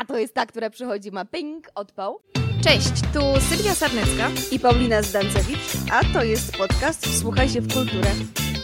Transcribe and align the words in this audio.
A, 0.00 0.04
to 0.04 0.18
jest 0.18 0.34
ta, 0.34 0.46
która 0.46 0.70
przychodzi, 0.70 1.10
ma 1.10 1.24
ping, 1.24 1.70
odpał. 1.74 2.20
Cześć, 2.64 2.92
tu 3.14 3.20
Sylwia 3.48 3.74
Sarnecka. 3.74 4.30
i 4.50 4.58
Paulina 4.60 5.02
Zdancewicz, 5.02 5.58
a 5.92 6.04
to 6.12 6.24
jest 6.24 6.56
podcast 6.56 7.06
Wsłuchaj 7.06 7.48
się 7.48 7.60
w 7.60 7.74
kulturę, 7.74 8.10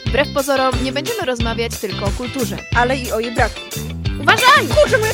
Wbrew 0.06 0.28
pozorom 0.34 0.74
nie 0.84 0.92
będziemy 0.92 1.26
rozmawiać 1.26 1.78
tylko 1.80 2.04
o 2.04 2.10
kulturze. 2.10 2.56
ale 2.76 2.96
i 2.96 3.12
o 3.12 3.20
jej 3.20 3.34
braku. 3.34 3.60
Uważaj! 4.20 4.66
Kurczę, 4.68 4.98
moja... 4.98 5.12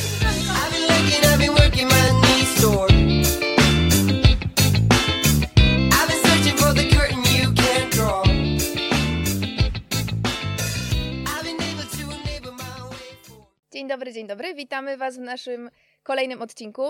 Dzień 13.73 13.89
dobry, 13.89 14.13
dzień 14.13 14.27
dobry. 14.27 14.55
Witamy 14.55 14.97
Was 14.97 15.17
w 15.17 15.21
naszym 15.21 15.71
kolejnym 16.09 16.43
odcinku. 16.43 16.83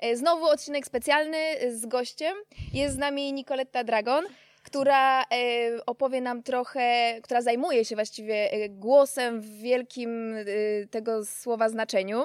E, 0.00 0.16
Znowu 0.16 0.44
odcinek 0.44 0.86
specjalny 0.86 1.38
z 1.70 1.86
gościem. 1.86 2.34
Jest 2.72 2.94
z 2.94 2.98
nami 2.98 3.32
Nicoletta 3.32 3.84
Dragon, 3.84 4.24
która 4.62 5.22
e, 5.22 5.26
opowie 5.86 6.20
nam 6.20 6.42
trochę, 6.42 7.14
która 7.22 7.42
zajmuje 7.42 7.84
się 7.84 7.94
właściwie 7.94 8.52
e, 8.52 8.68
głosem 8.68 9.40
w 9.40 9.58
wielkim 9.60 10.34
e, 10.36 10.44
tego 10.90 11.24
słowa 11.24 11.68
znaczeniu. 11.68 12.24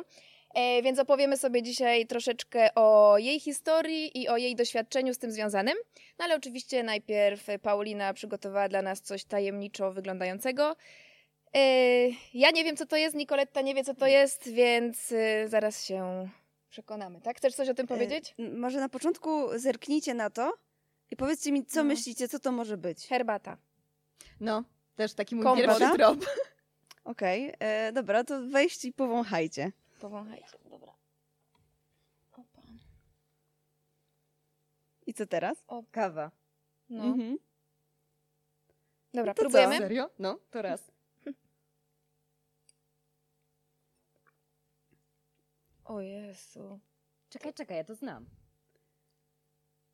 E, 0.55 0.81
Więc 0.81 0.99
opowiemy 0.99 1.37
sobie 1.37 1.61
dzisiaj 1.61 2.05
troszeczkę 2.07 2.69
o 2.75 3.17
jej 3.17 3.39
historii 3.39 4.21
i 4.21 4.27
o 4.29 4.37
jej 4.37 4.55
doświadczeniu 4.55 5.13
z 5.13 5.17
tym 5.17 5.31
związanym. 5.31 5.75
No 6.19 6.25
ale 6.25 6.35
oczywiście 6.35 6.83
najpierw 6.83 7.47
Paulina 7.61 8.13
przygotowała 8.13 8.69
dla 8.69 8.81
nas 8.81 9.01
coś 9.01 9.23
tajemniczo 9.23 9.91
wyglądającego. 9.91 10.75
E, 11.55 11.59
Ja 12.33 12.51
nie 12.51 12.63
wiem, 12.63 12.75
co 12.77 12.85
to 12.85 12.95
jest, 12.97 13.15
Nikoletta 13.15 13.61
nie 13.61 13.75
wie, 13.75 13.83
co 13.83 13.93
to 13.95 14.07
jest, 14.07 14.51
więc 14.51 15.11
e, 15.11 15.47
zaraz 15.47 15.85
się 15.85 16.29
przekonamy, 16.69 17.21
tak? 17.21 17.37
Chcesz 17.37 17.55
coś 17.55 17.69
o 17.69 17.73
tym 17.73 17.87
powiedzieć? 17.87 18.35
E, 18.39 18.49
może 18.49 18.79
na 18.79 18.89
początku 18.89 19.59
zerknijcie 19.59 20.13
na 20.13 20.29
to 20.29 20.53
i 21.11 21.15
powiedzcie 21.15 21.51
mi, 21.51 21.65
co 21.65 21.79
No. 21.79 21.83
myślicie, 21.87 22.27
co 22.27 22.39
to 22.39 22.51
może 22.51 22.77
być. 22.77 23.07
Herbata. 23.07 23.57
No, 24.39 24.63
też 24.95 25.13
taki 25.13 25.35
mój 25.35 25.45
pierwszy 25.55 25.89
trop. 25.95 26.19
Okej, 27.03 27.53
e, 27.59 27.91
dobra, 27.91 28.23
to 28.23 28.41
weźcie 28.47 28.87
i 28.87 28.93
powąchajcie. 28.93 29.71
Powąchajcie, 29.99 30.57
dobra. 30.69 30.93
Opa. 32.33 32.61
I 35.07 35.13
co 35.13 35.25
teraz? 35.25 35.65
Kawa. 35.91 36.31
No. 36.89 37.03
Mhm. 37.03 37.37
Dobra, 39.13 39.33
To 39.33 39.37
co? 39.37 39.41
próbujemy? 39.43 39.77
Serio? 39.77 40.09
No, 40.19 40.39
to 40.51 40.61
raz. 40.61 40.91
O 45.89 46.01
Jezu. 46.01 46.79
Czekaj, 47.29 47.53
czekaj, 47.53 47.77
ja 47.77 47.83
to 47.83 47.95
znam. 47.95 48.25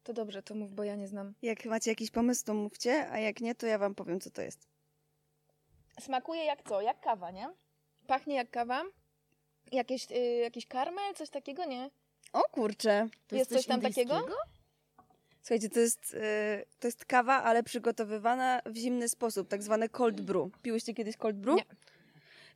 To 0.03 0.13
dobrze, 0.13 0.43
to 0.43 0.55
mów, 0.55 0.73
bo 0.73 0.83
ja 0.83 0.95
nie 0.95 1.07
znam. 1.07 1.33
Jak 1.41 1.65
macie 1.65 1.91
jakiś 1.91 2.11
pomysł, 2.11 2.45
to 2.45 2.53
mówcie, 2.53 3.09
a 3.11 3.19
jak 3.19 3.41
nie, 3.41 3.55
to 3.55 3.67
ja 3.67 3.77
wam 3.77 3.95
powiem, 3.95 4.19
co 4.19 4.31
to 4.31 4.41
jest. 4.41 4.67
Smakuje 5.99 6.45
jak 6.45 6.63
co? 6.63 6.81
Jak 6.81 6.99
kawa, 7.01 7.31
nie? 7.31 7.49
Pachnie 8.07 8.35
jak 8.35 8.49
kawa? 8.49 8.83
Jakieś, 9.71 10.11
y, 10.11 10.15
jakiś 10.15 10.65
karmel? 10.67 11.13
Coś 11.13 11.29
takiego, 11.29 11.65
nie? 11.65 11.89
O 12.33 12.41
kurczę. 12.51 13.07
To 13.27 13.35
Jest 13.35 13.51
coś 13.51 13.65
tam 13.65 13.81
takiego? 13.81 14.27
Słuchajcie, 15.41 15.69
to 15.69 15.79
jest, 15.79 16.15
e, 16.21 16.63
to 16.79 16.87
jest 16.87 17.05
kawa, 17.05 17.43
ale 17.43 17.63
przygotowywana 17.63 18.61
w 18.65 18.75
zimny 18.75 19.09
sposób, 19.09 19.47
tak 19.47 19.63
zwane 19.63 19.89
cold 19.89 20.21
brew. 20.21 20.61
Piłyście 20.61 20.93
kiedyś 20.93 21.17
cold 21.17 21.35
brew? 21.35 21.55
Nie. 21.55 21.65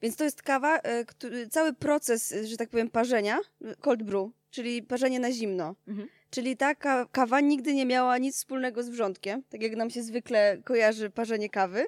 Więc 0.01 0.15
to 0.15 0.23
jest 0.23 0.41
kawa, 0.41 0.77
e, 0.79 1.05
który, 1.05 1.47
cały 1.47 1.73
proces, 1.73 2.31
e, 2.31 2.47
że 2.47 2.57
tak 2.57 2.69
powiem, 2.69 2.89
parzenia, 2.89 3.39
e, 3.65 3.75
cold 3.75 4.03
brew, 4.03 4.29
czyli 4.51 4.83
parzenie 4.83 5.19
na 5.19 5.31
zimno. 5.31 5.75
Mhm. 5.87 6.07
Czyli 6.29 6.57
ta 6.57 6.75
ka- 6.75 7.05
kawa 7.11 7.39
nigdy 7.39 7.73
nie 7.73 7.85
miała 7.85 8.17
nic 8.17 8.35
wspólnego 8.35 8.83
z 8.83 8.89
wrzątkiem, 8.89 9.43
tak 9.49 9.61
jak 9.63 9.75
nam 9.75 9.89
się 9.89 10.03
zwykle 10.03 10.57
kojarzy 10.63 11.09
parzenie 11.09 11.49
kawy. 11.49 11.87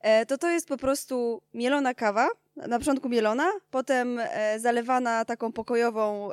E, 0.00 0.26
to 0.26 0.38
to 0.38 0.50
jest 0.50 0.68
po 0.68 0.76
prostu 0.76 1.42
mielona 1.54 1.94
kawa, 1.94 2.28
na 2.56 2.78
początku 2.78 3.08
mielona, 3.08 3.52
potem 3.70 4.20
zalewana 4.58 5.24
taką 5.24 5.52
pokojową, 5.52 6.28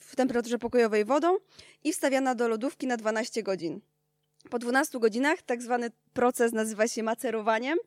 w 0.00 0.16
temperaturze 0.16 0.58
pokojowej 0.58 1.04
wodą 1.04 1.36
i 1.84 1.92
wstawiana 1.92 2.34
do 2.34 2.48
lodówki 2.48 2.86
na 2.86 2.96
12 2.96 3.42
godzin. 3.42 3.80
Po 4.50 4.58
12 4.58 4.98
godzinach 4.98 5.42
tak 5.42 5.62
zwany 5.62 5.90
proces 6.12 6.52
nazywa 6.52 6.88
się 6.88 7.02
macerowaniem 7.02 7.78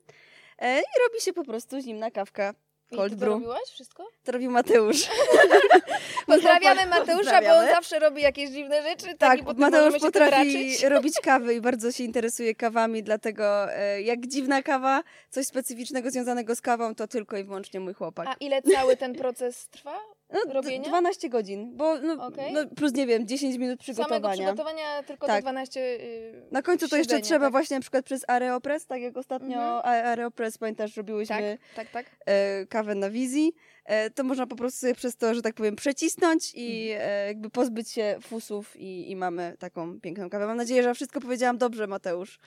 i 0.68 1.00
robi 1.08 1.22
się 1.22 1.34
po 1.34 1.44
prostu 1.44 1.82
zimna 1.82 2.12
kawka 2.12 2.54
I 2.92 2.96
cold 2.96 3.14
ty 3.14 3.20
to 3.20 3.26
robiłaś 3.26 3.70
wszystko? 3.74 4.08
To 4.24 4.32
robił 4.32 4.52
Mateusz. 4.52 5.08
Pozdrawiamy 6.28 6.86
Mateusza, 6.86 7.08
bo 7.08 7.18
on 7.18 7.18
Pozdrawiamy. 7.18 7.68
zawsze 7.68 8.00
robi 8.00 8.22
jakieś 8.22 8.50
dziwne 8.50 8.84
rzeczy. 8.84 9.06
Tak, 9.06 9.18
Tak, 9.18 9.40
i 9.58 9.60
Mateusz 9.60 10.00
potrafi 10.00 10.78
robić 10.90 11.14
kawy 11.24 11.54
i 11.54 11.62
bardzo 11.62 11.92
się 11.92 12.04
interesuje 12.04 12.56
kawami, 12.56 13.04
dlatego 13.04 13.74
e, 13.74 14.02
jak 14.02 14.28
dziwna 14.28 14.62
kawa, 14.64 15.04
coś 15.30 15.46
specyficznego 15.46 16.12
związanego 16.12 16.56
z 16.56 16.62
kawą, 16.62 16.96
to 16.96 17.08
tylko 17.08 17.38
i 17.38 17.44
wyłącznie 17.44 17.80
mój 17.80 17.94
chłopak. 17.94 18.28
A 18.28 18.34
ile 18.40 18.62
cały 18.62 18.98
ten 18.98 19.16
proces 19.16 19.68
trwa? 19.70 20.00
No, 20.34 20.54
robienia? 20.54 20.90
12 20.90 21.30
godzin, 21.30 21.78
bo 21.78 21.98
no, 22.02 22.26
Okej. 22.28 22.54
no, 22.54 22.60
plus 22.76 22.94
nie 22.94 23.08
wiem, 23.08 23.28
10 23.28 23.58
minut 23.58 23.80
Samego 23.84 23.94
przygotowania. 24.04 24.34
przygotowania 24.34 25.04
tylko 25.04 25.28
Tak. 25.28 25.36
te 25.36 25.42
12 25.42 25.80
yy, 25.80 26.42
Na 26.52 26.62
końcu 26.62 26.88
to 26.88 26.98
jeszcze 26.98 27.20
trzeba 27.22 27.46
tak? 27.46 27.52
właśnie 27.52 27.78
na 27.78 27.82
przykład 27.82 28.06
przez 28.06 28.26
Aeropress, 28.30 28.86
tak 28.86 29.02
jak 29.02 29.18
ostatnio 29.18 29.58
Mhm. 29.78 29.82
Aeropress, 29.86 30.58
pamiętasz, 30.58 30.92
Tak, 30.92 30.98
robiłyśmy 30.98 31.58
tak, 31.76 31.90
tak. 31.90 32.06
e, 32.26 32.66
kawę 32.66 32.96
na 32.96 33.10
wizji. 33.10 33.54
E, 33.90 34.10
to 34.10 34.24
można 34.24 34.48
po 34.48 34.56
prostu 34.56 34.80
sobie 34.80 34.96
przez 34.96 35.16
to, 35.16 35.34
że 35.36 35.42
tak 35.42 35.56
powiem, 35.56 35.76
przecisnąć 35.76 36.52
i 36.56 36.92
Mhm. 36.92 37.12
e, 37.12 37.28
jakby 37.28 37.50
pozbyć 37.50 37.92
się 37.92 38.18
fusów 38.22 38.76
i, 38.76 39.12
i 39.12 39.16
mamy 39.16 39.56
taką 39.60 40.00
piękną 40.00 40.30
kawę. 40.30 40.48
Mam 40.48 40.58
nadzieję, 40.58 40.84
że 40.84 40.94
wszystko 40.94 41.22
powiedziałam 41.22 41.58
dobrze, 41.58 41.88
Mateusz. 41.88 42.40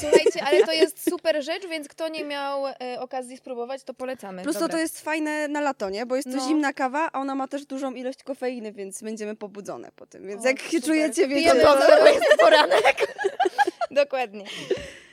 Słuchajcie, 0.00 0.42
ale 0.46 0.66
to 0.66 0.72
jest 0.82 1.10
super 1.10 1.44
rzecz, 1.44 1.66
więc 1.68 1.88
kto 1.88 2.08
nie 2.08 2.24
miał 2.24 2.66
e, 2.66 2.74
okazji 3.00 3.36
spróbować, 3.36 3.82
to 3.84 3.94
polecamy. 3.94 4.42
Plus 4.42 4.58
to, 4.58 4.68
to 4.68 4.78
jest 4.78 5.00
fajne 5.00 5.48
na 5.48 5.60
lato, 5.60 5.90
nie? 5.90 6.06
Bo 6.06 6.16
jest 6.16 6.28
to 6.30 6.36
No. 6.36 6.48
zimna 6.48 6.72
kawa, 6.72 7.10
a 7.12 7.20
ona 7.20 7.34
ma 7.34 7.48
też 7.48 7.66
dużą 7.66 7.92
ilość 7.94 8.22
kofeiny, 8.22 8.72
więc 8.72 9.02
będziemy 9.02 9.36
pobudzone 9.36 9.90
po 9.96 10.06
tym. 10.06 10.26
Więc 10.26 10.44
O, 10.44 10.48
jak 10.48 10.58
się 10.58 10.68
super. 10.68 10.82
czujecie, 10.84 11.28
wiecie... 11.28 11.54
Dobrze, 11.54 11.96
bo 12.00 12.06
jest 12.06 12.36
poranek. 12.44 13.14
Dokładnie. 13.90 14.44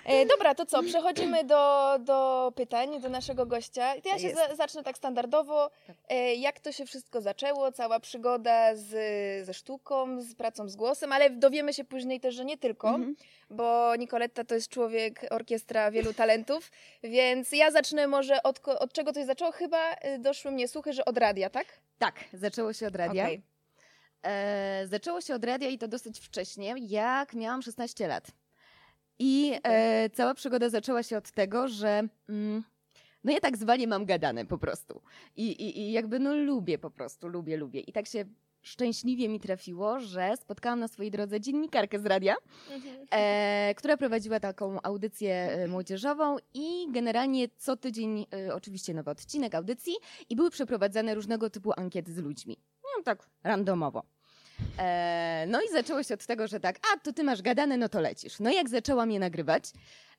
E, 0.05 0.25
dobra, 0.25 0.55
to 0.55 0.65
co? 0.65 0.83
Przechodzimy 0.83 1.43
do, 1.43 1.91
do 1.99 2.51
pytań 2.55 3.01
do 3.01 3.09
naszego 3.09 3.45
gościa. 3.45 3.93
To 4.01 4.09
ja 4.09 4.19
się 4.19 4.35
za, 4.35 4.55
zacznę 4.55 4.83
tak 4.83 4.97
standardowo. 4.97 5.71
E, 6.09 6.35
jak 6.35 6.59
to 6.59 6.71
się 6.71 6.85
wszystko 6.85 7.21
zaczęło? 7.21 7.71
Cała 7.71 7.99
przygoda 7.99 8.75
z, 8.75 8.89
ze 9.45 9.53
sztuką, 9.53 10.21
z 10.21 10.35
pracą 10.35 10.69
z 10.69 10.75
głosem, 10.75 11.11
ale 11.11 11.29
dowiemy 11.29 11.73
się 11.73 11.83
później 11.83 12.19
też, 12.19 12.35
że 12.35 12.45
nie 12.45 12.57
tylko, 12.57 12.87
Mhm. 12.89 13.15
bo 13.49 13.95
Nicoletta 13.95 14.43
to 14.43 14.55
jest 14.55 14.67
człowiek, 14.69 15.25
orkiestra 15.29 15.91
wielu 15.91 16.13
talentów, 16.13 16.71
więc 17.03 17.51
ja 17.51 17.71
zacznę 17.71 18.07
może 18.07 18.43
od, 18.43 18.67
od 18.67 18.93
czego 18.93 19.13
się 19.13 19.25
zaczęło. 19.25 19.51
Chyba 19.51 19.93
y, 19.93 20.19
doszły 20.19 20.51
mnie 20.51 20.67
słuchy, 20.67 20.93
że 20.93 21.05
od 21.05 21.17
radia, 21.17 21.49
tak? 21.49 21.65
Tak, 21.97 22.15
zaczęło 22.33 22.73
się 22.73 22.87
od 22.87 22.95
radia. 22.95 23.23
Okej. 23.23 23.41
E, 24.23 24.87
zaczęło 24.87 25.21
się 25.21 25.35
od 25.35 25.43
radia 25.45 25.69
i 25.69 25.77
to 25.77 25.87
dosyć 25.87 26.19
wcześnie, 26.19 26.75
jak 26.79 27.33
miałam 27.33 27.61
16 27.61 28.07
lat. 28.07 28.27
I 29.23 29.53
e, 29.63 30.09
cała 30.09 30.33
przygoda 30.33 30.69
zaczęła 30.69 31.03
się 31.03 31.17
od 31.17 31.31
tego, 31.31 31.67
że 31.67 32.03
mm, 32.29 32.63
no 33.23 33.31
ja 33.31 33.39
tak 33.39 33.57
zwanie 33.57 33.87
mam 33.87 34.05
gadane 34.05 34.45
po 34.45 34.57
prostu. 34.57 35.01
I, 35.35 35.51
i, 35.51 35.79
I 35.79 35.91
jakby 35.91 36.19
no 36.19 36.35
lubię 36.35 36.77
po 36.77 36.91
prostu, 36.91 37.27
lubię, 37.27 37.57
lubię. 37.57 37.79
I 37.79 37.91
tak 37.91 38.07
się 38.07 38.25
szczęśliwie 38.61 39.29
mi 39.29 39.39
trafiło, 39.39 39.99
że 39.99 40.37
spotkałam 40.37 40.79
na 40.79 40.87
swojej 40.87 41.11
drodze 41.11 41.41
dziennikarkę 41.41 41.99
z 41.99 42.05
radia, 42.05 42.35
e, 43.11 43.75
która 43.77 43.97
prowadziła 43.97 44.39
taką 44.39 44.81
audycję 44.81 45.35
e, 45.35 45.67
młodzieżową 45.67 46.37
i 46.53 46.87
generalnie 46.91 47.47
co 47.57 47.77
tydzień 47.77 48.25
e, 48.47 48.53
oczywiście 48.53 48.93
nowy 48.93 49.11
odcinek 49.11 49.55
audycji 49.55 49.93
i 50.29 50.35
były 50.35 50.49
przeprowadzane 50.49 51.15
różnego 51.15 51.49
typu 51.49 51.71
ankiety 51.77 52.13
z 52.13 52.17
ludźmi. 52.17 52.57
No 52.83 53.03
tak 53.03 53.29
randomowo. 53.43 54.03
E, 54.79 55.45
no 55.47 55.61
i 55.61 55.69
zaczęło 55.71 56.03
się 56.03 56.13
od 56.13 56.25
tego, 56.25 56.47
że 56.47 56.59
tak, 56.59 56.79
a 56.93 56.99
to 56.99 57.13
ty 57.13 57.23
masz 57.23 57.41
gadane, 57.41 57.77
no 57.77 57.89
to 57.89 58.01
lecisz. 58.01 58.39
No 58.39 58.51
i 58.51 58.55
jak 58.55 58.69
zaczęłam 58.69 59.11
je 59.11 59.19
nagrywać, 59.19 59.63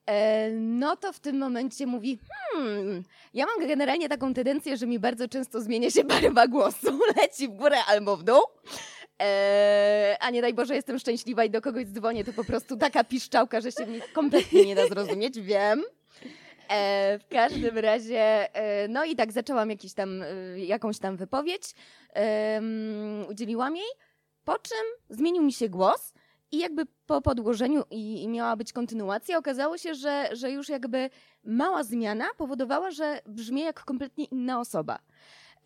e, 0.07 0.51
no 0.51 0.97
to 0.97 1.13
w 1.13 1.21
tym 1.21 1.39
momencie 1.39 1.87
mówi, 1.87 2.19
hmm, 2.55 3.03
ja 3.35 3.47
mam 3.47 3.69
generalnie 3.69 4.09
taką 4.09 4.35
tendencję, 4.35 4.77
że 4.77 4.87
mi 4.87 4.99
bardzo 4.99 5.29
często 5.29 5.61
zmienia 5.61 5.91
się 5.91 6.05
barwa 6.05 6.47
głosu, 6.47 7.01
leci 7.17 7.49
w 7.49 7.53
górę 7.53 7.77
albo 7.89 8.17
w 8.17 8.23
dół. 8.23 8.43
E, 9.23 10.17
a 10.21 10.31
nie 10.31 10.43
daj 10.43 10.55
Boże, 10.55 10.75
jestem 10.75 10.99
szczęśliwa 10.99 11.45
i 11.45 11.51
do 11.51 11.61
kogoś 11.61 11.87
dzwonię, 11.87 12.25
to 12.25 12.33
po 12.33 12.45
prostu 12.45 12.77
taka 12.77 13.05
piszczałka, 13.05 13.61
że 13.61 13.73
się 13.73 13.87
mnie 13.87 14.01
kompletnie 14.13 14.67
nie 14.67 14.75
da 14.75 14.87
zrozumieć, 14.87 15.41
wiem. 15.41 15.83
E, 16.69 17.19
w 17.19 17.29
każdym 17.29 17.79
razie, 17.79 18.55
e, 18.55 18.89
no 18.89 19.05
i 19.05 19.17
tak 19.17 19.33
zaczęłam 19.33 19.71
jakiś 19.71 19.95
tam, 19.95 20.25
jakąś 20.57 20.99
tam 20.99 21.17
wypowiedź, 21.17 21.75
udzieliłam 23.29 23.77
jej, 23.77 23.91
po 24.45 24.59
czym 24.59 25.17
zmienił 25.17 25.43
mi 25.43 25.53
się 25.53 25.69
głos 25.69 26.15
i 26.53 26.59
jakby 26.59 26.87
po 27.07 27.23
podłożeniu 27.23 27.83
i, 27.91 28.23
i 28.23 28.29
miała 28.29 28.57
być 28.57 28.73
kontynuacja, 28.73 29.39
okazało 29.39 29.79
się, 29.79 29.95
że, 29.95 30.29
że 30.33 30.51
już 30.51 30.69
jakby 30.69 31.11
mała 31.45 31.85
zmiana 31.85 32.25
powodowała, 32.37 32.91
że 32.91 33.21
brzmię 33.27 33.63
jak 33.63 33.85
kompletnie 33.85 34.25
inna 34.25 34.61
osoba. 34.61 34.99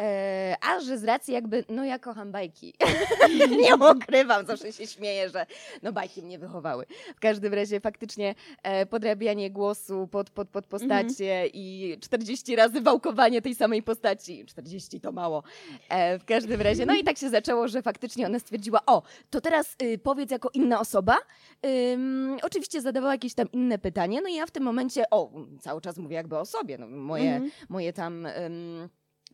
E, 0.00 0.56
a 0.60 0.80
że 0.80 0.98
z 0.98 1.04
racji 1.04 1.34
jakby, 1.34 1.64
no 1.68 1.84
ja 1.84 1.98
kocham 1.98 2.32
bajki. 2.32 2.74
nie 3.62 3.76
ukrywam, 3.76 4.46
zawsze 4.46 4.72
się 4.72 4.86
śmieję, 4.86 5.28
że 5.30 5.46
no 5.82 5.92
bajki 5.92 6.22
mnie 6.22 6.38
wychowały. 6.38 6.86
W 7.16 7.20
każdym 7.20 7.54
razie 7.54 7.80
faktycznie 7.80 8.34
e, 8.62 8.86
podrabianie 8.86 9.50
głosu 9.50 10.08
pod, 10.10 10.30
pod, 10.30 10.48
pod 10.48 10.66
postacie 10.66 11.46
i 11.54 11.96
40 12.00 12.56
razy 12.56 12.80
wałkowanie 12.80 13.42
tej 13.42 13.54
samej 13.54 13.82
postaci. 13.82 14.44
40 14.46 15.00
to 15.00 15.12
mało. 15.12 15.42
E, 15.88 16.18
w 16.18 16.24
każdym 16.24 16.60
razie, 16.62 16.86
no 16.86 16.94
i 16.94 17.04
tak 17.04 17.18
się 17.18 17.30
zaczęło, 17.30 17.68
że 17.68 17.82
faktycznie 17.82 18.26
ona 18.26 18.38
stwierdziła, 18.38 18.80
o, 18.86 19.02
to 19.30 19.40
teraz 19.40 19.76
y, 19.82 19.98
powiedz 19.98 20.30
jako 20.30 20.50
inna 20.54 20.80
osoba. 20.80 21.16
Ym, 21.92 22.36
oczywiście 22.42 22.80
zadawała 22.80 23.12
jakieś 23.12 23.34
tam 23.34 23.52
inne 23.52 23.78
pytanie, 23.78 24.20
no 24.20 24.28
i 24.28 24.34
ja 24.34 24.46
w 24.46 24.50
tym 24.50 24.62
momencie, 24.62 25.04
o, 25.10 25.30
cały 25.60 25.80
czas 25.80 25.96
mówię 25.98 26.16
jakby 26.16 26.38
o 26.38 26.44
sobie, 26.44 26.78
no, 26.78 26.86
moje, 26.88 27.34
Mhm. 27.34 27.50
moje 27.68 27.92
tam... 27.92 28.26
Ym, 28.26 28.88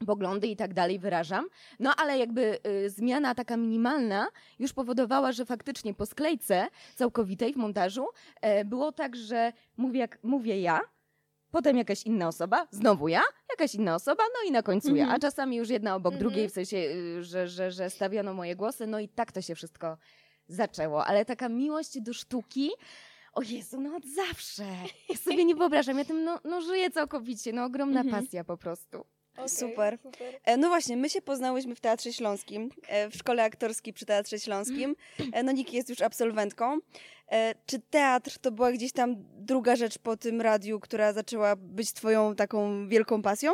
poglądy 0.07 0.47
i 0.47 0.57
tak 0.57 0.75
dalej 0.75 0.99
wyrażam. 0.99 1.47
No 1.81 1.95
ale 1.97 2.19
jakby 2.19 2.59
y, 2.67 2.91
zmiana 2.91 3.35
taka 3.35 3.57
minimalna 3.57 4.29
już 4.59 4.73
powodowała, 4.73 5.33
że 5.33 5.45
faktycznie 5.47 5.95
po 5.95 6.07
sklejce 6.07 6.67
całkowitej 6.95 7.53
w 7.53 7.57
montażu 7.57 8.07
e, 8.41 8.65
było 8.65 8.93
tak, 8.93 9.17
że 9.17 9.53
mówię, 9.77 10.01
jak, 10.01 10.19
mówię 10.23 10.61
ja, 10.61 10.81
potem 11.51 11.77
jakaś 11.77 12.03
inna 12.03 12.29
osoba, 12.29 12.67
znowu 12.71 13.09
ja, 13.09 13.23
jakaś 13.51 13.75
inna 13.75 13.95
osoba, 13.95 14.23
no 14.35 14.49
i 14.49 14.53
na 14.53 14.63
końcu 14.63 14.97
ja. 14.97 15.03
Mhm. 15.03 15.17
A 15.17 15.19
czasami 15.19 15.57
już 15.57 15.69
jedna 15.69 15.95
obok 15.95 16.13
Mhm. 16.15 16.29
drugiej, 16.31 16.49
w 16.49 16.53
sensie, 16.53 16.77
y, 16.77 17.25
że, 17.25 17.49
że, 17.49 17.71
że 17.71 17.91
stawiano 17.91 18.35
moje 18.35 18.57
głosy, 18.57 18.87
no 18.87 19.01
i 19.01 19.09
tak 19.09 19.33
to 19.33 19.43
się 19.43 19.55
wszystko 19.55 19.97
zaczęło. 20.49 21.07
Ale 21.07 21.25
taka 21.25 21.49
miłość 21.49 22.01
do 22.01 22.13
sztuki, 22.13 22.71
o 23.33 23.43
Jezu, 23.43 23.81
no 23.81 23.97
od 23.97 24.05
zawsze. 24.05 24.65
Ja 25.09 25.17
sobie 25.17 25.45
nie 25.45 25.55
wyobrażam, 25.55 25.99
ja 25.99 26.05
tym 26.05 26.25
no, 26.25 26.39
no 26.45 26.61
żyję 26.61 26.91
całkowicie, 26.91 27.53
no 27.53 27.65
ogromna 27.65 28.01
Mhm. 28.01 28.25
pasja 28.25 28.45
po 28.45 28.57
prostu. 28.57 29.05
Okej, 29.37 29.49
Super. 29.49 29.99
super. 30.03 30.35
E, 30.45 30.57
No 30.57 30.69
właśnie, 30.69 30.97
my 30.97 31.11
się 31.11 31.23
poznałyśmy 31.23 31.75
w 31.75 31.81
Teatrze 31.81 32.13
Śląskim, 32.13 32.71
e, 32.89 33.11
w 33.11 33.15
Szkole 33.17 33.43
Aktorskiej 33.45 33.93
przy 33.93 34.07
Teatrze 34.07 34.39
Śląskim. 34.41 34.97
E, 35.33 35.43
No 35.43 35.53
Niki 35.53 35.77
jest 35.77 35.89
już 35.89 36.01
absolwentką. 36.01 36.79
Czy 37.67 37.79
teatr 37.79 38.39
to 38.39 38.51
była 38.51 38.73
gdzieś 38.73 38.93
tam 38.93 39.15
druga 39.19 39.77
rzecz 39.77 39.99
po 39.99 40.17
tym 40.17 40.41
radiu, 40.41 40.81
która 40.81 41.13
zaczęła 41.13 41.57
być 41.57 41.93
twoją 41.93 42.35
taką 42.37 42.89
wielką 42.89 43.23
pasją? 43.23 43.53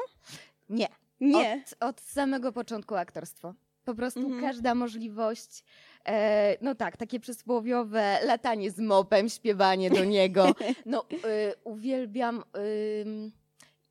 Nie. 0.69 0.87
Nie. 1.21 1.63
Od, 1.81 1.89
od 1.89 2.01
samego 2.01 2.53
początku 2.53 2.95
aktorstwo. 2.95 3.55
Po 3.85 3.95
prostu 3.95 4.21
Mhm. 4.21 4.41
każda 4.43 4.75
możliwość, 4.75 5.65
e, 6.07 6.57
no 6.61 6.75
tak, 6.75 6.97
takie 6.97 7.21
przysłowiowe 7.21 8.19
latanie 8.25 8.71
z 8.71 8.79
mopem, 8.79 9.29
śpiewanie 9.29 9.91
do 9.91 10.05
niego. 10.05 10.55
No, 10.87 11.05
y, 11.13 11.55
uwielbiam, 11.65 12.45
ym, 13.07 13.33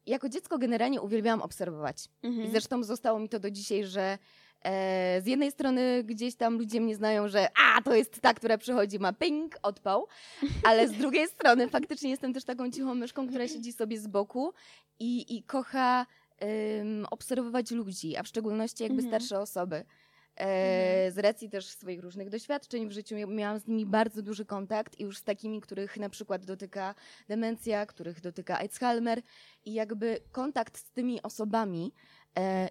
jako 0.08 0.30
dziecko 0.30 0.58
generalnie 0.58 1.02
uwielbiałam 1.02 1.42
obserwować. 1.42 2.06
I 2.24 2.28
Mhm. 2.28 2.52
zresztą 2.52 2.84
zostało 2.84 3.20
mi 3.20 3.30
to 3.30 3.40
do 3.40 3.52
dzisiaj, 3.52 3.86
że 3.86 4.18
e, 4.64 5.22
z 5.22 5.26
jednej 5.28 5.52
strony 5.52 6.04
gdzieś 6.04 6.36
tam 6.36 6.58
ludzie 6.58 6.82
mnie 6.82 6.96
znają, 6.96 7.28
że 7.28 7.48
a, 7.78 7.82
to 7.82 7.96
jest 7.96 8.22
ta, 8.22 8.34
która 8.34 8.58
przychodzi, 8.58 9.00
ma 9.00 9.14
ping, 9.14 9.56
odpał, 9.64 10.08
ale 10.68 10.88
z 10.88 10.92
drugiej 10.92 11.28
strony 11.28 11.68
faktycznie 11.70 12.10
jestem 12.10 12.34
też 12.34 12.44
taką 12.44 12.72
cichą 12.72 12.96
myszką, 12.96 13.28
która 13.28 13.48
siedzi 13.48 13.74
sobie 13.74 14.00
z 14.00 14.08
boku 14.08 14.54
i, 15.00 15.38
i 15.38 15.44
kocha 15.44 16.06
obserwować 17.12 17.72
ludzi, 17.72 18.18
a 18.18 18.24
w 18.24 18.28
szczególności 18.28 18.84
jakby 18.84 19.02
Mhm. 19.04 19.10
starsze 19.22 19.40
osoby. 19.40 19.84
E, 20.38 21.12
z 21.12 21.18
racji 21.18 21.50
też 21.50 21.66
swoich 21.66 22.02
różnych 22.02 22.30
doświadczeń 22.30 22.90
w 22.90 22.92
życiu 22.92 23.16
mia- 23.16 23.28
miałam 23.28 23.60
z 23.60 23.68
nimi 23.68 23.86
bardzo 23.86 24.22
duży 24.22 24.46
kontakt 24.46 25.00
i 25.00 25.04
już 25.04 25.18
z 25.18 25.24
takimi, 25.24 25.62
których 25.62 25.98
na 25.98 26.10
przykład 26.10 26.46
dotyka 26.46 26.96
demencja, 27.28 27.86
których 27.86 28.22
dotyka 28.22 28.60
Alzheimer 28.60 29.22
i 29.66 29.74
jakby 29.74 30.20
kontakt 30.32 30.78
z 30.78 30.92
tymi 30.92 31.22
osobami 31.22 31.94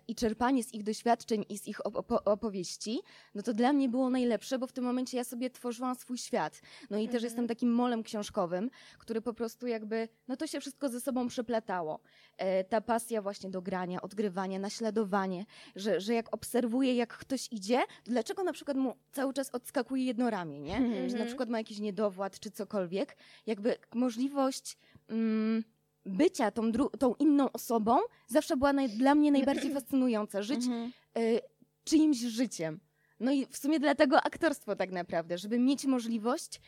i 0.08 0.14
czerpanie 0.14 0.64
z 0.64 0.74
ich 0.74 0.82
doświadczeń 0.82 1.44
i 1.48 1.58
z 1.58 1.66
ich 1.68 1.78
op- 1.78 1.92
opo- 1.92 2.18
opowieści, 2.24 3.00
no 3.34 3.42
to 3.42 3.54
dla 3.54 3.72
mnie 3.72 3.88
było 3.88 4.10
najlepsze, 4.10 4.58
bo 4.58 4.66
w 4.66 4.72
tym 4.72 4.84
momencie 4.84 5.16
ja 5.16 5.24
sobie 5.24 5.50
tworzyłam 5.50 5.94
swój 5.94 6.18
świat. 6.18 6.60
No 6.90 6.98
i 6.98 7.04
też 7.06 7.14
Mhm. 7.14 7.24
jestem 7.24 7.46
takim 7.48 7.72
molem 7.74 8.02
książkowym, 8.02 8.70
który 8.98 9.20
po 9.20 9.34
prostu 9.34 9.66
jakby, 9.66 10.08
no 10.28 10.36
to 10.36 10.46
się 10.46 10.60
wszystko 10.60 10.88
ze 10.88 11.00
sobą 11.00 11.28
przeplatało. 11.28 12.00
E, 12.36 12.64
ta 12.64 12.80
pasja 12.80 13.22
właśnie 13.22 13.50
do 13.50 13.62
grania, 13.62 14.02
odgrywania, 14.02 14.58
naśladowanie, 14.58 15.44
że, 15.76 16.00
że 16.00 16.14
jak 16.14 16.34
obserwuję, 16.34 16.94
jak 16.94 17.16
ktoś 17.18 17.48
idzie, 17.52 17.80
dlaczego 18.04 18.44
na 18.44 18.52
przykład 18.52 18.76
mu 18.76 18.94
cały 19.12 19.32
czas 19.34 19.50
odskakuje 19.50 20.04
jedno 20.04 20.30
ramię, 20.30 20.60
nie? 20.60 20.76
Mhm. 20.76 20.94
Że 20.94 21.00
na 21.00 21.06
Mhm. 21.06 21.26
przykład 21.26 21.48
ma 21.48 21.58
jakiś 21.58 21.78
niedowład 21.78 22.40
czy 22.40 22.50
cokolwiek. 22.50 23.16
Jakby 23.46 23.76
możliwość 23.94 24.78
mm, 25.08 25.64
bycia 26.06 26.50
tą, 26.50 26.72
tą 26.72 27.14
inną 27.14 27.52
osobą 27.52 27.98
zawsze 28.26 28.56
była 28.56 28.72
naj- 28.72 28.96
dla 28.96 29.14
mnie 29.14 29.32
najbardziej 29.32 29.72
fascynująca. 29.80 30.42
Żyć 30.42 30.64
Mhm. 30.64 30.92
y, 31.18 31.40
czyimś 31.84 32.18
życiem. 32.18 32.80
No 33.20 33.32
i 33.32 33.46
w 33.46 33.56
sumie 33.56 33.80
dlatego 33.80 34.22
aktorstwo 34.22 34.76
tak 34.76 34.90
naprawdę, 34.90 35.38
żeby 35.38 35.58
mieć 35.58 35.84
możliwość 35.84 36.60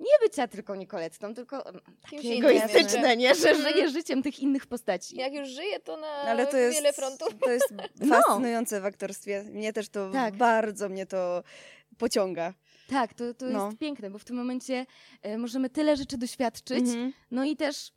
nie 0.00 0.28
bycia 0.28 0.48
tylko 0.48 0.76
Nicolettą, 0.76 1.34
tylko 1.34 1.66
mm, 1.66 1.80
takie 2.10 2.28
egoistyczne, 2.32 3.16
nie? 3.16 3.34
Że 3.34 3.50
Mhm. 3.50 3.68
żyję 3.74 3.88
życiem 3.88 4.22
tych 4.22 4.38
innych 4.40 4.66
postaci. 4.66 5.16
Jak 5.16 5.32
już 5.34 5.48
żyję, 5.48 5.80
to 5.80 5.96
na 5.96 6.06
Ale 6.06 6.46
to 6.46 6.56
jest, 6.56 6.76
wiele 6.78 6.92
frontów. 6.92 7.28
to 7.44 7.50
jest 7.50 7.74
No. 8.00 8.14
fascynujące 8.22 8.80
w 8.80 8.84
aktorstwie. 8.84 9.42
Mnie 9.52 9.72
też 9.72 9.88
to 9.88 10.10
Tak. 10.10 10.36
bardzo 10.36 10.88
mnie 10.88 11.06
to 11.06 11.42
pociąga. 11.98 12.54
Tak, 12.88 13.14
to, 13.14 13.34
to 13.34 13.46
No. 13.46 13.66
jest 13.66 13.78
piękne, 13.78 14.10
bo 14.10 14.18
w 14.18 14.24
tym 14.24 14.36
momencie 14.36 14.86
y, 15.26 15.38
możemy 15.38 15.70
tyle 15.70 15.96
rzeczy 15.96 16.18
doświadczyć, 16.18 16.78
Mhm. 16.80 17.12
no 17.30 17.44
i 17.44 17.56
też, 17.56 17.92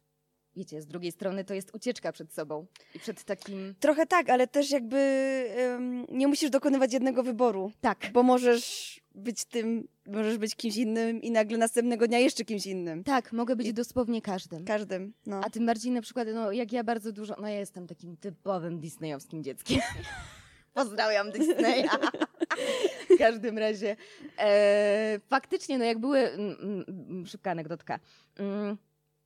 wiecie, 0.55 0.81
z 0.81 0.85
drugiej 0.87 1.11
strony 1.11 1.43
to 1.45 1.53
jest 1.53 1.75
ucieczka 1.75 2.11
przed 2.11 2.33
sobą 2.33 2.65
i 2.95 2.99
przed 2.99 3.23
takim, 3.23 3.75
Trochę 3.79 4.05
tak, 4.05 4.29
ale 4.29 4.47
też 4.47 4.71
jakby 4.71 4.97
em, 5.57 6.05
nie 6.09 6.27
musisz 6.27 6.49
dokonywać 6.49 6.93
jednego 6.93 7.23
wyboru, 7.23 7.71
tak, 7.81 8.09
bo 8.13 8.23
możesz 8.23 9.01
być 9.15 9.45
tym, 9.45 9.87
możesz 10.07 10.37
być 10.37 10.55
kimś 10.55 10.77
innym 10.77 11.21
i 11.21 11.31
nagle 11.31 11.57
następnego 11.57 12.07
dnia 12.07 12.19
jeszcze 12.19 12.45
kimś 12.45 12.65
innym. 12.65 13.03
tak, 13.03 13.33
mogę 13.33 13.55
być 13.55 13.67
I- 13.67 13.73
dosłownie 13.73 14.21
każdym. 14.21 14.65
Każdym. 14.65 15.13
No. 15.25 15.41
A 15.45 15.49
tym 15.49 15.65
bardziej 15.65 15.91
na 15.91 16.01
przykład, 16.01 16.27
no 16.33 16.51
jak 16.51 16.71
ja 16.71 16.83
bardzo 16.83 17.11
dużo, 17.11 17.35
no 17.41 17.47
ja 17.47 17.59
jestem 17.59 17.87
takim 17.87 18.17
typowym 18.17 18.79
disneyowskim 18.79 19.43
dzieckiem. 19.43 19.79
Pozdrawiam 20.73 21.31
Disneya. 21.31 21.89
w 23.09 23.17
każdym 23.17 23.57
razie, 23.57 23.95
e, 24.39 25.19
faktycznie, 25.29 25.77
no 25.77 25.85
jak 25.85 25.99
były, 25.99 26.19
mm, 26.19 26.55
mm, 26.87 27.25
szybka 27.27 27.51
anegdotka, 27.51 27.99
mm, 28.39 28.77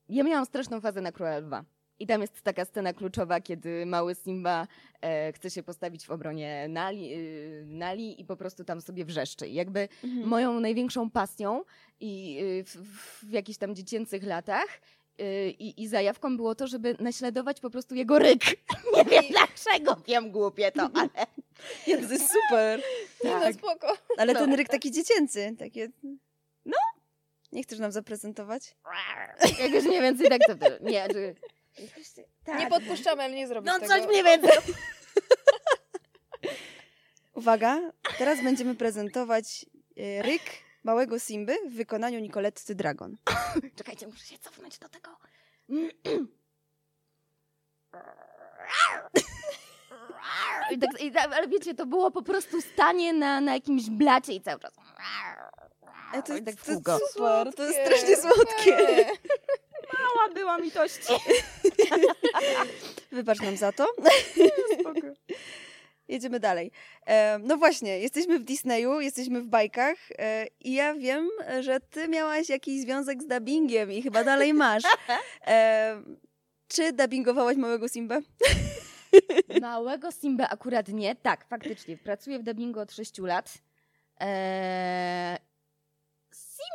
ja 0.10 0.24
miałam 0.24 0.46
straszną 0.46 0.82
fazę 0.82 1.02
na 1.02 1.12
Króla 1.12 1.38
Lwa. 1.38 1.64
I 2.00 2.08
tam 2.08 2.22
jest 2.22 2.42
taka 2.42 2.66
scena 2.66 2.94
kluczowa, 2.94 3.42
kiedy 3.42 3.86
mały 3.86 4.16
Simba 4.16 4.68
e, 5.02 5.34
chce 5.34 5.50
się 5.50 5.64
postawić 5.64 6.06
w 6.08 6.12
obronie 6.12 6.66
Nali, 6.70 7.14
y, 7.14 7.64
Nali 7.68 8.22
i 8.22 8.26
po 8.26 8.36
prostu 8.38 8.64
tam 8.64 8.82
sobie 8.82 9.06
wrzeszczy. 9.06 9.48
I 9.48 9.54
jakby 9.54 9.88
Mhm. 10.04 10.28
moją 10.28 10.60
największą 10.60 11.10
pasją 11.10 11.64
i 12.00 12.40
y, 12.42 12.64
w, 12.64 12.76
w 13.24 13.30
jakichś 13.32 13.58
tam 13.58 13.76
dziecięcych 13.76 14.24
latach 14.24 14.68
y, 15.22 15.50
i, 15.60 15.84
i 15.84 15.88
zajawką 15.88 16.38
było 16.38 16.56
to, 16.56 16.68
żeby 16.68 16.96
naśladować 17.00 17.60
po 17.60 17.70
prostu 17.70 17.96
jego 17.96 18.20
ryk. 18.20 18.42
Nie 18.96 19.06
wiem 19.06 19.24
dlaczego, 19.30 20.02
wiem 20.08 20.32
głupie 20.32 20.72
to, 20.72 20.90
ale 20.94 21.10
jest 21.88 22.10
super. 22.32 22.82
No 23.24 23.40
tak. 23.40 23.54
spoko. 23.56 23.98
Ale 24.18 24.34
No. 24.34 24.40
ten 24.40 24.54
ryk 24.54 24.70
taki 24.70 24.92
dziecięcy, 24.92 25.56
takie... 25.60 25.90
Nie 27.52 27.64
chcesz 27.64 27.80
nam 27.80 27.92
zaprezentować? 27.92 28.76
jak 29.62 29.72
już 29.72 29.84
mniej 29.84 30.02
więcej 30.02 30.30
tak 30.30 30.42
to 30.48 30.56
było. 30.56 30.72
Nie, 30.82 31.08
czy... 31.10 31.36
tak. 32.44 32.60
Nie 32.60 32.68
podpuszczamy, 32.68 33.24
ale 33.24 33.34
nie 33.36 33.48
zrobisz 33.48 33.74
No 33.74 33.80
tego. 33.80 33.94
coś 33.94 34.08
mniej 34.08 34.24
więcej. 34.24 34.52
Uwaga, 37.34 37.92
teraz 38.18 38.44
będziemy 38.44 38.76
prezentować 38.76 39.66
e, 39.98 40.22
ryk 40.22 40.42
małego 40.84 41.20
Simby 41.20 41.58
w 41.70 41.74
wykonaniu 41.74 42.20
Nicoletty 42.20 42.76
Dragon. 42.76 43.18
Czekajcie, 43.78 44.08
muszę 44.08 44.26
się 44.26 44.38
cofnąć 44.40 44.80
do 44.80 44.90
tego. 44.90 45.18
I 50.72 50.80
tak, 50.80 51.02
i 51.02 51.12
tak, 51.12 51.34
ale 51.34 51.48
wiecie, 51.48 51.76
to 51.76 51.86
było 51.86 52.12
po 52.12 52.22
prostu 52.22 52.62
stanie 52.62 53.14
na, 53.14 53.42
na 53.42 53.54
jakimś 53.54 53.90
blacie 53.90 54.34
i 54.34 54.42
cały 54.42 54.60
czas. 54.60 54.74
E, 56.14 56.24
to, 56.24 56.34
tak 56.34 56.44
to 56.44 56.50
jest 56.50 56.66
kółko. 56.66 57.00
super, 57.14 57.54
to 57.54 57.64
jest 57.64 57.80
strasznie 57.86 58.18
słodkie. 58.18 59.06
Mała 59.94 60.34
była 60.34 60.58
mi 60.58 60.72
tości. 60.72 61.14
Wybacz 63.12 63.42
nam 63.42 63.58
za 63.58 63.72
to. 63.72 63.88
Jedziemy 66.08 66.40
dalej. 66.40 66.72
E, 67.06 67.40
no 67.40 67.58
właśnie, 67.58 68.00
jesteśmy 68.00 68.40
w 68.40 68.44
Disneyu, 68.44 69.00
jesteśmy 69.02 69.42
w 69.42 69.48
bajkach 69.48 69.98
e, 70.18 70.48
i 70.60 70.74
ja 70.74 70.94
wiem, 70.94 71.30
że 71.60 71.80
ty 71.80 72.08
miałaś 72.08 72.50
jakiś 72.50 72.82
związek 72.82 73.24
z 73.24 73.28
dubbingiem 73.28 73.92
i 73.92 74.02
chyba 74.02 74.24
dalej 74.24 74.54
masz. 74.54 74.84
E, 75.48 76.02
czy 76.68 76.94
dubbingowałaś 76.94 77.58
małego 77.58 77.88
Simbę? 77.88 78.20
Małego 79.62 80.12
Simba 80.12 80.50
akurat 80.50 80.88
nie. 80.88 81.16
Tak, 81.16 81.48
faktycznie. 81.48 81.98
Pracuję 81.98 82.40
w 82.40 82.44
dubbingu 82.44 82.80
od 82.80 82.92
6 82.92 83.18
lat. 83.18 83.54
Eee, 84.20 85.38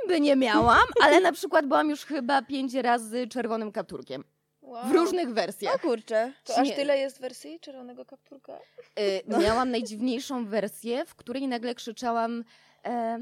Simby 0.01 0.21
nie 0.21 0.37
miałam, 0.37 0.85
ale 1.03 1.21
na 1.21 1.33
przykład 1.33 1.67
byłam 1.67 1.91
już 1.91 2.05
chyba 2.05 2.43
pięć 2.43 2.75
razy 2.75 3.29
czerwonym 3.29 3.73
kapturkiem. 3.73 4.25
Wow. 4.63 4.87
w 4.87 4.91
różnych 4.93 5.29
O 5.29 5.33
wersjach. 5.33 5.81
kurczę. 5.81 6.33
To 6.45 6.57
aż 6.57 6.69
Nie. 6.69 6.77
tyle 6.77 6.99
jest 6.99 7.21
wersji 7.21 7.61
czerwonego 7.61 8.05
kapturka? 8.05 8.59
Y, 8.99 9.23
Miałam 9.45 9.71
najdziwniejszą 9.71 10.47
wersję, 10.47 11.05
w 11.05 11.15
której 11.15 11.49
nagle 11.49 11.75
krzyczałam 11.75 12.45
e, 12.85 13.19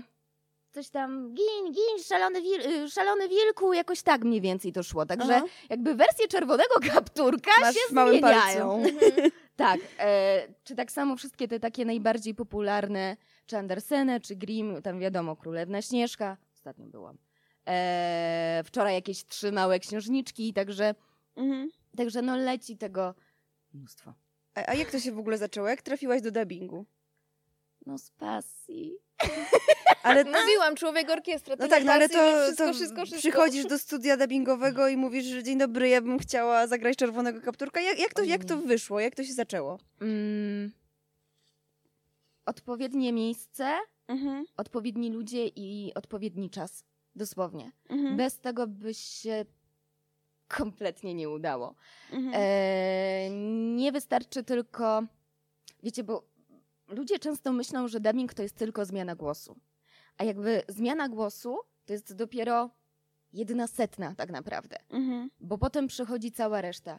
coś 0.73 0.89
tam 0.89 1.35
gin, 1.35 1.73
gin, 1.73 2.05
szalony, 2.05 2.43
wil, 2.43 2.61
y, 2.85 2.91
szalony 2.91 3.29
wilku, 3.29 3.73
jakoś 3.73 4.03
tak 4.03 4.25
mniej 4.25 4.41
więcej 4.41 4.73
to 4.73 4.83
szło. 4.83 5.07
Także 5.07 5.37
Aha. 5.37 5.47
jakby 5.71 5.95
wersje 5.95 6.29
czerwonego 6.29 6.75
kapturka 6.93 7.51
Masz 7.61 7.75
się 7.75 7.81
zmieniają. 7.91 8.83
Mhm. 8.85 9.31
Tak, 9.57 9.81
e, 9.99 10.43
czy 10.65 10.75
tak 10.75 10.93
samo 10.93 11.17
wszystkie 11.17 11.49
te 11.49 11.61
takie 11.61 11.85
najbardziej 11.85 12.35
popularne, 12.35 13.17
czy 13.47 13.57
Andersena, 13.59 14.21
czy 14.21 14.37
Grimm, 14.37 14.83
tam 14.83 15.01
wiadomo, 15.01 15.37
Królewna 15.37 15.83
Śnieżka, 15.83 16.37
ostatnio 16.61 16.87
byłam. 16.87 17.19
E, 17.69 18.63
wczoraj 18.67 18.95
jakieś 18.95 19.25
trzy 19.27 19.53
małe 19.53 19.79
księżniczki, 19.79 20.53
także, 20.53 20.95
Mhm. 21.37 21.71
także 21.97 22.23
no 22.23 22.37
leci 22.37 22.77
tego 22.77 23.15
mnóstwo. 23.75 24.15
A, 24.55 24.71
a 24.71 24.75
jak 24.75 24.91
to 24.91 25.01
się 25.01 25.13
w 25.13 25.19
ogóle 25.19 25.39
zaczęło? 25.39 25.69
Jak 25.69 25.83
trafiłaś 25.83 26.23
do 26.23 26.31
dubbingu? 26.31 26.87
No 27.87 27.99
z 27.99 28.11
pasji. 28.11 28.97
Ale 30.03 30.25
Mówiłam, 30.25 30.77
człowiek 30.77 31.11
orkiestra. 31.11 31.57
No 31.59 31.69
tak, 31.69 31.85
no 31.85 31.93
ale 31.93 32.09
to, 32.09 32.15
wszystko, 32.43 32.67
to 32.67 32.73
wszystko, 32.73 33.07
wszystko. 33.07 33.19
przychodzisz 33.19 33.67
do 33.67 33.79
studia 33.79 34.17
dubbingowego 34.17 34.89
i 34.89 34.97
mówisz, 34.97 35.25
że 35.25 35.43
dzień 35.43 35.59
dobry, 35.59 35.89
ja 35.89 36.01
bym 36.01 36.19
chciała 36.19 36.67
zagrać 36.67 36.97
czerwonego 36.97 37.41
kapturka. 37.41 37.81
Jak, 37.81 37.99
jak, 37.99 38.15
to, 38.15 38.23
jak 38.23 38.45
to 38.45 38.57
wyszło? 38.57 39.01
Jak 39.01 39.15
to 39.15 39.25
się 39.25 39.33
zaczęło? 39.33 39.79
Mm, 40.01 40.73
odpowiednie 42.47 43.13
miejsce, 43.13 43.79
Mhm. 44.11 44.45
odpowiedni 44.57 45.11
ludzie 45.11 45.47
i 45.47 45.93
odpowiedni 45.95 46.51
czas. 46.51 46.85
Dosłownie. 47.17 47.73
Mhm. 47.89 48.17
Bez 48.17 48.39
tego 48.39 48.67
by 48.67 48.95
się 48.95 49.45
kompletnie 50.49 51.15
nie 51.15 51.29
udało. 51.29 51.75
Mhm. 52.13 52.35
E, 52.37 53.31
nie 53.77 53.93
wystarczy 53.93 54.43
tylko, 54.45 55.03
wiecie, 55.83 56.05
bo 56.05 56.23
ludzie 56.89 57.19
często 57.19 57.53
myślą, 57.53 57.89
że 57.89 58.01
dubbing 58.01 58.35
to 58.35 58.43
jest 58.43 58.57
tylko 58.57 58.85
zmiana 58.85 59.15
głosu. 59.15 59.57
A 60.17 60.25
jakby 60.25 60.63
zmiana 60.69 61.09
głosu 61.09 61.59
to 61.87 61.93
jest 61.93 62.15
dopiero 62.15 62.71
jedna 63.33 63.67
setna 63.67 64.15
tak 64.15 64.31
naprawdę, 64.31 64.77
Mhm. 64.91 65.31
bo 65.41 65.59
potem 65.59 65.87
przychodzi 65.87 66.33
cała 66.33 66.61
reszta. 66.61 66.99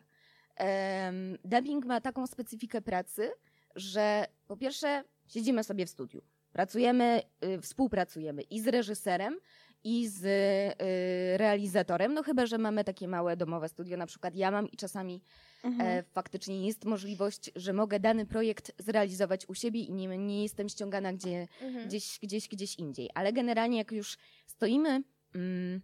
Em, 0.56 1.38
dubbing 1.46 1.86
ma 1.86 2.02
taką 2.02 2.28
specyfikę 2.28 2.82
pracy, 2.82 3.32
że 3.76 4.26
po 4.48 4.58
pierwsze 4.58 5.04
siedzimy 5.28 5.64
sobie 5.64 5.86
w 5.86 5.90
studiu, 5.90 6.22
pracujemy, 6.54 7.22
y, 7.46 7.62
współpracujemy 7.62 8.42
i 8.42 8.60
z 8.62 8.68
reżyserem, 8.68 9.40
i 9.84 10.08
z 10.08 10.26
y, 10.26 11.38
realizatorem, 11.38 12.14
no 12.14 12.24
chyba, 12.24 12.46
że 12.46 12.58
mamy 12.58 12.84
takie 12.84 13.08
małe 13.08 13.38
domowe 13.38 13.70
studio, 13.70 13.98
na 13.98 14.06
przykład 14.06 14.36
ja 14.36 14.52
mam 14.52 14.72
i 14.72 14.78
czasami 14.78 15.22
Mhm. 15.64 15.90
e, 15.90 16.04
faktycznie 16.04 16.66
jest 16.68 16.86
możliwość, 16.86 17.52
że 17.56 17.74
mogę 17.74 18.00
dany 18.00 18.26
projekt 18.26 18.72
zrealizować 18.80 19.46
u 19.50 19.54
siebie 19.56 19.80
i 19.80 19.92
nie, 19.94 20.18
nie 20.18 20.44
jestem 20.44 20.70
ściągana 20.70 21.14
gdzie, 21.14 21.48
Mhm. 21.62 21.88
gdzieś, 21.88 22.20
gdzieś, 22.22 22.48
gdzieś 22.48 22.76
indziej. 22.76 23.10
Ale 23.14 23.34
generalnie 23.34 23.78
jak 23.78 23.92
już 23.92 24.18
stoimy 24.46 25.04
mm, 25.36 25.82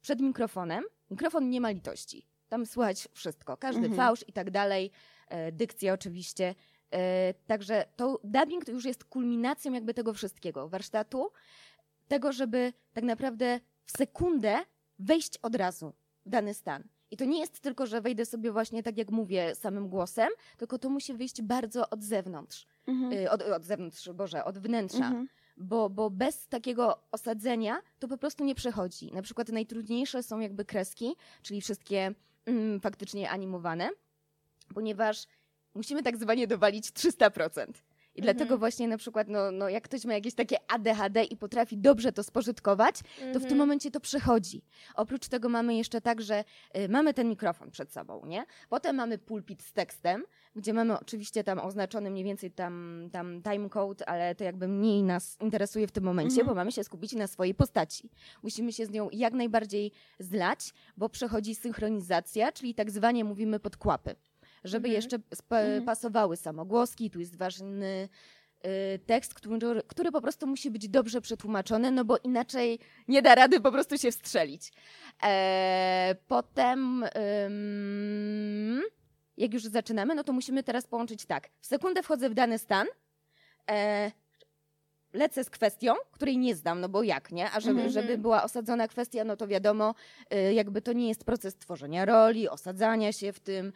przed 0.00 0.20
mikrofonem, 0.20 0.84
mikrofon 1.10 1.50
nie 1.50 1.60
ma 1.60 1.70
litości. 1.70 2.26
Tam 2.48 2.66
słychać 2.66 3.08
wszystko, 3.12 3.56
każdy 3.56 3.86
Mhm. 3.86 3.96
fałsz 3.96 4.24
i 4.28 4.32
tak 4.32 4.50
dalej, 4.50 4.90
e, 5.28 5.52
dykcja 5.52 5.92
oczywiście. 5.92 6.54
E, 6.92 7.34
także 7.46 7.84
to 7.96 8.20
dubbing 8.24 8.64
to 8.64 8.72
już 8.72 8.84
jest 8.84 9.04
kulminacją 9.04 9.72
jakby 9.72 9.94
tego 9.94 10.14
wszystkiego, 10.14 10.68
warsztatu, 10.68 11.30
tego, 12.08 12.32
żeby 12.32 12.72
tak 12.92 13.04
naprawdę 13.04 13.60
w 13.84 13.90
sekundę 13.98 14.58
wejść 14.98 15.38
od 15.42 15.54
razu 15.54 15.92
w 16.26 16.30
dany 16.30 16.54
stan. 16.54 16.84
I 17.10 17.16
to 17.16 17.24
nie 17.24 17.40
jest 17.40 17.60
tylko, 17.60 17.86
że 17.86 18.00
wejdę 18.00 18.26
sobie 18.26 18.52
właśnie 18.52 18.82
tak 18.82 18.98
jak 18.98 19.10
mówię 19.10 19.54
samym 19.54 19.88
głosem, 19.88 20.28
tylko 20.56 20.78
to 20.78 20.90
musi 20.90 21.14
wyjść 21.14 21.42
bardzo 21.42 21.90
od 21.90 22.04
zewnątrz. 22.04 22.66
Mhm. 22.86 23.12
Y, 23.12 23.30
od, 23.30 23.42
od 23.42 23.64
zewnątrz, 23.64 24.10
Boże, 24.10 24.44
od 24.44 24.58
wnętrza. 24.58 25.06
Mhm. 25.06 25.28
Bo, 25.56 25.90
bo 25.90 26.10
bez 26.10 26.48
takiego 26.48 27.02
osadzenia 27.12 27.82
to 27.98 28.08
po 28.08 28.18
prostu 28.18 28.44
nie 28.44 28.54
przechodzi. 28.54 29.12
Na 29.12 29.22
przykład 29.22 29.48
najtrudniejsze 29.48 30.22
są 30.22 30.40
jakby 30.40 30.64
kreski, 30.64 31.16
czyli 31.42 31.60
wszystkie 31.60 32.14
mm, 32.46 32.80
faktycznie 32.80 33.30
animowane, 33.30 33.90
ponieważ 34.74 35.26
musimy 35.74 36.02
tak 36.02 36.16
zwanie 36.16 36.46
dowalić 36.46 36.90
300%. 36.92 37.66
I 38.14 38.22
dlatego 38.22 38.42
Mhm. 38.42 38.60
właśnie 38.60 38.88
na 38.88 38.98
przykład, 38.98 39.28
no, 39.28 39.50
no 39.50 39.68
jak 39.68 39.84
ktoś 39.84 40.04
ma 40.04 40.14
jakieś 40.14 40.34
takie 40.34 40.56
ADHD 40.68 41.24
i 41.24 41.36
potrafi 41.36 41.78
dobrze 41.78 42.12
to 42.12 42.22
spożytkować, 42.22 42.94
to 42.98 43.04
w 43.20 43.32
tym 43.32 43.36
Mhm. 43.42 43.58
momencie 43.58 43.90
to 43.90 44.00
przechodzi. 44.00 44.62
Oprócz 44.94 45.28
tego 45.28 45.48
mamy 45.48 45.74
jeszcze 45.76 46.00
tak, 46.00 46.20
że 46.22 46.44
y, 46.76 46.88
mamy 46.88 47.14
ten 47.14 47.28
mikrofon 47.28 47.70
przed 47.70 47.92
sobą, 47.92 48.26
nie? 48.26 48.44
Potem 48.68 48.96
mamy 48.96 49.18
pulpit 49.18 49.62
z 49.62 49.72
tekstem, 49.72 50.24
gdzie 50.56 50.72
mamy 50.74 50.98
oczywiście 51.00 51.44
tam 51.44 51.58
oznaczony 51.58 52.10
mniej 52.10 52.24
więcej 52.24 52.50
tam, 52.50 53.08
tam 53.12 53.42
timecode, 53.42 54.08
ale 54.08 54.34
to 54.34 54.44
jakby 54.44 54.68
mniej 54.68 55.02
nas 55.02 55.36
interesuje 55.40 55.86
w 55.86 55.92
tym 55.92 56.04
momencie, 56.04 56.30
Mhm. 56.40 56.46
bo 56.48 56.54
mamy 56.54 56.72
się 56.72 56.84
skupić 56.84 57.12
na 57.12 57.26
swojej 57.26 57.54
postaci. 57.54 58.10
Musimy 58.42 58.72
się 58.72 58.86
z 58.86 58.90
nią 58.90 59.08
jak 59.12 59.32
najbardziej 59.34 59.92
zlać, 60.18 60.72
bo 60.96 61.08
przechodzi 61.08 61.54
synchronizacja, 61.54 62.52
czyli 62.52 62.74
tak 62.74 62.90
zwanie 62.90 63.24
mówimy 63.24 63.60
podkłapy. 63.60 64.14
Żeby 64.64 64.88
Mhm. 64.88 64.94
jeszcze 64.94 65.16
Mhm. 65.50 65.84
pasowały 65.84 66.36
samogłoski, 66.36 67.10
tu 67.10 67.20
jest 67.20 67.36
ważny 67.36 68.08
y, 68.94 68.98
tekst, 68.98 69.34
który, 69.34 69.82
który 69.86 70.12
po 70.12 70.20
prostu 70.20 70.46
musi 70.46 70.70
być 70.70 70.88
dobrze 70.88 71.20
przetłumaczony, 71.20 71.90
no 71.90 72.04
bo 72.04 72.16
inaczej 72.18 72.78
nie 73.08 73.22
da 73.22 73.34
rady 73.34 73.60
po 73.60 73.72
prostu 73.72 73.98
się 73.98 74.10
wstrzelić. 74.10 74.72
E, 75.22 76.16
potem, 76.28 77.04
ym, 77.46 78.82
jak 79.36 79.54
już 79.54 79.62
zaczynamy, 79.64 80.14
no 80.14 80.24
to 80.24 80.32
musimy 80.32 80.62
teraz 80.62 80.86
połączyć 80.86 81.26
tak. 81.26 81.48
W 81.60 81.66
sekundę 81.66 82.02
wchodzę 82.02 82.30
w 82.30 82.34
dany 82.34 82.58
stan, 82.58 82.86
e, 83.70 84.10
lecę 85.12 85.44
z 85.44 85.50
kwestią, 85.50 85.94
której 86.12 86.38
nie 86.38 86.54
zdam, 86.54 86.80
no 86.80 86.88
bo 86.88 87.02
jak, 87.02 87.32
nie? 87.32 87.50
A 87.50 87.60
żeby, 87.60 87.80
Mhm. 87.80 87.90
żeby 87.92 88.18
była 88.18 88.42
osadzona 88.42 88.88
kwestia, 88.88 89.24
no 89.24 89.36
to 89.36 89.46
wiadomo, 89.48 89.94
y, 90.34 90.54
jakby 90.54 90.82
to 90.82 90.92
nie 90.92 91.08
jest 91.08 91.24
proces 91.24 91.56
tworzenia 91.56 92.04
roli, 92.04 92.48
osadzania 92.48 93.12
się 93.12 93.32
w 93.32 93.40
tym, 93.40 93.72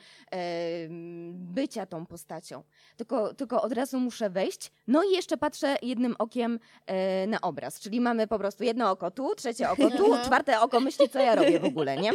bycia 1.33 1.87
tą 1.87 2.07
postacią. 2.07 2.63
Tylko, 2.97 3.35
tylko 3.35 3.63
od 3.63 3.73
razu 3.73 4.01
muszę 4.01 4.31
wejść. 4.31 4.73
No 4.87 5.03
i 5.05 5.13
jeszcze 5.13 5.37
patrzę 5.37 5.77
jednym 5.83 6.15
okiem 6.19 6.61
e, 6.87 7.27
na 7.27 7.41
obraz. 7.41 7.81
Czyli 7.81 8.01
mamy 8.01 8.27
po 8.27 8.39
prostu 8.39 8.65
jedno 8.65 8.91
oko 8.91 9.11
tu, 9.11 9.35
trzecie 9.35 9.71
oko 9.71 9.91
tu, 9.91 10.15
Aha. 10.15 10.25
czwarte 10.25 10.61
oko 10.61 10.81
myśli, 10.81 11.09
co 11.09 11.19
ja 11.19 11.35
robię 11.35 11.61
w 11.61 11.65
ogóle, 11.65 11.97
nie? 11.97 12.11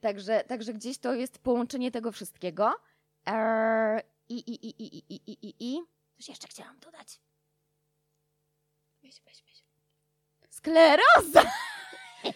Także, 0.00 0.44
także 0.46 0.72
gdzieś 0.74 0.98
to 0.98 1.14
jest 1.14 1.38
połączenie 1.38 1.90
tego 1.90 2.12
wszystkiego. 2.12 2.72
I, 4.28 4.34
i, 4.38 4.66
i, 4.66 4.82
i, 4.82 4.96
i, 5.14 5.20
i, 5.26 5.36
i, 5.42 5.54
i. 5.60 5.80
Coś 6.16 6.28
jeszcze 6.28 6.48
chciałam 6.48 6.78
dodać. 6.80 7.20
Weź, 9.12 9.20
weź, 9.24 9.42
weź. 9.42 9.62
Skleroza! 10.50 11.50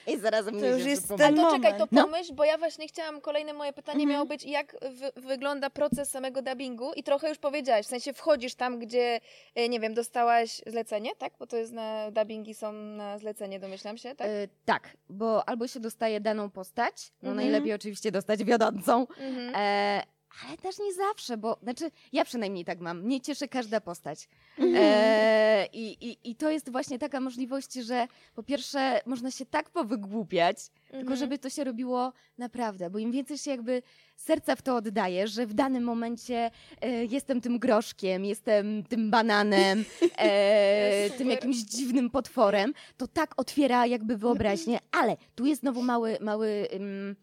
I 0.07 0.19
zaraz 0.19 0.47
mi 0.47 0.61
To 0.61 0.67
już 0.67 0.83
się 0.83 0.89
jest 0.89 1.03
przypomni. 1.03 1.25
Ale 1.25 1.35
ten 1.37 1.45
to 1.45 1.57
czekaj, 1.57 1.79
to. 1.79 1.87
No. 1.93 2.03
pomyśl, 2.05 2.35
bo 2.35 2.45
ja 2.45 2.59
właśnie 2.59 2.89
chciałam, 2.89 3.21
kolejne 3.21 3.53
moje 3.53 3.73
pytanie 3.73 3.97
Mhm. 4.01 4.11
miało 4.11 4.27
być, 4.27 4.45
jak 4.45 4.77
wy, 4.91 5.13
wygląda 5.17 5.71
proces 5.71 6.11
samego 6.11 6.43
dubbingu 6.43 6.93
i 6.93 7.03
trochę 7.03 7.29
już 7.29 7.39
powiedziałaś, 7.39 7.87
w 7.87 7.89
sensie 7.89 8.13
wchodzisz 8.13 8.55
tam, 8.55 8.79
gdzie, 8.79 9.21
e, 9.55 9.69
nie 9.69 9.81
wiem, 9.81 9.95
dostałaś 9.95 10.63
zlecenie, 10.67 11.11
tak? 11.19 11.33
Bo 11.39 11.47
to 11.47 11.57
jest 11.57 11.73
na, 11.73 12.11
dubbingi 12.11 12.55
są 12.55 12.73
na 12.73 13.19
zlecenie, 13.19 13.61
domyślam 13.61 13.99
się, 13.99 14.15
tak? 14.15 14.27
E, 14.29 14.49
tak, 14.65 14.97
bo 15.09 15.49
albo 15.49 15.69
się 15.69 15.81
dostaje 15.81 16.21
daną 16.21 16.51
postać, 16.51 16.95
no 17.23 17.31
Mhm. 17.31 17.37
najlepiej 17.37 17.73
oczywiście 17.75 18.11
dostać 18.13 18.45
wiodącą, 18.45 19.07
Mhm. 19.19 19.53
e, 19.57 20.03
ale 20.47 20.57
też 20.57 20.79
nie 20.79 20.95
zawsze, 20.95 21.37
bo 21.37 21.59
znaczy 21.63 21.91
ja 22.13 22.25
przynajmniej 22.25 22.65
tak 22.65 22.81
mam, 22.81 23.03
mnie 23.03 23.21
cieszy 23.21 23.49
każda 23.49 23.81
postać. 23.81 24.29
Mhm. 24.59 24.77
E, 24.79 25.67
i, 25.73 26.09
i, 26.11 26.31
I 26.31 26.37
to 26.37 26.51
jest 26.51 26.71
właśnie 26.73 26.99
taka 26.99 27.21
możliwość, 27.21 27.73
że 27.75 28.09
po 28.35 28.43
pierwsze 28.43 29.01
można 29.07 29.31
się 29.31 29.47
tak 29.47 29.71
powygłupiać, 29.71 30.57
tylko 30.85 30.99
Mhm. 31.01 31.17
żeby 31.17 31.39
to 31.39 31.51
się 31.51 31.65
robiło 31.65 32.13
naprawdę, 32.39 32.91
bo 32.91 32.99
im 32.99 33.13
więcej 33.13 33.39
się 33.39 33.51
jakby 33.51 33.83
serca 34.17 34.57
w 34.57 34.63
to 34.63 34.77
oddaje, 34.77 35.29
że 35.29 35.47
w 35.47 35.55
danym 35.55 35.85
momencie 35.85 36.51
e, 36.81 37.05
jestem 37.05 37.41
tym 37.41 37.59
groszkiem, 37.59 38.25
jestem 38.25 38.83
tym 38.85 39.11
bananem, 39.11 39.85
e, 40.19 41.11
tym 41.11 41.31
jakimś 41.31 41.57
dziwnym 41.57 42.11
potworem, 42.11 42.73
to 42.97 43.07
tak 43.09 43.35
otwiera 43.37 43.87
jakby 43.87 44.17
wyobraźnię, 44.17 44.79
ale 44.93 45.17
tu 45.35 45.47
jest 45.47 45.61
znowu 45.61 45.83
mały, 45.83 46.19
mały 46.21 46.69
ym, 46.73 47.17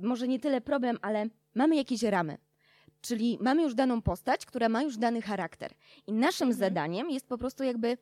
może 0.00 0.28
nie 0.28 0.38
tyle 0.38 0.60
problem, 0.60 0.98
ale 1.02 1.28
mamy 1.54 1.76
jakieś 1.76 2.02
ramy. 2.02 2.38
Czyli 3.00 3.38
mamy 3.40 3.62
już 3.62 3.74
daną 3.74 4.02
postać, 4.02 4.46
która 4.46 4.68
ma 4.68 4.82
już 4.82 4.96
dany 4.96 5.22
charakter. 5.22 5.74
I 6.06 6.12
naszym 6.12 6.48
Mhm. 6.48 6.58
zadaniem 6.58 7.10
jest 7.10 7.26
po 7.26 7.38
prostu 7.38 7.64
jakby 7.64 7.98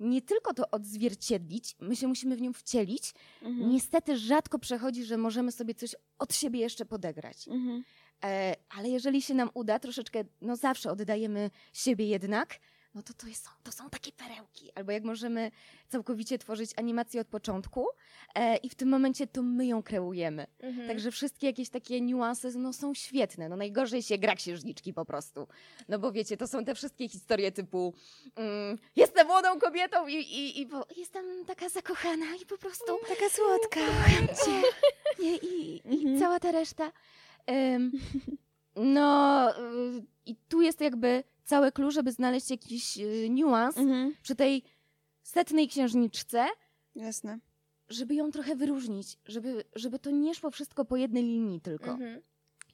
nie 0.00 0.22
tylko 0.22 0.54
to 0.54 0.70
odzwierciedlić, 0.70 1.76
my 1.80 1.96
się 1.96 2.08
musimy 2.08 2.36
w 2.36 2.40
nią 2.40 2.52
wcielić. 2.52 3.12
Mhm. 3.42 3.70
Niestety 3.70 4.16
rzadko 4.18 4.58
przechodzi, 4.58 5.04
że 5.04 5.16
możemy 5.16 5.52
sobie 5.52 5.74
coś 5.74 5.94
od 6.18 6.34
siebie 6.34 6.60
jeszcze 6.60 6.84
podegrać. 6.86 7.48
Mhm. 7.48 7.84
E, 8.24 8.56
ale 8.78 8.88
jeżeli 8.88 9.22
się 9.22 9.34
nam 9.34 9.50
uda, 9.54 9.78
troszeczkę, 9.78 10.24
no 10.40 10.56
zawsze 10.56 10.90
oddajemy 10.90 11.50
siebie 11.72 12.06
jednak, 12.06 12.58
no 12.94 13.02
to 13.02 13.14
to, 13.14 13.26
jest, 13.26 13.48
to 13.62 13.72
są 13.72 13.90
takie 13.90 14.12
perełki. 14.12 14.70
Albo 14.74 14.92
jak 14.92 15.04
możemy 15.04 15.50
całkowicie 15.88 16.38
tworzyć 16.38 16.70
animację 16.76 17.20
od 17.20 17.26
początku 17.26 17.86
e, 18.34 18.56
i 18.56 18.68
w 18.68 18.74
tym 18.74 18.88
momencie 18.88 19.26
to 19.26 19.42
my 19.42 19.66
ją 19.66 19.82
kreujemy. 19.82 20.46
Mhm. 20.58 20.88
Także 20.88 21.10
wszystkie 21.10 21.46
jakieś 21.46 21.68
takie 21.68 22.00
niuanse 22.00 22.50
no, 22.50 22.72
są 22.72 22.94
świetne. 22.94 23.48
No 23.48 23.56
najgorzej 23.56 24.02
się 24.02 24.18
gra 24.18 24.34
księżniczki 24.34 24.92
po 24.94 25.04
prostu. 25.04 25.46
No 25.88 25.98
bo 25.98 26.12
wiecie, 26.12 26.36
to 26.36 26.46
są 26.48 26.64
te 26.64 26.74
wszystkie 26.74 27.08
historie 27.08 27.52
typu 27.52 27.94
mm, 28.36 28.78
jestem 28.96 29.26
młodą 29.26 29.58
kobietą 29.60 30.06
i, 30.08 30.14
i, 30.14 30.62
i 30.62 30.68
jestem 30.96 31.44
taka 31.46 31.68
zakochana 31.68 32.26
i 32.42 32.46
po 32.46 32.58
prostu 32.58 32.98
Taka 33.08 33.28
słodka. 33.30 33.80
kocham 33.80 34.26
cię. 34.26 34.62
I, 35.26 35.80
i 35.84 35.98
Mhm. 36.00 36.20
cała 36.20 36.40
ta 36.40 36.52
reszta. 36.52 36.92
Em, 37.46 37.92
no 38.76 39.48
y, 39.50 40.02
i 40.26 40.36
tu 40.36 40.62
jest 40.62 40.80
jakby 40.80 41.24
całe 41.44 41.72
klucz, 41.72 41.94
żeby 41.94 42.12
znaleźć 42.12 42.50
jakiś 42.50 42.98
y, 42.98 43.30
niuans 43.30 43.78
Mhm. 43.78 44.14
przy 44.22 44.36
tej 44.36 44.62
setnej 45.22 45.68
księżniczce, 45.68 46.46
Jasne. 46.94 47.38
żeby 47.88 48.14
ją 48.14 48.30
trochę 48.30 48.56
wyróżnić, 48.56 49.18
żeby, 49.26 49.64
żeby 49.76 49.98
to 49.98 50.10
nie 50.10 50.34
szło 50.34 50.50
wszystko 50.50 50.84
po 50.84 50.96
jednej 50.96 51.22
linii 51.24 51.60
tylko. 51.60 51.90
Mhm. 51.90 52.20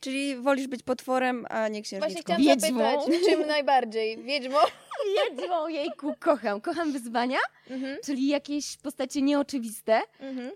Czyli 0.00 0.37
wolisz 0.37 0.67
być 0.67 0.83
potworem, 0.83 1.47
a 1.50 1.69
nie 1.69 1.83
księżniczką. 1.83 2.23
Właśnie 2.23 2.23
chciałam 2.23 2.43
Wiedźmą. 2.43 3.00
zapytać, 3.00 3.25
czym 3.31 3.47
najbardziej? 3.47 4.23
Wiedźmą? 4.23 4.59
Wiedźmą, 5.31 5.69
jejku, 5.69 6.15
kocham. 6.21 6.61
Kocham 6.61 6.93
wyzwania, 6.93 7.38
Mhm. 7.71 7.97
czyli 8.05 8.29
jakieś 8.29 8.76
postacie 8.76 9.23
nieoczywiste. 9.23 10.00
Mhm. 10.21 10.50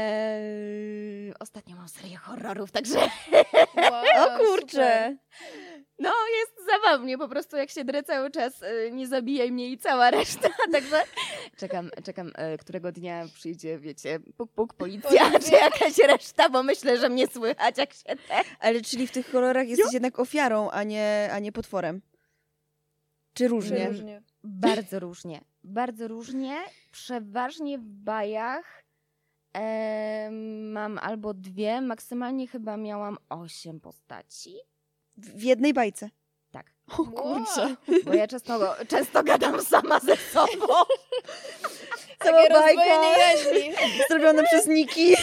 Eee, 0.00 1.34
ostatnio 1.40 1.76
mam 1.76 1.88
serię 1.88 2.16
horrorów, 2.16 2.70
także 2.72 2.98
Wow, 3.76 4.04
O 4.26 4.38
kurczę! 4.38 5.16
No 6.00 6.10
jest 6.38 6.66
zabawnie, 6.66 7.18
po 7.18 7.28
prostu 7.28 7.56
jak 7.56 7.70
się 7.70 7.84
drę 7.84 8.02
cały 8.02 8.30
czas, 8.30 8.62
e, 8.62 8.90
nie 8.90 9.06
zabijaj 9.06 9.52
mnie 9.52 9.70
i 9.70 9.78
cała 9.78 10.10
reszta, 10.10 10.48
także 10.72 11.02
czekam, 11.56 11.90
czekam, 12.04 12.32
e, 12.34 12.58
którego 12.58 12.92
dnia 12.92 13.26
przyjdzie, 13.34 13.78
wiecie, 13.78 14.20
puk, 14.36 14.52
puk, 14.52 14.74
policja, 14.74 15.38
czy 15.40 15.52
jakaś 15.52 15.98
reszta, 15.98 16.48
bo 16.48 16.62
myślę, 16.62 16.98
że 16.98 17.08
mnie 17.08 17.26
słychać, 17.26 17.78
jak 17.78 17.92
się 17.92 18.02
te... 18.04 18.40
Ale 18.60 18.80
czyli 18.80 19.06
w 19.06 19.12
tych 19.12 19.30
horrorach 19.30 19.68
jesteś 19.68 19.92
jednak 19.92 20.18
ofiarą, 20.20 20.70
a 20.70 20.82
nie, 20.82 21.28
a 21.32 21.38
nie 21.38 21.52
potworem. 21.52 22.00
Czy 23.34 23.48
różnie? 23.48 23.88
Różnie. 23.88 24.22
Bardzo 24.44 25.00
różnie. 25.00 25.40
Bardzo 25.64 26.08
różnie. 26.08 26.56
Przeważnie 26.92 27.78
w 27.78 27.84
bajach 27.84 28.84
em, 29.52 30.72
mam 30.72 30.98
albo 30.98 31.34
dwie, 31.34 31.80
maksymalnie 31.80 32.46
chyba 32.46 32.76
miałam 32.76 33.16
osiem 33.28 33.80
postaci. 33.80 34.69
W 35.20 35.42
jednej 35.42 35.74
bajce. 35.74 36.10
Tak. 36.50 36.66
O 36.98 37.04
kurczę. 37.04 37.76
Bo 38.04 38.14
ja 38.14 38.28
często, 38.28 38.74
często 38.88 39.22
gadam 39.22 39.62
sama 39.62 40.00
ze 40.00 40.16
sobą. 40.16 40.66
Cała 42.24 42.48
bajka 42.48 42.84
jaźni. 43.18 43.72
zrobione 44.08 44.44
przez 44.44 44.66
Niki. 44.66 45.14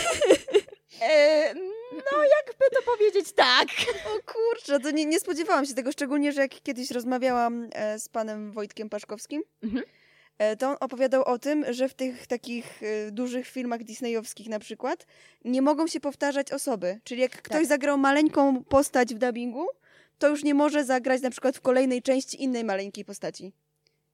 E, 1.02 1.54
no, 1.94 2.24
jakby 2.24 2.66
to 2.76 2.82
powiedzieć 2.92 3.32
tak. 3.34 3.68
O 4.06 4.32
kurczę, 4.34 4.80
to 4.80 4.92
nie, 4.92 5.06
nie 5.06 5.20
spodziewałam 5.20 5.66
się 5.66 5.74
tego, 5.74 5.92
szczególnie, 5.92 6.32
że 6.32 6.42
jak 6.42 6.52
kiedyś 6.62 6.92
rozmawiałam 6.92 7.70
e, 7.74 8.00
z 8.00 8.10
panem 8.10 8.52
Wojtkiem 8.52 8.90
Paszkowskim, 8.90 9.44
Mhm. 9.64 9.84
e, 10.38 10.56
to 10.56 10.70
on 10.70 10.78
opowiadał 10.80 11.24
o 11.24 11.40
tym, 11.40 11.66
że 11.70 11.90
w 11.90 11.94
tych 11.94 12.28
takich 12.28 12.84
e, 12.84 13.12
dużych 13.12 13.48
filmach 13.48 13.84
disneyowskich 13.84 14.50
na 14.50 14.60
przykład 14.60 15.06
nie 15.46 15.62
mogą 15.62 15.88
się 15.88 16.00
powtarzać 16.00 16.52
osoby. 16.52 17.00
Czyli 17.04 17.22
jak 17.22 17.32
ktoś 17.42 17.68
zagrał 17.68 17.98
maleńką 17.98 18.64
postać 18.64 19.16
w 19.16 19.18
dubbingu, 19.18 19.66
to 20.20 20.30
już 20.30 20.44
nie 20.44 20.54
może 20.54 20.86
zagrać 20.86 21.22
na 21.22 21.30
przykład 21.30 21.58
w 21.58 21.62
kolejnej 21.62 22.02
części 22.02 22.44
innej 22.44 22.64
maleńkiej 22.64 23.06
postaci. 23.06 23.54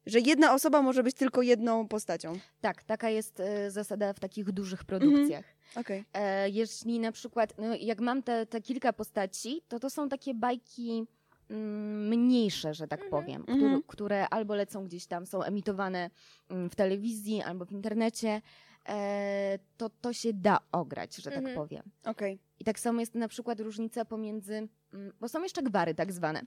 Że 0.05 0.19
jedna 0.19 0.53
osoba 0.53 0.81
może 0.81 1.03
być 1.03 1.15
tylko 1.15 1.41
jedną 1.41 1.88
postacią. 1.88 2.39
Tak, 2.62 2.83
taka 2.83 3.10
jest 3.10 3.39
e, 3.39 3.72
zasada 3.72 4.13
w 4.13 4.19
takich 4.19 4.51
dużych 4.51 4.83
produkcjach. 4.83 5.45
Okej. 5.75 6.05
E, 6.13 6.50
jeśli 6.50 7.00
na 7.00 7.12
przykład, 7.12 7.53
no 7.57 7.75
jak 7.75 8.01
mam 8.01 8.24
te, 8.24 8.45
te 8.45 8.62
kilka 8.62 8.93
postaci, 8.93 9.62
to 9.67 9.79
to 9.79 9.89
są 9.89 10.10
takie 10.10 10.33
bajki 10.33 11.05
mm, 11.50 12.07
mniejsze, 12.07 12.74
że 12.74 12.88
tak 12.88 13.01
Mhm, 13.03 13.12
powiem, 13.12 13.41
mhm. 13.48 13.60
które, 13.60 13.81
które 13.88 14.29
albo 14.29 14.55
lecą 14.55 14.86
gdzieś 14.86 15.05
tam, 15.05 15.25
są 15.25 15.43
emitowane 15.43 16.10
mm, 16.50 16.69
w 16.69 16.75
telewizji 16.75 17.41
albo 17.41 17.65
w 17.65 17.72
internecie, 17.72 18.41
e, 18.89 19.60
to 19.78 19.89
to 19.89 20.13
się 20.13 20.34
da 20.34 20.60
ograć, 20.71 21.15
że 21.15 21.30
tak 21.30 21.39
Mhm. 21.39 21.56
powiem. 21.56 21.84
Okej. 22.06 22.39
I 22.63 22.65
tak 22.65 22.80
samo 22.80 22.99
jest 22.99 23.15
na 23.15 23.28
przykład 23.28 23.60
różnica 23.60 24.06
pomiędzy, 24.06 24.67
mm, 24.93 25.13
bo 25.19 25.28
są 25.30 25.43
jeszcze 25.43 25.63
gwary 25.63 25.95
tak 25.95 26.12
zwane. 26.12 26.41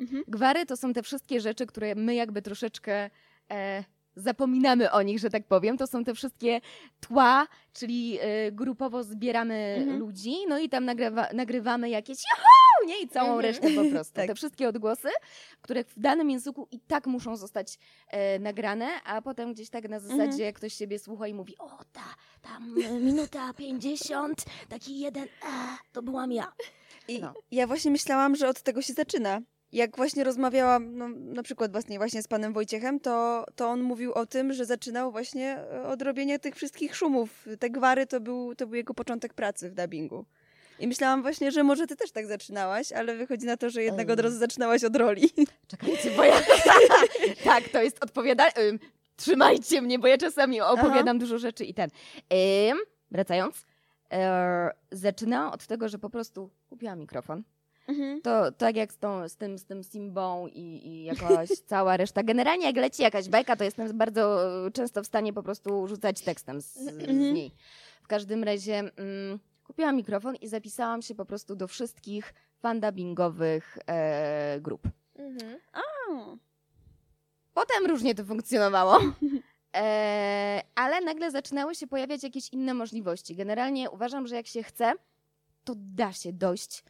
Mhm. 0.00 0.24
Gwary 0.28 0.66
to 0.66 0.76
są 0.76 0.92
te 0.92 1.02
wszystkie 1.02 1.40
rzeczy, 1.40 1.66
które 1.66 1.94
my 1.94 2.14
jakby 2.14 2.42
troszeczkę 2.42 3.10
e, 3.50 3.84
zapominamy 4.16 4.90
o 4.90 5.02
nich, 5.02 5.18
że 5.18 5.30
tak 5.30 5.46
powiem. 5.46 5.76
To 5.78 5.86
są 5.86 6.04
te 6.04 6.14
wszystkie 6.14 6.60
tła, 7.00 7.46
czyli 7.72 8.18
e, 8.20 8.52
grupowo 8.52 9.04
zbieramy 9.04 9.74
Mhm. 9.78 9.98
ludzi, 9.98 10.34
no 10.48 10.58
i 10.58 10.68
tam 10.68 10.84
nagrywa, 10.84 11.28
nagrywamy 11.32 11.90
jakieś 11.90 12.18
juhu, 12.18 12.48
nie? 12.86 13.02
I 13.02 13.08
całą 13.08 13.26
Mhm. 13.28 13.40
resztę 13.44 13.70
po 13.70 13.90
prostu. 13.90 14.14
Tak. 14.18 14.26
Te 14.26 14.34
wszystkie 14.34 14.68
odgłosy, 14.68 15.08
które 15.62 15.84
w 15.84 15.98
danym 15.98 16.30
języku 16.30 16.68
i 16.70 16.80
tak 16.80 17.06
muszą 17.06 17.36
zostać 17.36 17.78
e, 18.08 18.38
nagrane, 18.38 18.88
a 19.04 19.22
potem 19.22 19.52
gdzieś 19.52 19.70
tak 19.70 19.88
na 19.88 20.00
zasadzie 20.00 20.24
Mhm. 20.32 20.52
ktoś 20.52 20.74
siebie 20.74 20.98
słucha 20.98 21.26
i 21.28 21.34
mówi, 21.34 21.58
o 21.58 21.70
ta, 21.92 22.04
tam 22.42 22.74
e, 22.86 23.00
minuta 23.00 23.52
50, 23.54 24.44
taki 24.68 24.98
jeden, 25.00 25.28
a, 25.42 25.78
to 25.92 26.02
byłam 26.02 26.32
ja. 26.32 26.52
I 27.08 27.20
No. 27.20 27.34
ja 27.50 27.66
właśnie 27.66 27.90
myślałam, 27.90 28.36
że 28.36 28.48
od 28.48 28.62
tego 28.62 28.82
się 28.82 28.92
zaczyna. 28.92 29.40
Jak 29.72 29.96
właśnie 29.96 30.24
rozmawiałam, 30.24 30.96
no, 30.96 31.08
na 31.08 31.42
przykład 31.42 31.72
właśnie, 31.72 31.98
właśnie 31.98 32.22
z 32.22 32.28
panem 32.28 32.52
Wojciechem, 32.52 33.00
to, 33.00 33.44
to 33.56 33.68
on 33.68 33.82
mówił 33.82 34.12
o 34.12 34.26
tym, 34.26 34.52
że 34.52 34.64
zaczynał 34.64 35.12
właśnie 35.12 35.56
e, 35.58 35.82
od 35.82 36.02
robienia 36.02 36.38
tych 36.38 36.54
wszystkich 36.56 36.96
szumów. 36.96 37.46
Te 37.58 37.70
gwary 37.70 38.06
to 38.06 38.20
był, 38.20 38.54
to 38.54 38.66
był 38.66 38.74
jego 38.76 38.94
początek 38.94 39.34
pracy 39.34 39.70
w 39.70 39.74
dubbingu. 39.74 40.24
I 40.80 40.86
myślałam 40.88 41.22
właśnie, 41.22 41.52
że 41.52 41.62
może 41.64 41.86
ty 41.86 41.96
też 41.96 42.10
tak 42.12 42.26
zaczynałaś, 42.26 42.92
ale 42.92 43.16
wychodzi 43.16 43.46
na 43.46 43.56
to, 43.56 43.70
że 43.70 43.82
jednak 43.82 44.10
od 44.10 44.20
razu 44.20 44.38
zaczynałaś 44.38 44.84
od 44.84 44.96
roli. 44.96 45.30
Czekajcie, 45.68 46.10
bo 46.16 46.24
ja... 46.24 46.34
tak, 47.44 47.68
to 47.68 47.82
jest 47.82 48.04
odpowiadanie... 48.04 48.52
Trzymajcie 49.16 49.82
mnie, 49.82 49.98
bo 49.98 50.06
ja 50.06 50.18
czasami 50.18 50.60
opowiadam 50.60 51.18
dużo 51.18 51.38
rzeczy 51.38 51.64
i 51.64 51.74
ten. 51.74 51.90
Ym, 52.70 52.78
wracając, 53.10 53.66
e, 54.12 54.70
zaczynałam 54.92 55.52
od 55.52 55.66
tego, 55.66 55.88
że 55.88 55.98
po 55.98 56.10
prostu 56.10 56.50
kupiłam 56.68 56.98
mikrofon. 56.98 57.42
Mhm. 57.88 58.20
To 58.22 58.52
tak 58.52 58.76
jak 58.76 58.92
z, 58.92 58.98
tą, 58.98 59.28
z 59.28 59.36
tym, 59.36 59.58
z 59.58 59.64
tym 59.64 59.82
Simbą 59.82 60.46
i, 60.46 60.86
i 60.86 61.04
jakaś 61.04 61.48
cała 61.66 61.96
reszta. 61.96 62.22
Generalnie 62.22 62.66
jak 62.66 62.76
leci 62.76 63.02
jakaś 63.02 63.28
bajka, 63.28 63.56
to 63.56 63.64
jestem 63.64 63.98
bardzo 63.98 64.48
e, 64.66 64.70
często 64.70 65.02
w 65.02 65.06
stanie 65.06 65.32
po 65.32 65.42
prostu 65.42 65.86
rzucać 65.88 66.20
tekstem 66.20 66.60
z, 66.62 66.74
z 66.74 66.88
Mhm. 66.88 67.34
niej. 67.34 67.52
W 68.02 68.06
każdym 68.06 68.44
razie 68.44 68.78
mm, 68.78 69.38
kupiłam 69.68 69.96
mikrofon 69.96 70.36
i 70.36 70.48
zapisałam 70.48 71.02
się 71.02 71.14
po 71.14 71.24
prostu 71.24 71.56
do 71.56 71.68
wszystkich 71.68 72.34
fandubbingowych 72.58 73.78
e, 73.86 74.60
grup. 74.60 74.88
Mhm. 75.14 75.58
O. 75.72 76.36
Potem 77.54 77.86
różnie 77.86 78.14
to 78.14 78.24
funkcjonowało. 78.24 78.98
E, 79.76 80.62
ale 80.74 81.00
nagle 81.00 81.30
zaczynały 81.30 81.74
się 81.74 81.86
pojawiać 81.86 82.22
jakieś 82.22 82.48
inne 82.52 82.74
możliwości. 82.74 83.36
Generalnie 83.36 83.90
uważam, 83.90 84.26
że 84.26 84.36
jak 84.36 84.46
się 84.46 84.62
chce, 84.62 84.92
to 85.64 85.72
da 85.76 86.12
się 86.12 86.32
dojść. 86.32 86.84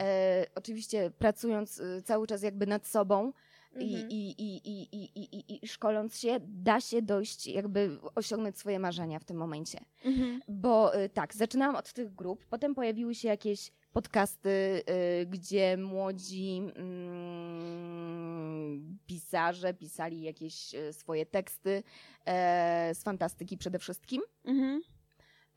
E, 0.00 0.46
oczywiście 0.54 1.10
pracując 1.18 1.80
e, 1.80 2.02
cały 2.02 2.26
czas 2.26 2.42
jakby 2.42 2.66
nad 2.66 2.86
sobą 2.86 3.32
i, 3.80 3.94
Mhm. 3.94 4.10
i, 4.10 4.34
i, 4.38 4.60
i, 4.64 5.10
i, 5.16 5.64
i, 5.64 5.68
szkoląc 5.68 6.18
się, 6.18 6.36
da 6.40 6.80
się 6.80 7.02
dojść, 7.02 7.46
jakby 7.46 7.98
osiągnąć 8.14 8.58
swoje 8.58 8.78
marzenia 8.78 9.18
w 9.18 9.24
tym 9.24 9.36
momencie. 9.36 9.78
Mhm. 10.04 10.40
Bo 10.48 11.00
y, 11.00 11.08
tak, 11.08 11.34
zaczynałam 11.34 11.76
od 11.76 11.92
tych 11.92 12.14
grup, 12.14 12.44
potem 12.50 12.74
pojawiły 12.74 13.14
się 13.14 13.28
jakieś 13.28 13.72
podcasty, 13.92 14.82
y, 15.20 15.26
gdzie 15.26 15.76
młodzi 15.76 16.60
mm, 16.76 18.98
pisarze 19.06 19.74
pisali 19.74 20.22
jakieś 20.22 20.74
y, 20.74 20.92
swoje 20.92 21.26
teksty 21.26 21.82
e, 22.26 22.94
z 22.94 23.02
fantastyki 23.02 23.58
przede 23.58 23.78
wszystkim. 23.78 24.22
Mhm. 24.44 24.82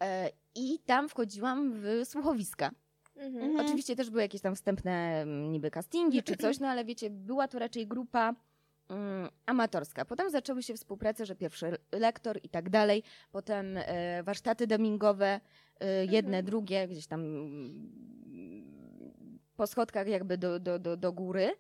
E, 0.02 0.30
I 0.56 0.80
tam 0.80 1.10
wchodziłam 1.10 1.74
w 1.74 2.02
słuchowiska. 2.06 2.72
Mhm. 3.16 3.44
Mhm. 3.46 3.66
Oczywiście 3.66 3.96
też 3.96 4.10
były 4.10 4.22
jakieś 4.22 4.42
tam 4.42 4.56
wstępne 4.56 5.22
mm, 5.22 5.52
niby 5.52 5.72
castingi 5.72 6.24
czy 6.24 6.38
coś, 6.38 6.60
no 6.60 6.68
ale 6.68 6.86
wiecie, 6.86 7.10
była 7.10 7.48
to 7.48 7.60
raczej 7.60 7.88
grupa 7.88 8.34
mm, 8.90 9.30
amatorska. 9.46 10.06
Potem 10.06 10.30
zaczęły 10.30 10.64
się 10.64 10.74
współprace, 10.74 11.26
że 11.26 11.36
pierwszy 11.36 11.78
lektor 11.92 12.40
i 12.44 12.50
tak 12.50 12.70
dalej, 12.70 13.04
potem 13.32 13.78
e, 13.78 14.24
warsztaty 14.24 14.68
dubbingowe, 14.68 15.40
e, 15.80 16.06
jedne, 16.06 16.38
Mhm. 16.38 16.46
drugie, 16.46 16.88
gdzieś 16.88 17.08
tam 17.08 17.22
mm, 17.22 17.92
po 19.58 19.68
schodkach 19.68 20.08
jakby 20.08 20.38
do, 20.38 20.60
do, 20.60 20.80
do, 20.80 20.98
do 20.98 21.14
góry. 21.14 21.52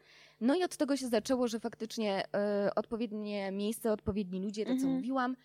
No 0.41 0.55
i 0.55 0.63
od 0.63 0.77
tego 0.77 0.97
się 0.97 1.07
zaczęło, 1.07 1.47
że 1.47 1.59
faktycznie 1.59 2.23
e, 2.35 2.71
odpowiednie 2.75 3.51
miejsce, 3.51 3.91
odpowiedni 3.91 4.39
ludzie, 4.41 4.63
to 4.65 4.69
co 4.69 4.73
Mhm. 4.75 4.93
mówiłam, 4.93 5.35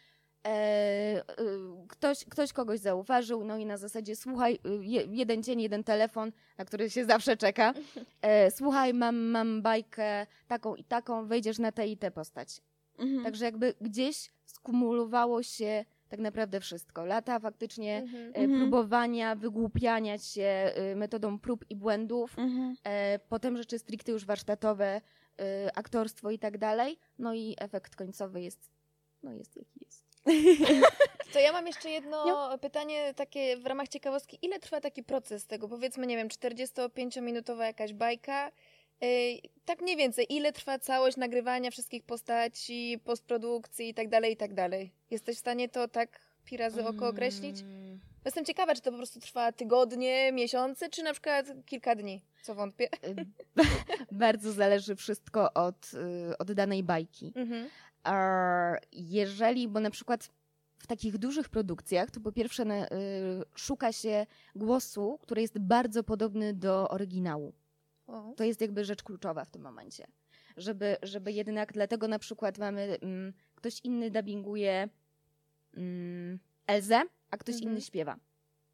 E, 0.46 0.48
e, 0.48 1.22
ktoś, 1.88 2.24
ktoś 2.24 2.52
kogoś 2.52 2.80
zauważył, 2.80 3.44
no 3.44 3.56
i 3.56 3.66
na 3.66 3.76
zasadzie 3.76 4.16
słuchaj, 4.16 4.58
y, 4.66 4.84
je, 4.84 5.02
jeden 5.10 5.42
dzień, 5.42 5.60
jeden 5.62 5.84
telefon, 5.84 6.32
na 6.58 6.64
który 6.64 6.90
się 6.90 7.04
zawsze 7.04 7.36
czeka. 7.36 7.74
E, 8.22 8.50
słuchaj, 8.50 8.94
mam, 8.94 9.16
mam 9.16 9.62
bajkę 9.62 10.26
taką 10.48 10.74
i 10.74 10.84
taką, 10.84 11.26
wejdziesz 11.26 11.58
na 11.58 11.72
tę 11.72 11.86
i 11.86 11.96
tę 11.96 12.10
postać. 12.10 12.60
Mhm. 12.98 13.24
Także 13.24 13.44
jakby 13.44 13.74
gdzieś 13.80 14.30
skumulowało 14.46 15.42
się 15.42 15.84
tak 16.08 16.20
naprawdę 16.20 16.60
wszystko. 16.60 17.04
Lata 17.04 17.38
faktycznie 17.38 17.96
Mhm. 17.98 18.32
e, 18.34 18.36
Mhm. 18.36 18.60
próbowania, 18.60 19.34
wygłupiania 19.36 20.18
się 20.18 20.72
y, 20.92 20.96
metodą 20.96 21.38
prób 21.38 21.64
i 21.70 21.76
błędów, 21.76 22.38
Mhm. 22.38 22.76
e, 22.84 23.18
potem 23.18 23.56
rzeczy 23.56 23.78
stricte 23.78 24.12
już 24.12 24.24
warsztatowe, 24.24 25.00
y, 25.40 25.44
aktorstwo 25.74 26.30
i 26.30 26.38
tak 26.38 26.58
dalej. 26.58 26.98
No 27.18 27.34
i 27.34 27.54
efekt 27.58 27.96
końcowy 27.96 28.42
jest, 28.42 28.70
no 29.22 29.32
jest 29.32 29.56
jaki. 29.56 29.79
To 31.32 31.38
ja 31.38 31.52
mam 31.52 31.66
jeszcze 31.66 31.90
jedno 31.90 32.58
pytanie 32.58 33.14
takie 33.16 33.56
w 33.56 33.66
ramach 33.66 33.88
ciekawostki. 33.88 34.38
Ile 34.42 34.58
trwa 34.58 34.80
taki 34.80 35.02
proces 35.02 35.46
tego? 35.46 35.68
Powiedzmy, 35.68 36.06
nie 36.06 36.16
wiem, 36.16 36.28
45-minutowa 36.28 37.62
jakaś 37.64 37.92
bajka. 37.92 38.52
Yy, 39.00 39.08
tak 39.64 39.82
mniej 39.82 39.96
więcej, 39.96 40.26
ile 40.28 40.52
trwa 40.52 40.78
całość 40.78 41.16
nagrywania 41.16 41.70
wszystkich 41.70 42.04
postaci, 42.04 43.00
postprodukcji 43.04 43.88
i 43.88 43.94
tak 43.94 44.08
dalej, 44.08 44.32
i 44.32 44.36
tak 44.36 44.54
dalej? 44.54 44.92
Jesteś 45.10 45.36
w 45.36 45.40
stanie 45.40 45.68
to 45.68 45.88
tak 45.88 46.20
pi 46.44 46.56
razy 46.56 46.86
oko 46.86 47.08
określić? 47.08 47.60
Mm, 47.60 48.00
Jestem 48.24 48.44
ciekawa, 48.44 48.74
czy 48.74 48.80
to 48.80 48.90
po 48.90 48.96
prostu 48.96 49.20
trwa 49.20 49.52
tygodnie, 49.52 50.32
miesiące, 50.32 50.88
czy 50.88 51.02
na 51.02 51.12
przykład 51.12 51.46
kilka 51.66 51.94
dni, 51.94 52.22
co 52.42 52.54
wątpię. 52.54 52.88
Bardzo 54.12 54.52
zależy 54.52 54.96
wszystko 54.96 55.52
od, 55.54 55.90
y, 56.32 56.38
od 56.38 56.52
danej 56.52 56.82
bajki. 56.82 57.32
Mhm. 57.36 57.70
A 58.04 58.76
jeżeli, 58.92 59.68
bo 59.68 59.80
na 59.80 59.90
przykład 59.90 60.30
w 60.78 60.86
takich 60.86 61.18
dużych 61.18 61.48
produkcjach, 61.48 62.10
to 62.10 62.20
po 62.20 62.32
pierwsze 62.32 62.64
na, 62.64 62.86
y, 62.86 62.88
szuka 63.54 63.92
się 63.92 64.26
głosu, 64.56 65.18
który 65.22 65.40
jest 65.42 65.58
bardzo 65.58 66.04
podobny 66.04 66.54
do 66.54 66.88
oryginału. 66.88 67.52
O. 68.06 68.32
To 68.36 68.44
jest 68.44 68.60
jakby 68.60 68.84
rzecz 68.84 69.02
kluczowa 69.02 69.44
w 69.44 69.50
tym 69.50 69.62
momencie. 69.62 70.06
Żeby, 70.56 70.96
żeby 71.02 71.32
jednak, 71.32 71.72
dlatego 71.72 72.08
na 72.08 72.18
przykład 72.18 72.58
mamy, 72.58 72.98
mm, 73.00 73.32
ktoś 73.54 73.80
inny 73.84 74.10
dubbinguje 74.10 74.88
mm, 75.76 76.38
Elzę, 76.66 77.02
a 77.30 77.36
ktoś 77.36 77.54
Mhm. 77.54 77.72
inny 77.72 77.80
śpiewa. 77.80 78.16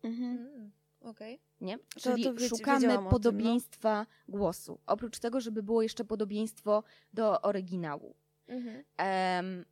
Mhm. 0.03 0.31
Mm, 0.39 0.71
Okej. 1.01 1.41
Nie? 1.61 1.79
To- 1.79 2.01
Czyli 2.01 2.25
to 2.25 2.35
wiedz- 2.35 2.49
szukamy 2.49 2.81
wiedziałam 2.81 2.97
o 2.97 3.01
tym, 3.01 3.05
no. 3.05 3.11
podobieństwa 3.11 4.07
głosu. 4.29 4.79
Oprócz 4.87 5.19
tego, 5.19 5.41
żeby 5.41 5.63
było 5.63 5.83
jeszcze 5.83 6.05
podobieństwo 6.05 6.83
do 7.15 7.43
oryginału. 7.43 8.15
Mhm. 8.49 8.85
Em, 8.97 9.65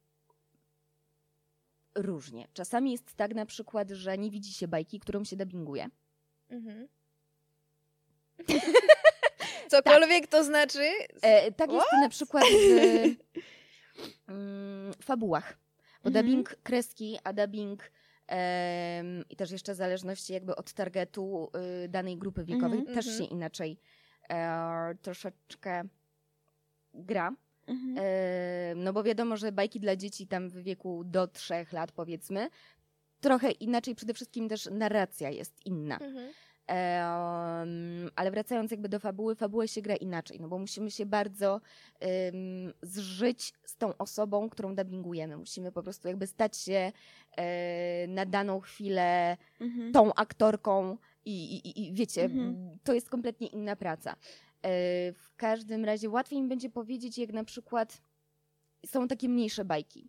różnie. 1.94 2.48
Czasami 2.52 2.92
jest 2.92 3.14
tak 3.14 3.34
na 3.34 3.46
przykład, 3.46 3.90
że 3.90 4.18
nie 4.18 4.30
widzi 4.30 4.52
się 4.52 4.68
bajki, 4.68 5.00
którą 5.00 5.24
się 5.24 5.36
dubbinguje. 5.36 5.88
Mhm. 6.50 6.88
Cokolwiek 9.70 10.26
to 10.26 10.44
znaczy. 10.44 10.90
E, 11.22 11.52
tak 11.52 11.72
jest 11.72 11.86
na 12.00 12.08
przykład 12.08 12.44
w 12.44 13.16
mm, 14.30 14.94
fabułach. 15.02 15.58
Bo 16.02 16.08
Mhm. 16.08 16.26
dubbing 16.26 16.56
kreski, 16.62 17.18
a 17.24 17.32
dubbing 17.32 17.90
em, 18.26 19.24
i 19.30 19.36
też 19.36 19.50
jeszcze 19.50 19.74
w 19.74 19.76
zależności 19.76 20.32
jakby 20.32 20.56
od 20.56 20.72
targetu 20.72 21.50
y, 21.84 21.88
danej 21.88 22.16
grupy 22.18 22.44
wiekowej 22.44 22.78
Mhm, 22.78 22.96
też 22.96 23.06
mhm. 23.06 23.24
się 23.24 23.34
inaczej 23.34 23.78
e, 24.30 24.94
troszeczkę 25.02 25.84
gra. 26.94 27.32
Mhm. 27.66 27.96
No 28.84 28.92
bo 28.92 29.02
wiadomo, 29.02 29.36
że 29.36 29.52
bajki 29.52 29.80
dla 29.80 29.96
dzieci 29.96 30.26
tam 30.26 30.48
w 30.48 30.56
wieku 30.62 31.02
do 31.04 31.26
trzech 31.26 31.72
lat 31.72 31.92
powiedzmy, 31.92 32.48
trochę 33.20 33.50
inaczej, 33.50 33.94
przede 33.94 34.14
wszystkim 34.14 34.48
też 34.48 34.68
narracja 34.72 35.30
jest 35.30 35.66
inna. 35.66 35.98
Mhm. 35.98 36.32
Ale 38.16 38.30
wracając 38.30 38.70
jakby 38.70 38.88
do 38.88 38.98
fabuły, 38.98 39.34
fabułę 39.36 39.68
się 39.68 39.82
gra 39.82 39.96
inaczej, 39.96 40.40
no 40.40 40.48
bo 40.48 40.58
musimy 40.58 40.90
się 40.90 41.06
bardzo 41.06 41.60
em, 42.00 42.72
zżyć 42.82 43.52
z 43.64 43.76
tą 43.76 43.96
osobą, 43.98 44.48
którą 44.50 44.74
dubbingujemy. 44.74 45.36
Musimy 45.36 45.72
po 45.72 45.82
prostu 45.82 46.08
jakby 46.08 46.26
stać 46.26 46.56
się 46.56 46.92
e, 47.36 48.06
na 48.08 48.26
daną 48.26 48.60
chwilę 48.60 49.36
Mhm. 49.60 49.92
tą 49.92 50.14
aktorką 50.14 50.96
i, 51.24 51.56
i, 51.56 51.88
i 51.88 51.92
wiecie, 51.94 52.22
Mhm. 52.24 52.78
to 52.84 52.94
jest 52.94 53.10
kompletnie 53.10 53.46
inna 53.46 53.76
praca. 53.76 54.16
E, 54.64 55.12
w 55.12 55.34
każdym 55.36 55.84
razie 55.84 56.10
łatwiej 56.10 56.42
mi 56.42 56.48
będzie 56.48 56.70
powiedzieć, 56.70 57.18
jak 57.18 57.32
na 57.32 57.44
przykład 57.44 58.00
są 58.86 59.08
takie 59.08 59.28
mniejsze 59.28 59.64
bajki, 59.64 60.08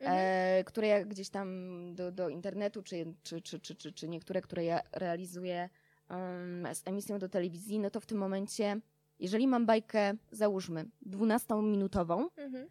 Mhm. 0.00 0.18
e, 0.60 0.64
które 0.64 0.86
ja 0.86 1.04
gdzieś 1.04 1.28
tam 1.30 1.48
do, 1.94 2.12
do 2.12 2.28
internetu, 2.28 2.82
czy, 2.82 3.14
czy, 3.22 3.40
czy, 3.40 3.60
czy, 3.60 3.74
czy, 3.74 3.92
czy 3.92 4.08
niektóre, 4.08 4.40
które 4.40 4.64
ja 4.64 4.80
realizuję 4.92 5.68
em, 6.08 6.74
z 6.74 6.82
emisją 6.84 7.18
do 7.18 7.28
telewizji, 7.28 7.78
no 7.78 7.90
to 7.90 8.00
w 8.00 8.06
tym 8.06 8.18
momencie, 8.18 8.80
jeżeli 9.18 9.48
mam 9.48 9.66
bajkę, 9.66 10.14
załóżmy, 10.30 10.84
12-minutową, 11.06 12.26
Mhm. 12.36 12.68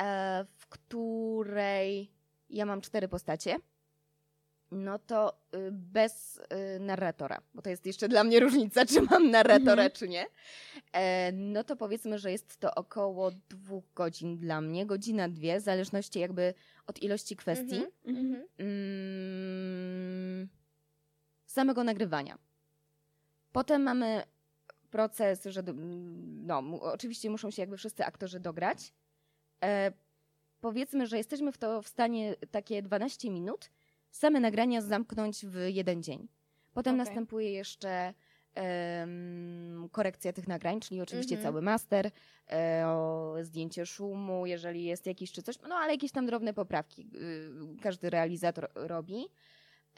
e, 0.00 0.44
w 0.56 0.66
której 0.66 2.10
ja 2.50 2.66
mam 2.66 2.80
cztery 2.80 3.08
postacie, 3.08 3.56
no 4.70 4.98
to 4.98 5.32
y, 5.54 5.70
bez 5.72 6.36
y, 6.76 6.80
narratora, 6.80 7.40
bo 7.54 7.62
to 7.62 7.70
jest 7.70 7.86
jeszcze 7.86 8.08
dla 8.08 8.24
mnie 8.24 8.40
różnica, 8.40 8.86
czy 8.86 9.02
mam 9.02 9.30
narratora, 9.30 9.72
Mhm. 9.82 9.90
czy 9.90 10.08
nie. 10.08 10.26
E, 10.92 11.32
no 11.32 11.64
to 11.64 11.76
powiedzmy, 11.76 12.18
że 12.18 12.32
jest 12.32 12.56
to 12.56 12.74
około 12.74 13.30
dwóch 13.48 13.84
godzin 13.94 14.38
dla 14.38 14.60
mnie, 14.60 14.86
godzina, 14.86 15.28
dwie, 15.28 15.60
w 15.60 15.62
zależności 15.62 16.18
jakby 16.18 16.54
od 16.86 17.02
ilości 17.02 17.36
kwestii. 17.36 17.76
Mhm. 18.04 18.16
Mhm. 18.26 18.46
Mm, 18.58 20.48
samego 21.46 21.84
nagrywania. 21.84 22.38
Potem 23.52 23.82
mamy 23.82 24.22
proces, 24.90 25.44
że 25.44 25.62
no, 26.46 26.62
oczywiście 26.80 27.30
muszą 27.30 27.50
się 27.50 27.62
jakby 27.62 27.76
wszyscy 27.76 28.04
aktorzy 28.04 28.40
dograć. 28.40 28.92
E, 29.64 29.92
powiedzmy, 30.60 31.06
że 31.06 31.16
jesteśmy 31.16 31.52
w 31.52 31.58
to 31.58 31.82
w 31.82 31.88
stanie 31.88 32.34
takie 32.50 32.82
12 32.82 33.30
minut 33.30 33.70
same 34.16 34.40
nagrania 34.40 34.80
zamknąć 34.80 35.46
w 35.46 35.56
jeden 35.68 36.02
dzień. 36.02 36.28
Potem 36.74 36.94
Okej. 36.94 37.06
następuje 37.06 37.52
jeszcze 37.52 38.14
em, 38.54 39.88
korekcja 39.92 40.32
tych 40.32 40.48
nagrań, 40.48 40.80
czyli 40.80 41.00
oczywiście 41.00 41.34
Mhm. 41.36 41.52
cały 41.52 41.62
master, 41.62 42.10
e, 42.50 42.86
zdjęcie 43.42 43.86
szumu, 43.86 44.46
jeżeli 44.46 44.84
jest 44.84 45.06
jakiś 45.06 45.32
czy 45.32 45.42
coś, 45.42 45.56
no 45.68 45.74
ale 45.74 45.92
jakieś 45.92 46.12
tam 46.12 46.26
drobne 46.26 46.54
poprawki 46.54 47.10
y, 47.78 47.82
każdy 47.82 48.10
realizator 48.10 48.68
robi. 48.74 49.26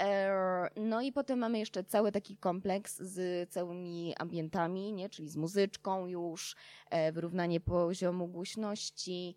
E, 0.01 0.69
No 0.77 1.01
i 1.03 1.13
potem 1.13 1.39
mamy 1.39 1.59
jeszcze 1.59 1.85
cały 1.85 2.13
taki 2.13 2.37
kompleks 2.37 2.97
z 2.97 3.51
całymi 3.51 4.15
ambientami, 4.19 4.93
nie? 4.93 5.09
czyli 5.09 5.29
z 5.29 5.37
muzyczką 5.37 6.07
już, 6.07 6.57
e, 6.91 7.13
wyrównanie 7.13 7.61
poziomu 7.61 8.29
głośności. 8.29 9.37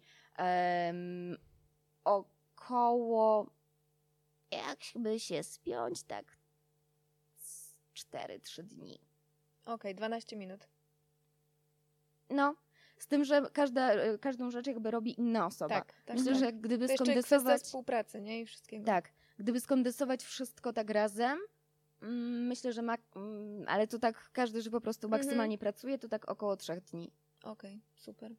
około, 2.04 3.50
jakby 4.52 5.20
się 5.20 5.44
spiąć, 5.44 6.04
tak 6.04 6.38
4-3 7.96 8.64
dni. 8.64 9.00
Okej, 9.66 9.96
12 9.96 10.36
minut. 10.36 10.68
No, 12.30 12.56
z 12.98 13.08
tym, 13.08 13.24
że 13.26 13.42
każda, 13.54 14.18
każdą 14.18 14.52
rzecz 14.52 14.68
jakby 14.68 14.92
robi 14.92 15.20
inna 15.20 15.46
osoba. 15.46 15.76
Tak, 15.76 15.94
tak. 16.06 16.18
Myślę, 16.18 16.32
tak. 16.32 16.40
że 16.42 16.54
gdyby 16.54 16.88
to 16.88 16.94
skondensować... 16.96 17.62
współpracy, 17.62 18.22
nie? 18.22 18.42
I 18.42 18.46
wszystkiego. 18.46 18.86
Tak, 18.86 19.12
gdyby 19.38 19.60
skondensować 19.60 20.24
wszystko 20.24 20.74
tak 20.74 20.90
razem, 20.90 21.40
mm, 22.02 22.48
myślę, 22.48 22.74
że 22.74 22.82
ma, 22.82 22.98
mm, 23.16 23.66
ale 23.68 23.88
to 23.88 24.00
tak 24.00 24.30
każdy, 24.34 24.62
że 24.62 24.70
po 24.70 24.82
prostu 24.82 25.08
Mhm. 25.08 25.22
maksymalnie 25.22 25.58
pracuje, 25.58 25.98
to 25.98 26.10
tak 26.10 26.32
około 26.32 26.58
trzech 26.58 26.82
dni. 26.82 27.12
Okej, 27.44 27.82
super. 27.96 28.32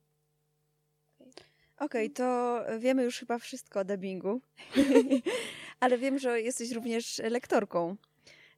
Okej, 1.79 2.11
to 2.11 2.59
wiemy 2.79 3.03
już 3.03 3.19
chyba 3.19 3.39
wszystko 3.39 3.81
o 3.81 3.85
dubbingu, 3.85 4.41
ale 5.81 5.99
wiem, 5.99 6.19
że 6.19 6.41
jesteś 6.41 6.71
również 6.73 7.19
lektorką. 7.31 7.97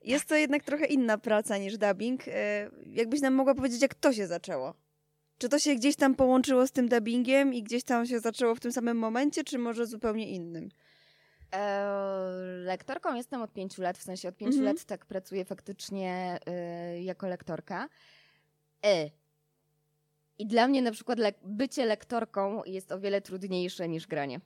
Jest 0.02 0.24
to 0.24 0.34
jednak 0.36 0.64
trochę 0.64 0.86
inna 0.86 1.18
praca 1.18 1.58
niż 1.58 1.78
dubbing. 1.78 2.28
E, 2.28 2.70
Jakbyś 2.86 3.20
nam 3.20 3.34
mogła 3.34 3.54
powiedzieć, 3.54 3.82
jak 3.82 3.94
to 3.94 4.12
się 4.12 4.26
zaczęło? 4.26 4.74
Czy 5.38 5.48
to 5.48 5.58
się 5.58 5.74
gdzieś 5.74 5.96
tam 5.96 6.14
połączyło 6.14 6.66
z 6.66 6.72
tym 6.72 6.88
dubbingiem 6.88 7.54
i 7.54 7.62
gdzieś 7.62 7.84
tam 7.84 8.06
się 8.06 8.20
zaczęło 8.20 8.54
w 8.54 8.60
tym 8.60 8.72
samym 8.72 8.98
momencie, 8.98 9.44
czy 9.44 9.58
może 9.58 9.86
zupełnie 9.86 10.30
innym? 10.30 10.68
Eee, 11.52 12.64
lektorką 12.64 13.14
jestem 13.14 13.42
od 13.42 13.52
pięciu 13.52 13.82
lat, 13.82 13.98
w 13.98 14.02
sensie 14.02 14.28
od 14.28 14.36
pięciu 14.36 14.58
Mhm. 14.58 14.76
lat 14.76 14.84
tak 14.84 15.06
pracuję 15.06 15.44
faktycznie 15.44 16.38
y, 16.98 17.02
jako 17.02 17.28
lektorka. 17.28 17.88
E. 18.84 19.10
I 20.38 20.46
dla 20.46 20.68
mnie 20.68 20.82
na 20.82 20.90
przykład 20.92 21.18
le- 21.18 21.32
bycie 21.42 21.86
lektorką 21.86 22.62
jest 22.66 22.92
o 22.92 23.00
wiele 23.00 23.20
trudniejsze 23.20 23.88
niż 23.88 24.06
granie. 24.06 24.40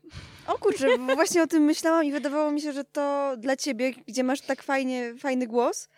O 0.47 0.59
kurczę, 0.59 0.99
bo 0.99 1.15
właśnie 1.17 1.43
o 1.43 1.47
tym 1.47 1.63
myślałam 1.63 2.05
i 2.05 2.13
wydawało 2.13 2.51
mi 2.51 2.61
się, 2.61 2.73
że 2.73 2.85
to 2.85 3.35
dla 3.39 3.57
ciebie, 3.57 3.93
gdzie 4.07 4.25
masz 4.25 4.41
tak 4.41 4.63
fajnie, 4.63 5.15
fajny 5.19 5.47
głos, 5.47 5.89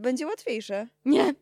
będzie 0.00 0.26
łatwiejsze. 0.26 0.86
Nie, 1.04 1.34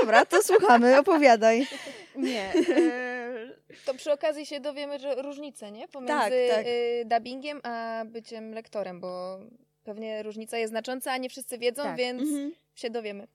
Dobra, 0.00 0.26
to 0.26 0.42
słuchamy, 0.42 0.98
opowiadaj. 0.98 1.66
nie. 2.16 2.52
Eee, 2.54 3.50
To 3.84 3.94
przy 3.94 4.12
okazji 4.12 4.46
się 4.46 4.60
dowiemy, 4.60 4.98
że 4.98 5.22
różnice, 5.22 5.72
nie? 5.72 5.88
Pomiędzy 5.88 6.12
Tak, 6.14 6.32
tak. 6.50 6.66
y, 6.66 7.04
dubbingiem 7.06 7.60
a 7.62 8.04
byciem 8.06 8.54
lektorem, 8.54 9.00
bo 9.00 9.38
pewnie 9.84 10.22
różnica 10.22 10.58
jest 10.58 10.70
znacząca, 10.70 11.12
a 11.12 11.16
nie 11.16 11.28
wszyscy 11.30 11.58
wiedzą, 11.58 11.82
Tak. 11.82 11.96
więc 11.96 12.22
Mhm. 12.22 12.52
się 12.74 12.90
dowiemy. 12.90 13.26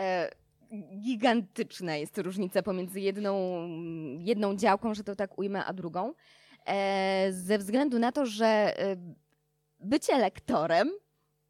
E, 0.00 0.30
gigantyczna 1.00 1.96
jest 1.96 2.18
różnica 2.18 2.62
pomiędzy 2.62 3.00
jedną, 3.00 3.66
jedną 4.18 4.56
działką, 4.56 4.94
że 4.94 5.04
to 5.04 5.16
tak 5.16 5.38
ujmę, 5.38 5.64
a 5.64 5.72
drugą. 5.72 6.14
E, 6.66 7.32
ze 7.32 7.58
względu 7.58 7.98
na 7.98 8.12
to, 8.12 8.26
że 8.26 8.46
e, 8.46 8.96
bycie 9.80 10.18
lektorem 10.18 10.90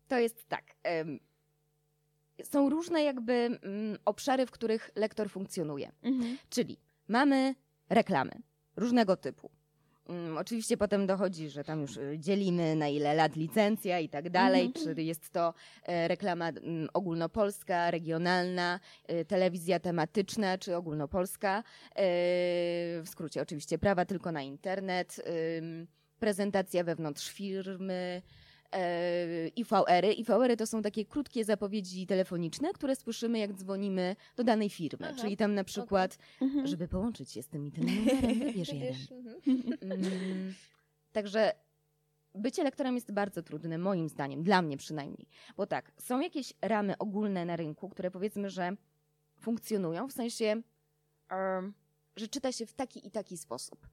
to 0.08 0.18
jest 0.18 0.48
tak. 0.48 0.64
em, 0.82 1.20
są 2.44 2.70
różne 2.70 3.02
jakby 3.02 3.32
mm, 3.32 3.98
obszary, 4.04 4.46
w 4.46 4.50
których 4.50 4.90
lektor 4.94 5.30
funkcjonuje. 5.30 5.92
Mhm. 6.02 6.38
Czyli 6.50 6.78
mamy 7.08 7.54
reklamy 7.88 8.32
różnego 8.76 9.16
typu. 9.16 9.50
Mm, 10.12 10.38
oczywiście 10.38 10.76
potem 10.76 11.06
dochodzi, 11.06 11.50
że 11.50 11.64
tam 11.64 11.80
już 11.80 11.96
y, 11.96 12.16
dzielimy 12.18 12.76
na 12.76 12.88
ile 12.88 13.14
lat 13.14 13.36
licencja 13.36 13.98
i 14.00 14.08
tak 14.08 14.30
dalej, 14.30 14.66
Mhm. 14.76 14.94
czy 14.96 15.02
jest 15.02 15.30
to 15.30 15.54
e, 15.86 16.08
reklama 16.08 16.48
mm, 16.48 16.88
ogólnopolska, 16.94 17.90
regionalna, 17.90 18.80
e, 19.06 19.24
telewizja 19.24 19.80
tematyczna, 19.80 20.58
czy 20.58 20.76
ogólnopolska. 20.76 21.58
E, 21.58 21.62
w 21.96 23.04
skrócie 23.06 23.42
oczywiście 23.42 23.78
prawa 23.78 24.04
tylko 24.04 24.32
na 24.32 24.42
internet, 24.42 25.20
prezentacja 26.18 26.84
wewnątrz 26.84 27.30
firmy, 27.32 28.22
IVR-y. 29.56 30.12
IVR-y 30.12 30.56
to 30.56 30.66
są 30.66 30.82
takie 30.82 31.04
krótkie 31.04 31.44
zapowiedzi 31.44 32.06
telefoniczne, 32.06 32.72
które 32.72 32.96
słyszymy 32.96 33.38
jak 33.38 33.52
dzwonimy 33.52 34.16
do 34.36 34.44
danej 34.44 34.70
firmy. 34.70 35.06
Aha, 35.10 35.18
Czyli 35.20 35.36
tam 35.36 35.54
na 35.54 35.64
przykład, 35.64 36.18
Mhm. 36.40 36.66
żeby 36.66 36.88
połączyć 36.88 37.30
się 37.32 37.42
z 37.42 37.48
tym 37.48 37.66
i 37.66 37.72
tym 37.72 37.84
numerem, 37.96 38.38
wybierz 38.38 38.72
jeden. 38.72 38.94
Mhm. 39.46 39.78
Mm, 39.92 40.54
Także 41.12 41.52
bycie 42.34 42.64
lektorem 42.64 42.94
jest 42.94 43.12
bardzo 43.12 43.42
trudne, 43.42 43.78
moim 43.78 44.08
zdaniem, 44.08 44.42
dla 44.42 44.62
mnie 44.62 44.76
przynajmniej. 44.76 45.26
Bo 45.56 45.66
tak, 45.66 45.92
są 45.98 46.20
jakieś 46.20 46.52
ramy 46.62 46.98
ogólne 46.98 47.44
na 47.44 47.56
rynku, 47.56 47.88
które 47.88 48.10
powiedzmy, 48.10 48.50
że 48.50 48.76
funkcjonują, 49.40 50.08
w 50.08 50.12
sensie, 50.12 50.62
em, 51.28 51.74
że 52.16 52.28
czyta 52.28 52.52
się 52.52 52.66
w 52.66 52.74
taki 52.74 53.06
i 53.06 53.10
taki 53.10 53.36
sposób. 53.36 53.86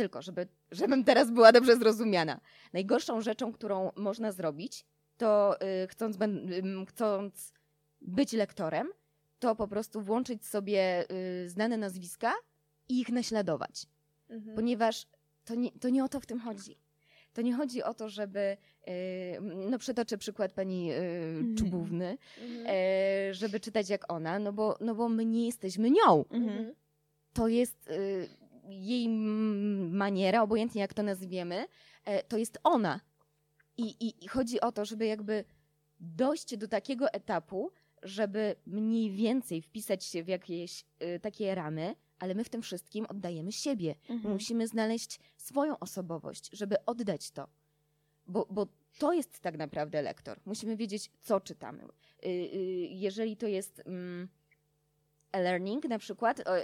Tylko, 0.00 0.22
żeby, 0.22 0.46
żebym 0.70 1.04
teraz 1.04 1.30
była 1.30 1.52
dobrze 1.52 1.76
zrozumiana. 1.76 2.40
Najgorszą 2.72 3.20
rzeczą, 3.20 3.52
którą 3.52 3.92
można 3.96 4.32
zrobić, 4.32 4.84
to 5.18 5.56
y, 5.84 5.88
chcąc, 5.88 6.16
ym, 6.22 6.86
chcąc 6.86 7.52
być 8.00 8.32
lektorem, 8.32 8.88
to 9.38 9.56
po 9.56 9.68
prostu 9.68 10.00
włączyć 10.00 10.46
sobie 10.46 11.04
y, 11.44 11.48
znane 11.48 11.76
nazwiska 11.76 12.32
i 12.88 13.00
ich 13.00 13.08
naśladować 13.08 13.86
Mhm. 14.30 14.54
ponieważ 14.56 15.06
to 15.44 15.54
nie, 15.54 15.70
to 15.72 15.88
nie 15.88 16.04
o 16.04 16.08
to 16.08 16.20
w 16.20 16.26
tym 16.26 16.40
chodzi. 16.40 16.76
To 17.32 17.42
nie 17.42 17.54
chodzi 17.54 17.82
o 17.82 17.94
to, 17.94 18.08
żeby, 18.08 18.56
yy, 18.86 18.94
no 19.70 19.78
przytoczę 19.78 20.18
przykład 20.18 20.52
pani 20.52 20.86
yy, 20.86 21.54
Czubówny, 21.58 22.18
Mhm. 22.38 22.64
yy, 23.26 23.34
żeby 23.34 23.60
czytać 23.60 23.88
jak 23.90 24.12
ona, 24.12 24.38
no 24.38 24.52
bo, 24.52 24.76
no 24.80 24.94
bo 24.94 25.08
my 25.08 25.24
nie 25.24 25.46
jesteśmy 25.46 25.90
nią. 25.90 26.24
Mhm. 26.30 26.42
Mhm. 26.50 26.74
To 27.32 27.48
jest 27.48 27.88
yy, 27.88 28.28
jej 28.70 29.08
maniera, 29.90 30.42
obojętnie 30.42 30.80
jak 30.80 30.94
to 30.94 31.02
nazwiemy, 31.02 31.66
yy, 32.06 32.22
to 32.28 32.38
jest 32.38 32.58
ona. 32.64 33.00
I, 33.76 33.82
i, 33.82 34.24
I 34.24 34.28
chodzi 34.28 34.60
o 34.60 34.72
to, 34.72 34.84
żeby 34.84 35.06
jakby 35.06 35.44
dojść 36.00 36.56
do 36.56 36.68
takiego 36.68 37.12
etapu, 37.12 37.70
żeby 38.02 38.56
mniej 38.66 39.10
więcej 39.10 39.62
wpisać 39.62 40.04
się 40.04 40.22
w 40.22 40.28
jakieś 40.28 40.84
yy, 41.00 41.20
takie 41.20 41.54
ramy, 41.54 41.94
ale 42.18 42.34
my 42.34 42.44
w 42.44 42.48
tym 42.48 42.62
wszystkim 42.62 43.06
oddajemy 43.08 43.52
siebie. 43.52 43.94
Mhm. 44.08 44.34
Musimy 44.34 44.66
znaleźć 44.66 45.20
swoją 45.36 45.78
osobowość, 45.78 46.50
żeby 46.52 46.84
oddać 46.84 47.30
to. 47.30 47.48
Bo, 48.26 48.46
bo 48.50 48.66
to 48.98 49.12
jest 49.12 49.40
tak 49.40 49.56
naprawdę 49.56 50.02
lektor. 50.02 50.40
Musimy 50.46 50.76
wiedzieć, 50.76 51.10
co 51.22 51.40
czytamy. 51.40 51.82
Y, 51.84 52.28
y, 52.28 52.58
Jeżeli 52.90 53.36
to 53.36 53.46
jest 53.46 53.82
mm, 53.86 54.28
e-learning 55.32 55.84
na 55.84 55.98
przykład, 55.98 56.48
o, 56.48 56.58
y, 56.58 56.62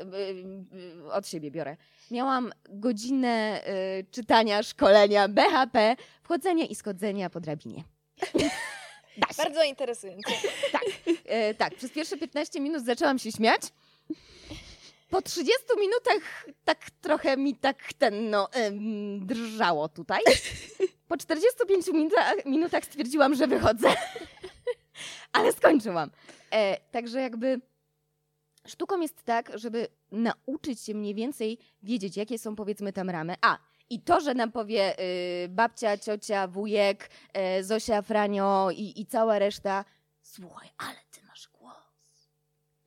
y, 1.06 1.12
od 1.12 1.28
siebie 1.28 1.50
biorę. 1.50 1.76
Miałam 2.10 2.52
godzinę 2.68 3.62
y, 4.00 4.06
czytania, 4.10 4.62
szkolenia, 4.62 5.28
BHP, 5.28 5.96
wchodzenia 6.22 6.64
i 6.64 6.74
schodzenia 6.74 7.30
po 7.30 7.40
drabinie. 7.40 7.84
Bardzo 9.38 9.62
interesujące. 9.62 10.30
E, 11.24 11.54
tak, 11.54 11.74
przez 11.74 11.90
pierwsze 11.90 12.16
15 12.16 12.60
minut 12.60 12.84
zaczęłam 12.84 13.18
się 13.18 13.32
śmiać. 13.32 13.62
Po 15.10 15.22
30 15.22 15.58
minutach 15.80 16.46
tak 16.64 16.90
trochę 16.90 17.36
mi 17.36 17.54
tak 17.54 17.92
ten, 17.98 18.30
no, 18.30 18.52
em, 18.52 19.26
drżało 19.26 19.88
tutaj. 19.88 20.20
Po 21.08 21.16
45 21.16 21.88
minutach, 21.88 22.46
minutach 22.46 22.84
stwierdziłam, 22.84 23.34
że 23.34 23.46
wychodzę. 23.46 23.88
Ale 25.32 25.52
skończyłam. 25.52 26.10
E, 26.50 26.80
także 26.90 27.20
jakby 27.20 27.60
sztuką 28.66 29.00
jest 29.00 29.22
tak, 29.22 29.52
żeby 29.58 29.88
nauczyć 30.12 30.80
się 30.80 30.94
mniej 30.94 31.14
więcej 31.14 31.58
wiedzieć, 31.82 32.16
jakie 32.16 32.38
są 32.38 32.56
powiedzmy 32.56 32.92
tam 32.92 33.10
ramy. 33.10 33.34
A, 33.40 33.58
i 33.90 34.00
to, 34.00 34.20
że 34.20 34.34
nam 34.34 34.52
powie 34.52 35.00
y, 35.44 35.48
babcia, 35.48 35.98
ciocia, 35.98 36.48
wujek, 36.48 37.10
e, 37.32 37.64
Zosia, 37.64 38.02
Franio 38.02 38.70
i, 38.70 39.00
i 39.00 39.06
cała 39.06 39.38
reszta, 39.38 39.84
słuchaj, 40.22 40.68
ale 40.78 40.96
ty 41.10 41.20
masz 41.28 41.48
głos. 41.48 42.28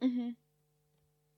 Mhm. 0.02 0.36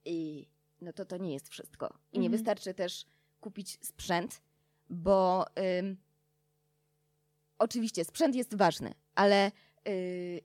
I 0.05 0.47
no 0.81 0.93
to 0.93 1.05
to 1.05 1.17
nie 1.17 1.33
jest 1.33 1.49
wszystko. 1.49 1.93
I 2.11 2.19
nie 2.19 2.25
Mhm. 2.27 2.31
wystarczy 2.31 2.73
też 2.73 3.05
kupić 3.41 3.77
sprzęt, 3.81 4.41
bo 4.89 5.45
ym, 5.79 5.97
oczywiście 7.59 8.05
sprzęt 8.05 8.35
jest 8.35 8.55
ważny, 8.55 8.93
ale 9.15 9.51
y, 9.87 10.41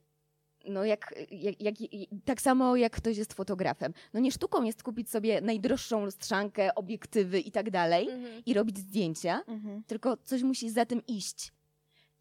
no 0.69 0.85
jak, 0.85 1.15
jak, 1.31 1.61
jak, 1.61 1.75
tak 2.25 2.41
samo 2.41 2.77
jak 2.77 2.97
ktoś 2.97 3.17
jest 3.17 3.33
fotografem. 3.35 3.93
No 4.15 4.21
nie 4.21 4.33
sztuką 4.33 4.63
jest 4.63 4.83
kupić 4.83 5.11
sobie 5.11 5.41
najdroższą 5.41 6.05
lustrzankę, 6.05 6.75
obiektywy 6.75 7.41
i 7.41 7.51
tak 7.51 7.71
dalej 7.71 8.09
Mhm. 8.11 8.43
i 8.47 8.55
robić 8.55 8.79
zdjęcia, 8.79 9.43
Mhm. 9.47 9.83
tylko 9.87 10.17
coś 10.17 10.43
musi 10.43 10.71
za 10.71 10.87
tym 10.87 11.03
iść. 11.07 11.53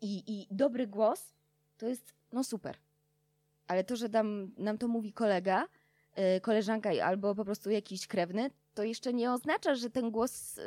I, 0.02 0.24
i 0.28 0.48
dobry 0.52 0.88
głos 0.88 1.34
to 1.78 1.88
jest, 1.88 2.14
no 2.34 2.44
super. 2.44 2.78
Ale 3.68 3.84
to, 3.84 3.96
że 3.96 4.10
nam, 4.10 4.52
nam 4.58 4.78
to 4.78 4.88
mówi 4.88 5.14
kolega, 5.14 5.68
y, 6.38 6.42
koleżanka 6.42 6.90
albo 7.04 7.36
po 7.36 7.46
prostu 7.46 7.70
jakiś 7.70 8.08
krewny, 8.08 8.52
to 8.74 8.84
jeszcze 8.84 9.14
nie 9.14 9.32
oznacza, 9.32 9.76
że 9.76 9.90
ten 9.90 10.12
głos 10.12 10.60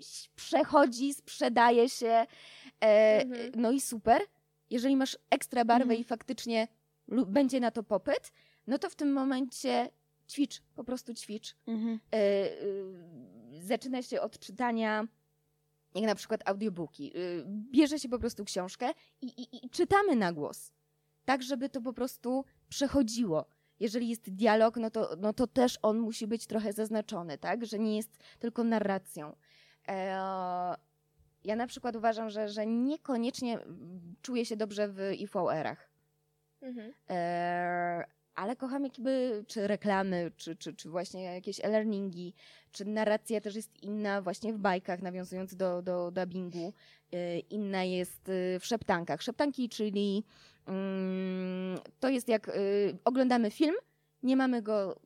ś- 0.00 0.28
przechodzi, 0.36 1.14
sprzedaje 1.14 1.88
się. 1.88 2.26
E, 2.80 3.22
Mhm. 3.22 3.52
No 3.56 3.70
i 3.72 3.80
super. 3.80 4.20
Jeżeli 4.70 4.96
masz 4.96 5.18
ekstra 5.30 5.64
barwę 5.64 5.82
Mhm. 5.82 6.00
i 6.00 6.04
faktycznie 6.04 6.68
będzie 7.26 7.60
na 7.60 7.70
to 7.70 7.82
popyt, 7.82 8.32
no 8.66 8.78
to 8.78 8.90
w 8.90 8.94
tym 8.94 9.12
momencie 9.12 9.90
ćwicz, 10.28 10.62
po 10.74 10.84
prostu 10.84 11.14
ćwicz 11.14 11.56
Mhm. 11.66 12.00
e, 12.12 12.18
y, 13.58 13.62
zaczyna 13.62 14.02
się 14.02 14.20
od 14.20 14.38
czytania, 14.38 15.06
jak 15.94 16.04
na 16.04 16.14
przykład 16.14 16.48
audiobooki. 16.48 17.16
Y, 17.16 17.44
bierze 17.48 17.98
się 17.98 18.08
po 18.08 18.18
prostu 18.18 18.44
książkę 18.44 18.90
i, 19.22 19.26
i, 19.26 19.66
i 19.66 19.70
czytamy 19.70 20.16
na 20.16 20.32
głos. 20.32 20.72
Tak, 21.24 21.42
żeby 21.42 21.68
to 21.68 21.80
po 21.80 21.92
prostu 21.92 22.44
przechodziło. 22.68 23.44
Jeżeli 23.80 24.08
jest 24.08 24.30
dialog, 24.30 24.76
no 24.76 24.90
to, 24.90 25.16
no 25.18 25.32
to 25.32 25.46
też 25.46 25.78
on 25.82 25.98
musi 25.98 26.26
być 26.26 26.46
trochę 26.46 26.72
zaznaczony, 26.72 27.38
tak? 27.38 27.66
Że 27.66 27.78
nie 27.78 27.96
jest 27.96 28.18
tylko 28.38 28.64
narracją. 28.64 29.36
E, 29.88 30.74
ja 31.48 31.56
na 31.56 31.66
przykład 31.66 31.96
uważam, 31.96 32.30
że, 32.30 32.48
że 32.48 32.66
niekoniecznie 32.66 33.58
czuję 34.22 34.44
się 34.44 34.56
dobrze 34.56 34.88
w 34.88 35.12
IVR-ach. 35.18 35.90
Mhm. 36.62 36.92
E, 37.10 38.04
ale 38.34 38.56
kocham 38.56 38.84
jakby, 38.84 39.44
czy 39.46 39.66
reklamy, 39.66 40.32
czy, 40.36 40.56
czy, 40.56 40.74
czy 40.74 40.90
właśnie 40.90 41.22
jakieś 41.22 41.60
e-learningi, 41.64 42.34
czy 42.72 42.84
narracja 42.84 43.40
też 43.40 43.54
jest 43.54 43.82
inna 43.82 44.22
właśnie 44.22 44.52
w 44.52 44.58
bajkach, 44.58 45.02
nawiązując 45.02 45.54
do, 45.54 45.82
do 45.82 46.10
dubbingu. 46.10 46.72
E, 47.12 47.38
inna 47.38 47.84
jest 47.84 48.28
e, 48.28 48.60
w 48.60 48.66
szeptankach. 48.66 49.22
Szeptanki, 49.22 49.68
czyli 49.68 50.24
mm, 50.66 51.78
to 52.00 52.08
jest 52.08 52.28
jak 52.28 52.48
e, 52.48 52.52
oglądamy 53.04 53.50
film, 53.50 53.74
nie 54.22 54.36
mamy 54.36 54.62
go, 54.62 55.00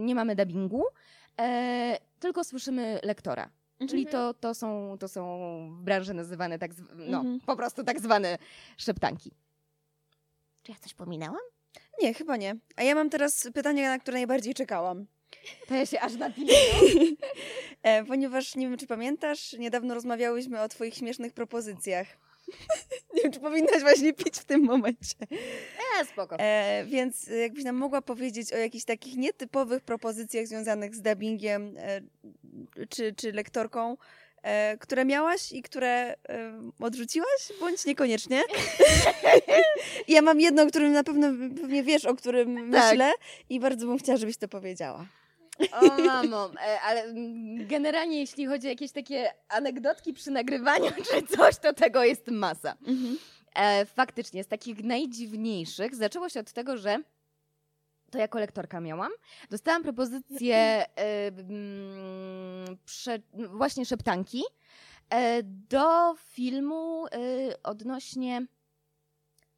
nie 0.00 0.14
mamy 0.14 0.36
dubbingu, 0.36 0.84
e, 1.40 1.98
tylko 2.20 2.44
słyszymy 2.44 3.00
lektora. 3.02 3.61
Czyli 3.88 4.06
Mhm. 4.06 4.12
to, 4.12 4.34
to, 4.34 4.54
są, 4.54 4.96
to 5.00 5.08
są 5.08 5.38
w 5.80 5.82
branży 5.82 6.14
nazywane 6.14 6.58
tak, 6.58 6.74
zw- 6.74 6.86
no, 6.96 7.18
Mhm. 7.18 7.40
po 7.46 7.56
prostu 7.56 7.84
tak 7.84 8.00
zwane 8.00 8.38
szeptanki. 8.76 9.30
Czy 10.62 10.72
ja 10.72 10.78
coś 10.78 10.94
pominęłam? 10.94 11.40
Nie, 12.02 12.14
chyba 12.14 12.36
nie. 12.36 12.56
A 12.76 12.82
ja 12.82 12.94
mam 12.94 13.10
teraz 13.10 13.48
pytanie, 13.54 13.88
na 13.88 13.98
które 13.98 14.16
najbardziej 14.16 14.54
czekałam. 14.54 15.06
To 15.68 15.74
ja 15.74 15.86
się 15.86 16.00
aż 16.00 16.14
napiję. 16.14 16.54
E, 17.82 18.04
ponieważ 18.04 18.54
nie 18.56 18.68
wiem, 18.68 18.78
czy 18.78 18.86
pamiętasz, 18.86 19.52
niedawno 19.52 19.94
rozmawiałyśmy 19.94 20.60
o 20.60 20.68
Twoich 20.68 20.94
śmiesznych 20.94 21.32
propozycjach. 21.32 22.06
Nie 23.14 23.22
wiem, 23.22 23.32
czy 23.32 23.40
powinnaś 23.40 23.80
właśnie 23.80 24.12
pić 24.12 24.38
w 24.38 24.44
tym 24.44 24.64
momencie. 24.64 25.16
E, 26.00 26.04
spoko. 26.04 26.36
E, 26.38 26.84
więc 26.86 27.28
e, 27.28 27.36
jakbyś 27.36 27.64
nam 27.64 27.76
mogła 27.76 28.02
powiedzieć 28.02 28.52
o 28.52 28.56
jakichś 28.56 28.84
takich 28.84 29.16
nietypowych 29.16 29.82
propozycjach 29.82 30.46
związanych 30.46 30.94
z 30.94 31.02
dubbingiem 31.02 31.76
e, 31.78 32.00
czy, 32.88 33.14
czy 33.14 33.32
lektorką, 33.32 33.96
e, 34.42 34.76
które 34.78 35.04
miałaś 35.04 35.52
i 35.52 35.62
które 35.62 36.14
e, 36.28 36.70
odrzuciłaś, 36.80 37.52
bądź 37.60 37.84
niekoniecznie. 37.84 38.42
ja 40.08 40.22
mam 40.22 40.40
jedno, 40.40 40.62
o 40.62 40.66
którym 40.66 40.92
na 40.92 41.04
pewno 41.04 41.26
pewnie 41.60 41.82
wiesz, 41.82 42.04
o 42.04 42.14
którym 42.14 42.72
Tak. 42.72 42.90
myślę 42.90 43.12
i 43.50 43.60
bardzo 43.60 43.86
bym 43.86 43.98
chciała, 43.98 44.18
żebyś 44.18 44.36
to 44.36 44.48
powiedziała. 44.48 45.06
O 45.72 45.98
mamo, 46.02 46.50
e, 46.66 46.80
ale 46.80 47.02
mm, 47.02 47.66
generalnie 47.66 48.20
jeśli 48.20 48.46
chodzi 48.46 48.66
o 48.66 48.70
jakieś 48.70 48.92
takie 48.92 49.32
anegdotki 49.48 50.12
przy 50.12 50.30
nagrywaniu 50.30 50.90
czy 51.10 51.36
coś, 51.36 51.56
to 51.56 51.72
tego 51.72 52.04
jest 52.04 52.28
masa. 52.28 52.76
E, 53.54 53.86
faktycznie, 53.86 54.44
z 54.44 54.46
takich 54.48 54.84
najdziwniejszych 54.84 55.94
zaczęło 55.94 56.28
się 56.28 56.40
od 56.40 56.52
tego, 56.52 56.76
że 56.76 56.98
to 58.10 58.18
jako 58.18 58.38
lektorka 58.38 58.80
miałam. 58.80 59.12
Dostałam 59.50 59.82
propozycję 59.82 60.56
e, 60.56 60.86
mm, 61.26 62.78
prze, 62.84 63.18
właśnie 63.48 63.86
szeptanki 63.86 64.42
e, 65.10 65.42
do 65.42 66.14
filmu 66.16 67.06
e, 67.06 67.08
odnośnie. 67.62 68.46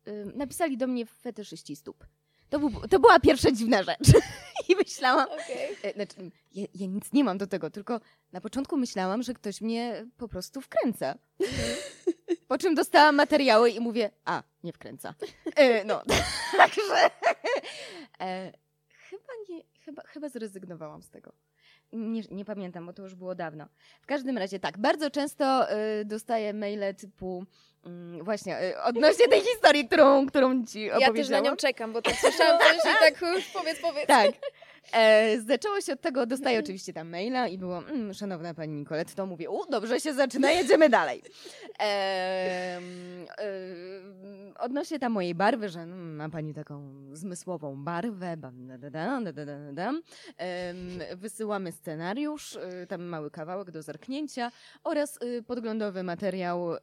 E, 0.06 0.12
napisali 0.24 0.76
do 0.76 0.86
mnie 0.86 1.06
fetyszyści 1.06 1.76
stóp. 1.76 2.06
To, 2.50 2.58
był, 2.58 2.70
to 2.70 2.98
była 2.98 3.20
pierwsza 3.20 3.52
dziwna 3.52 3.82
rzecz. 3.82 4.12
I 4.68 4.76
myślałam, 4.76 5.28
Okej. 5.30 5.76
E, 5.82 5.92
Znaczy, 5.92 6.30
ja, 6.54 6.66
ja 6.74 6.86
nic 6.86 7.12
nie 7.12 7.24
mam 7.24 7.38
do 7.38 7.46
tego, 7.46 7.70
tylko 7.70 8.00
na 8.32 8.40
początku 8.40 8.76
myślałam, 8.76 9.22
że 9.22 9.34
ktoś 9.34 9.60
mnie 9.60 10.06
po 10.16 10.28
prostu 10.28 10.60
wkręca. 10.60 11.14
Po 12.48 12.58
czym 12.58 12.74
dostałam 12.74 13.14
materiały 13.14 13.70
i 13.70 13.80
mówię, 13.80 14.10
a, 14.24 14.42
nie 14.64 14.72
wkręca. 14.72 15.14
E, 15.56 15.84
no, 15.84 16.02
także 16.56 17.10
e, 18.20 18.52
chyba, 19.10 19.32
nie, 19.48 19.62
chyba, 19.84 20.02
chyba 20.02 20.28
zrezygnowałam 20.28 21.02
z 21.02 21.10
tego. 21.10 21.32
Nie, 21.94 22.22
nie 22.30 22.44
pamiętam, 22.44 22.86
bo 22.86 22.92
to 22.92 23.02
już 23.02 23.14
było 23.14 23.34
dawno. 23.34 23.68
W 24.02 24.06
każdym 24.06 24.38
razie 24.38 24.60
tak, 24.60 24.78
bardzo 24.78 25.10
często 25.10 25.70
e, 25.70 26.04
dostaję 26.04 26.54
maile 26.54 26.94
typu 26.94 27.44
mm, 27.84 28.24
właśnie 28.24 28.58
e, 28.58 28.82
odnośnie 28.82 29.28
tej 29.28 29.40
historii, 29.40 29.86
którą, 29.88 30.26
którą 30.26 30.66
ci 30.66 30.90
opowiedziałam. 30.90 31.16
Ja 31.16 31.22
też 31.22 31.28
na 31.28 31.40
nią 31.40 31.56
czekam, 31.56 31.92
bo 31.92 32.02
tak 32.02 32.14
słyszałam 32.14 32.58
coś 32.60 32.76
i 32.76 32.98
tak 33.00 33.22
już 33.22 33.48
powiedz, 33.48 33.80
powiedz. 33.80 34.06
Tak. 34.06 34.30
E, 34.92 35.40
zaczęło 35.40 35.80
się 35.80 35.92
od 35.92 36.00
tego, 36.00 36.26
dostaję 36.26 36.58
oczywiście 36.58 36.92
tam 36.92 37.08
maila 37.08 37.48
i 37.48 37.58
było, 37.58 37.78
mm, 37.78 38.14
szanowna 38.14 38.54
pani 38.54 38.72
Nicolet, 38.72 39.14
to 39.14 39.26
mówię, 39.26 39.50
u, 39.50 39.70
dobrze 39.70 40.00
się 40.00 40.14
zaczyna, 40.14 40.50
jedziemy 40.50 40.88
dalej. 40.88 41.22
E, 41.80 41.84
e, 41.84 42.80
odnośnie 44.58 44.98
tam 44.98 45.12
mojej 45.12 45.34
barwy, 45.34 45.68
że 45.68 45.80
mm, 45.80 46.16
ma 46.16 46.28
pani 46.28 46.54
taką 46.54 46.94
zmysłową 47.12 47.84
barwę, 47.84 48.36
da, 48.36 48.52
da, 48.54 48.90
da, 48.90 49.20
da, 49.32 49.44
da, 49.44 49.72
da. 49.72 49.92
Em, 50.36 50.78
wysyłamy 51.16 51.72
scenariusz, 51.72 52.56
y, 52.56 52.86
tam 52.88 53.02
mały 53.02 53.30
kawałek 53.30 53.70
do 53.70 53.82
zerknięcia 53.82 54.50
oraz 54.84 55.18
y, 55.22 55.42
podglądowy 55.42 56.02
materiał, 56.02 56.74
y, 56.74 56.78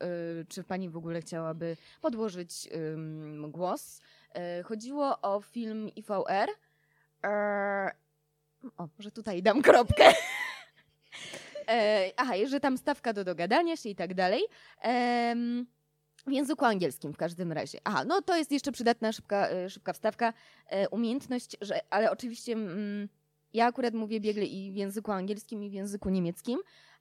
czy 0.49 0.63
pani 0.63 0.89
w 0.89 0.97
ogóle 0.97 1.21
chciałaby 1.21 1.77
podłożyć 2.01 2.69
głos. 3.47 4.01
E, 4.33 4.63
Chodziło 4.63 5.21
o 5.21 5.41
film 5.41 5.89
IVR, 5.95 6.49
Eee, 7.23 7.91
o, 8.77 8.87
może 8.97 9.11
tutaj 9.11 9.43
dam 9.43 9.61
kropkę. 9.61 10.13
Eee, 11.67 12.13
aha, 12.17 12.33
że 12.47 12.59
tam 12.59 12.77
stawka 12.77 13.13
do 13.13 13.23
dogadania 13.23 13.75
się 13.77 13.89
i 13.89 13.95
tak 13.95 14.13
dalej. 14.13 14.41
Em, 14.81 15.67
w 16.27 16.31
języku 16.31 16.65
angielskim 16.65 17.13
w 17.13 17.17
każdym 17.17 17.51
razie. 17.51 17.79
Aha, 17.83 18.03
no 18.05 18.21
to 18.21 18.37
jest 18.37 18.51
jeszcze 18.51 18.71
przydatna 18.71 19.11
szybka, 19.11 19.49
e, 19.49 19.69
szybka 19.69 19.93
wstawka. 19.93 20.33
E, 20.67 20.89
umiejętność, 20.89 21.57
że, 21.61 21.79
ale 21.89 22.11
oczywiście 22.11 22.53
mm, 22.53 23.09
ja 23.53 23.65
akurat 23.65 23.93
mówię 23.93 24.19
biegle 24.19 24.45
i 24.45 24.71
w 24.71 24.75
języku 24.75 25.11
angielskim, 25.11 25.63
i 25.63 25.69
w 25.69 25.73
języku 25.73 26.09
niemieckim. 26.09 26.59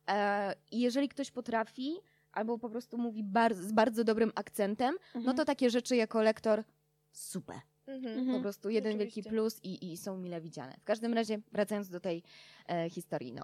E, 0.09 0.55
I 0.71 0.81
jeżeli 0.81 1.09
ktoś 1.09 1.31
potrafi, 1.31 1.95
albo 2.33 2.59
po 2.59 2.71
prostu 2.71 2.99
mówi 2.99 3.23
bar- 3.25 3.55
z 3.55 3.73
bardzo 3.73 4.05
dobrym 4.05 4.33
akcentem, 4.35 4.95
no 5.15 5.35
to 5.35 5.45
takie 5.45 5.71
rzeczy 5.71 5.97
jako 5.97 6.23
lektor 6.23 6.65
super. 7.13 7.57
Mhm. 7.95 8.37
Po 8.37 8.41
prostu 8.41 8.71
jeden 8.71 8.93
wielki 8.99 9.13
Oczywiście. 9.13 9.31
plus 9.31 9.61
i, 9.65 9.93
i 9.93 9.97
są 9.97 10.17
mile 10.17 10.41
widziane. 10.41 10.77
W 10.81 10.85
każdym 10.85 11.15
razie, 11.15 11.39
wracając 11.53 11.89
do 11.89 12.01
tej 12.01 12.23
e, 12.69 12.91
historii, 12.91 13.33
no. 13.33 13.43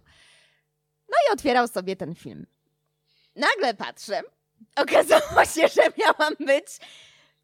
No 1.08 1.14
i 1.28 1.32
otwierał 1.32 1.68
sobie 1.68 1.96
ten 1.96 2.14
film. 2.14 2.46
Nagle 3.36 3.74
patrzę, 3.74 4.22
okazało 4.76 5.44
się, 5.44 5.68
że 5.68 5.82
miałam 5.98 6.34
być 6.40 6.66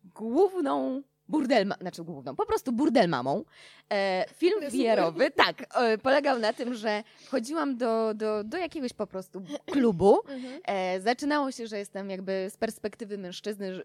główną 0.05 1.03
burdelma, 1.29 1.75
znaczy 1.81 2.05
główną, 2.05 2.37
po 2.37 2.47
prostu 2.47 2.73
burdelmamą. 2.73 3.45
E, 3.93 4.25
film 4.35 4.71
Super. 4.71 4.99
VR-owy, 4.99 5.31
tak, 5.31 5.77
e, 5.77 5.99
polegał 5.99 6.39
na 6.39 6.53
tym, 6.53 6.75
że 6.75 7.03
chodziłam 7.29 7.77
do, 7.77 8.15
do, 8.15 8.45
do 8.45 8.59
jakiegoś 8.59 8.93
po 8.93 9.07
prostu 9.07 9.43
klubu, 9.73 10.21
Mhm. 10.29 10.61
E, 10.65 11.01
zaczynało 11.01 11.51
się, 11.53 11.67
że 11.67 11.79
jestem 11.79 12.11
jakby 12.11 12.47
z 12.51 12.57
perspektywy 12.57 13.19
mężczyzny, 13.19 13.83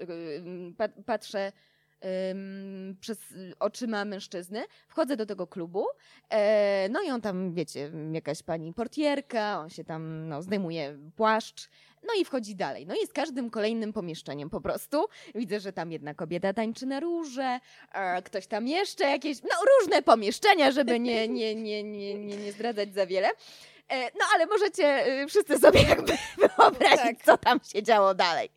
pa, 0.78 0.88
patrzę 1.06 1.52
przez 3.00 3.32
y, 3.32 3.54
oczyma 3.60 4.06
mężczyzny, 4.06 4.64
wchodzę 4.88 5.18
do 5.18 5.26
tego 5.26 5.48
klubu, 5.48 5.86
e, 6.30 6.90
no 6.90 7.02
i 7.02 7.10
on 7.10 7.22
tam, 7.22 7.54
wiecie, 7.54 7.92
jakaś 8.12 8.44
pani 8.44 8.74
portierka, 8.74 9.60
on 9.60 9.70
się 9.70 9.84
tam, 9.84 10.28
no, 10.28 10.42
zdejmuje 10.42 10.98
płaszcz, 11.16 11.70
no 12.08 12.14
i 12.22 12.26
wchodzi 12.26 12.56
dalej. 12.56 12.86
No 12.88 12.96
i 13.04 13.08
z 13.08 13.14
każdym 13.14 13.50
kolejnym 13.50 13.94
pomieszczeniem 13.94 14.50
po 14.50 14.62
prostu 14.62 15.06
widzę, 15.36 15.60
że 15.60 15.74
tam 15.74 15.92
jedna 15.92 16.14
kobieta 16.14 16.54
tańczy 16.54 16.86
na 16.86 17.00
róże, 17.00 17.60
ktoś 18.26 18.48
tam 18.48 18.68
jeszcze 18.68 19.04
jakieś, 19.04 19.44
no 19.44 19.50
różne 19.80 20.02
pomieszczenia, 20.02 20.72
żeby 20.72 21.00
nie, 21.00 21.28
nie, 21.28 21.56
nie, 21.56 21.84
nie, 21.84 22.14
nie, 22.14 22.38
nie 22.38 22.52
zdradzać 22.52 22.94
za 22.94 23.06
wiele. 23.06 23.30
E, 23.90 24.04
No 24.04 24.26
ale 24.36 24.46
możecie 24.46 25.08
y, 25.24 25.28
wszyscy 25.28 25.60
sobie 25.60 25.82
jakby 25.82 26.14
wyobrazić, 26.58 26.98
Tak. 27.18 27.24
co 27.26 27.38
tam 27.38 27.60
się 27.74 27.84
działo 27.84 28.14
dalej. 28.16 28.50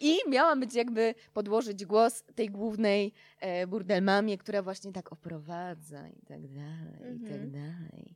I 0.00 0.18
miałam 0.28 0.60
być 0.60 0.74
jakby 0.74 1.14
podłożyć 1.34 1.84
głos 1.84 2.22
tej 2.34 2.50
głównej 2.50 3.12
e, 3.40 3.66
burdelmamie, 3.66 4.38
która 4.38 4.62
właśnie 4.62 4.92
tak 4.92 5.12
oprowadza 5.12 6.08
i 6.08 6.26
tak 6.26 6.48
dalej, 6.48 7.16
i 7.16 7.20
tak 7.20 7.32
Mhm. 7.32 7.52
dalej. 7.52 8.14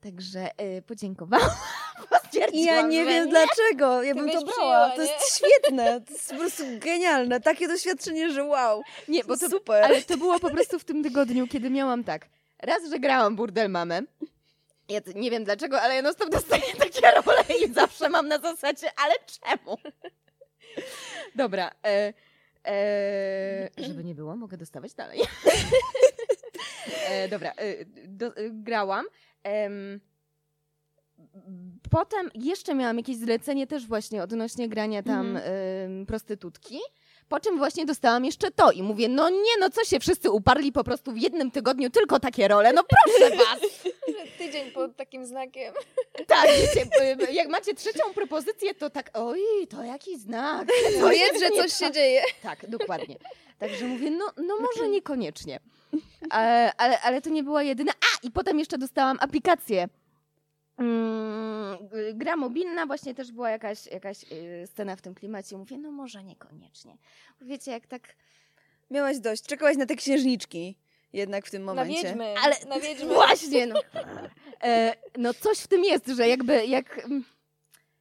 Także 0.00 0.50
e, 0.58 0.82
podziękowałam. 0.82 1.50
ja 2.54 2.82
nie 2.82 3.04
wiem 3.04 3.28
dlaczego. 3.28 4.02
Ja 4.02 4.14
Ty 4.14 4.20
bym 4.20 4.30
to 4.30 4.44
brała. 4.44 4.50
przyjęła, 4.52 4.90
To 4.96 5.02
jest 5.02 5.36
świetne. 5.36 6.00
To 6.00 6.12
jest 6.12 6.30
po 6.30 6.36
prostu 6.38 6.62
genialne. 6.80 7.40
Takie 7.40 7.68
doświadczenie, 7.68 8.30
że 8.32 8.44
wow. 8.44 8.82
Nie, 9.08 9.24
bo 9.24 9.36
to, 9.36 9.48
super. 9.48 9.84
ale 9.84 10.02
to 10.02 10.16
było 10.16 10.40
po 10.40 10.50
prostu 10.50 10.78
w 10.78 10.84
tym 10.84 11.02
tygodniu, 11.02 11.46
kiedy 11.46 11.70
miałam 11.70 12.04
tak. 12.04 12.26
Raz, 12.62 12.82
że 12.90 12.98
grałam 12.98 13.36
burdel 13.36 13.70
mamę. 13.70 14.02
Ja 14.88 15.00
nie 15.14 15.30
wiem 15.30 15.44
dlaczego, 15.44 15.80
ale 15.80 15.94
ja 15.94 16.02
non 16.02 16.12
stop 16.12 16.30
dostaję 16.30 16.62
takie 16.78 17.00
role 17.26 17.44
i 17.64 17.72
zawsze 17.72 18.08
mam 18.08 18.28
na 18.28 18.38
zasadzie, 18.38 18.86
ale 18.96 19.14
czemu? 19.26 19.76
Dobra. 21.34 21.70
E, 21.86 22.12
e, 22.66 23.70
żeby 23.78 24.04
nie 24.04 24.14
było, 24.14 24.36
mogę 24.36 24.56
dostawać 24.56 24.94
dalej. 24.94 25.20
e, 27.08 27.28
dobra, 27.28 27.52
e, 27.52 27.84
do, 28.08 28.26
e, 28.26 28.50
grałam. 28.50 29.06
Em, 29.42 30.00
potem 31.90 32.30
jeszcze 32.34 32.74
miałam 32.74 32.96
jakieś 32.96 33.16
zlecenie 33.16 33.66
też 33.66 33.86
właśnie 33.86 34.22
odnośnie 34.22 34.68
grania 34.68 35.02
tam 35.02 35.36
em, 35.36 36.06
prostytutki. 36.06 36.78
Po 37.28 37.40
czym 37.40 37.58
właśnie 37.58 37.84
dostałam 37.84 38.24
jeszcze 38.24 38.50
to 38.50 38.70
i 38.72 38.82
mówię, 38.82 39.08
no 39.08 39.30
nie, 39.30 39.56
no 39.60 39.70
co 39.70 39.84
się 39.84 40.00
wszyscy 40.00 40.30
uparli 40.30 40.72
po 40.72 40.84
prostu 40.84 41.12
w 41.12 41.18
jednym 41.18 41.50
tygodniu 41.50 41.90
tylko 41.90 42.20
takie 42.20 42.48
role, 42.48 42.72
no 42.72 42.82
proszę 42.84 43.36
was. 43.36 43.60
Tydzień 44.38 44.70
pod 44.70 44.96
takim 44.96 45.26
znakiem. 45.26 45.74
Tak, 46.26 46.46
wiecie, 46.46 46.88
y, 47.28 47.32
jak 47.32 47.48
macie 47.48 47.74
trzecią 47.74 48.02
propozycję, 48.14 48.74
to 48.74 48.90
tak, 48.90 49.10
oj, 49.14 49.40
to 49.70 49.82
jaki 49.82 50.18
znak. 50.18 50.68
To 51.00 51.12
jest 51.12 51.40
że 51.40 51.50
coś 51.50 51.72
się 51.72 51.90
dzieje. 51.90 52.22
Tak, 52.42 52.70
dokładnie. 52.70 53.16
Także 53.58 53.84
mówię, 53.84 54.10
no, 54.10 54.32
no 54.36 54.54
może 54.74 54.88
niekoniecznie. 54.88 55.60
E, 56.34 56.72
ale, 56.76 57.00
ale 57.00 57.22
to 57.22 57.30
nie 57.30 57.42
była 57.42 57.62
jedyna. 57.62 57.92
A, 57.92 58.26
i 58.26 58.30
potem 58.30 58.58
jeszcze 58.58 58.78
dostałam 58.78 59.16
aplikację. 59.20 59.88
Mm, 60.82 61.88
y, 61.94 62.14
gra 62.14 62.36
mobilna, 62.36 62.86
właśnie 62.86 63.14
też 63.14 63.32
była 63.32 63.50
jakaś, 63.50 63.86
jakaś 63.86 64.22
y, 64.32 64.66
scena 64.66 64.96
w 64.96 65.02
tym 65.02 65.14
klimacie. 65.14 65.56
Mówię, 65.56 65.78
no 65.78 65.90
może 65.92 66.24
niekoniecznie. 66.24 66.96
Wiecie, 67.40 67.70
jak 67.70 67.86
tak... 67.86 68.02
Miałaś 68.90 69.18
dość. 69.18 69.42
Czekałaś 69.42 69.76
na 69.76 69.86
te 69.86 69.96
księżniczki 69.96 70.78
jednak 71.12 71.46
w 71.46 71.50
tym 71.50 71.64
Na 71.64 71.74
momencie. 71.74 72.02
wiedźmy. 72.02 72.34
Ale 72.42 72.56
Na 72.68 72.80
wiedźmy. 72.80 73.14
Właśnie, 73.14 73.66
no. 73.66 73.80
E, 74.62 74.94
no 75.18 75.34
coś 75.34 75.58
w 75.58 75.66
tym 75.66 75.84
jest, 75.84 76.06
że 76.08 76.28
jakby 76.28 76.66
jak... 76.66 76.98
mm, 77.04 77.24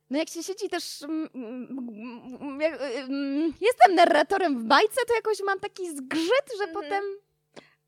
No 0.09 0.17
jak 0.17 0.29
się 0.29 0.43
siedzi 0.43 0.69
też... 0.69 1.03
mm, 1.03 2.59
Jak, 2.61 2.81
mm, 2.81 3.53
jestem 3.61 3.95
narratorem 3.95 4.59
w 4.59 4.63
bajce, 4.63 5.01
to 5.07 5.15
jakoś 5.15 5.37
mam 5.45 5.59
taki 5.59 5.95
zgrzyt, 5.97 6.47
że 6.57 6.63
Mhm. 6.63 6.73
potem... 6.73 7.03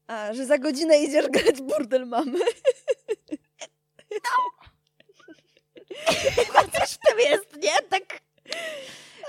A, 0.08 0.34
że 0.34 0.46
za 0.46 0.58
godzinę 0.58 1.00
idziesz 1.04 1.28
grać 1.30 1.62
burdel 1.62 2.08
mamy. 2.08 2.40
Chyba 6.46 6.68
coś 6.80 6.90
w 6.90 6.98
tym 6.98 7.20
jest, 7.20 7.56
nie? 7.64 7.88
Tak... 7.90 8.22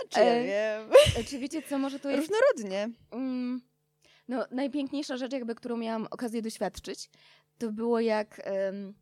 Czy 0.09 0.21
ja 0.21 0.27
E, 0.27 0.45
wiem? 0.45 0.93
E, 1.19 1.25
Czy 1.25 1.39
wiecie, 1.39 1.63
co 1.63 1.79
może 1.79 2.01
to 2.01 2.11
jest? 2.11 2.21
Różnorodnie. 2.29 2.91
Mm, 3.11 3.61
no, 4.29 4.45
najpiękniejsza 4.51 5.17
rzecz, 5.17 5.33
jakby, 5.33 5.55
którą 5.55 5.77
miałam 5.77 6.07
okazję 6.11 6.43
doświadczyć, 6.43 7.11
to 7.59 7.73
było 7.73 8.01
jak 8.01 8.41
em, 8.45 8.95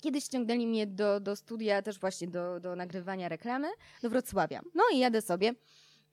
kiedyś 0.00 0.24
ściągnęli 0.24 0.66
mnie 0.66 0.86
do, 0.86 1.20
do 1.20 1.36
studia, 1.36 1.82
też 1.82 1.98
właśnie 2.00 2.28
do, 2.28 2.60
do 2.60 2.76
nagrywania 2.76 3.28
reklamy, 3.28 3.68
do 4.02 4.10
Wrocławia. 4.10 4.60
No 4.74 4.82
i 4.92 4.98
jadę 4.98 5.22
sobie. 5.22 5.54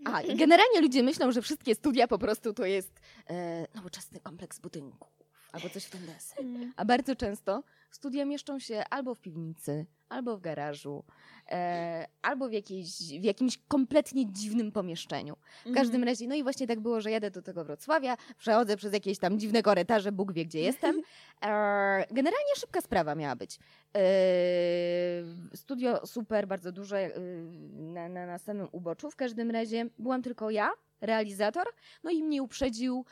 A, 0.05 0.21
generalnie 0.43 0.81
ludzie 0.81 1.03
myślą, 1.03 1.31
że 1.31 1.41
wszystkie 1.41 1.75
studia 1.75 2.07
po 2.07 2.17
prostu 2.17 2.53
to 2.53 2.65
jest 2.65 2.99
e, 3.29 3.67
nowoczesny 3.75 4.19
kompleks 4.19 4.59
budynków 4.59 5.09
albo 5.51 5.69
coś 5.69 5.83
w 5.85 5.89
ten 5.89 6.05
deseń. 6.05 6.71
A 6.75 6.85
bardzo 6.85 7.15
często 7.15 7.63
studia 7.91 8.25
mieszczą 8.25 8.59
się 8.59 8.83
albo 8.89 9.15
w 9.15 9.19
piwnicy, 9.19 9.85
albo 10.11 10.37
w 10.37 10.41
garażu, 10.41 11.03
e, 11.51 12.07
albo 12.21 12.49
w, 12.49 12.51
jakiejś, 12.51 12.97
w 13.19 13.23
jakimś 13.23 13.57
kompletnie 13.67 14.31
dziwnym 14.31 14.71
pomieszczeniu. 14.71 15.37
W 15.65 15.73
każdym 15.73 16.03
razie, 16.03 16.27
no 16.27 16.35
i 16.35 16.43
właśnie 16.43 16.67
tak 16.67 16.79
było, 16.79 17.01
że 17.01 17.11
jadę 17.11 17.31
do 17.31 17.41
tego 17.41 17.65
Wrocławia, 17.65 18.17
przechodzę 18.37 18.77
przez 18.77 18.93
jakieś 18.93 19.19
tam 19.19 19.39
dziwne 19.39 19.63
korytarze, 19.63 20.11
Bóg 20.11 20.33
wie 20.33 20.45
gdzie 20.45 20.59
jestem. 20.59 21.01
E, 21.43 22.05
generalnie 22.11 22.55
szybka 22.55 22.81
sprawa 22.81 23.15
miała 23.15 23.35
być. 23.35 23.59
E, 23.95 24.01
studio 25.55 26.07
super, 26.07 26.47
bardzo 26.47 26.71
duże, 26.71 26.97
e, 26.97 27.19
na, 27.71 28.09
na, 28.09 28.25
na 28.25 28.37
samym 28.37 28.67
uboczu. 28.71 29.11
W 29.11 29.15
każdym 29.15 29.51
razie 29.51 29.85
byłam 29.99 30.21
tylko 30.21 30.49
ja, 30.49 30.69
realizator, 31.01 31.65
no 32.03 32.11
i 32.11 32.23
mnie 32.23 32.43
uprzedził, 32.43 33.05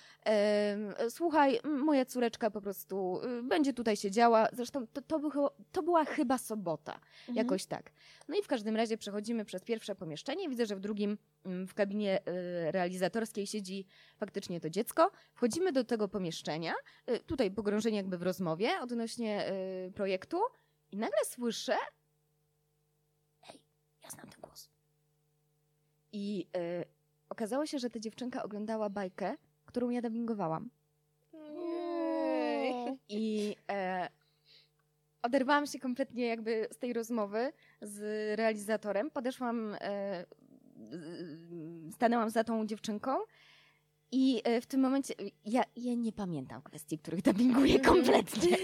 słuchaj, 1.10 1.60
moja 1.64 2.06
córeczka 2.06 2.52
po 2.52 2.62
prostu 2.62 3.22
y, 3.40 3.44
będzie 3.44 3.74
tutaj 3.74 3.98
siedziała, 3.98 4.48
zresztą 4.54 4.88
to, 4.88 5.02
to, 5.02 5.52
to 5.72 5.84
była 5.84 6.06
chyba 6.06 6.38
sobota, 6.38 7.00
jakoś 7.34 7.66
tak. 7.66 7.92
No 8.28 8.36
i 8.36 8.44
w 8.44 8.48
każdym 8.48 8.76
razie 8.76 8.98
przechodzimy 8.98 9.46
przez 9.46 9.64
pierwsze 9.64 9.96
pomieszczenie, 9.96 10.50
widzę, 10.50 10.66
że 10.66 10.76
w 10.76 10.80
drugim, 10.80 11.18
w 11.46 11.74
kabinie 11.74 12.20
y, 12.20 12.72
realizatorskiej 12.72 13.48
siedzi 13.48 13.86
faktycznie 14.18 14.60
to 14.60 14.70
dziecko. 14.70 15.12
Wchodzimy 15.34 15.72
do 15.72 15.84
tego 15.84 16.08
pomieszczenia, 16.08 16.74
y, 17.10 17.20
tutaj 17.20 17.52
pogrążenie 17.52 17.98
jakby 17.98 18.18
w 18.18 18.24
rozmowie 18.24 18.70
odnośnie 18.82 19.52
projektu 19.96 20.38
i 20.92 20.98
nagle 20.98 21.20
słyszę 21.26 21.76
Ej, 23.50 23.62
ja 24.04 24.10
znam 24.10 24.30
ten 24.30 24.42
głos. 24.42 24.70
I 26.12 26.48
y, 26.56 26.99
okazało 27.30 27.66
się, 27.66 27.80
że 27.80 27.90
ta 27.90 28.00
dziewczynka 28.00 28.44
oglądała 28.44 28.90
bajkę, 28.90 29.36
którą 29.66 29.90
ja 29.90 30.02
dubbingowałam. 30.02 30.70
I 33.10 33.56
e, 33.72 34.10
oderwałam 35.22 35.68
się 35.68 35.80
kompletnie 35.80 36.26
jakby 36.26 36.68
z 36.72 36.78
tej 36.78 36.94
rozmowy 36.94 37.52
z 37.82 38.00
realizatorem. 38.40 39.12
Podeszłam, 39.12 39.76
e, 39.82 40.26
stanęłam 41.94 42.30
za 42.30 42.44
tą 42.44 42.66
dziewczynką 42.66 43.18
i 44.12 44.42
e, 44.44 44.62
w 44.62 44.66
tym 44.66 44.82
momencie 44.82 45.14
ja, 45.46 45.64
ja 45.76 45.94
nie 45.94 46.12
pamiętam 46.12 46.62
kwestii, 46.62 46.98
których 46.98 47.22
dubbinguję 47.22 47.80
kompletnie. 47.92 48.58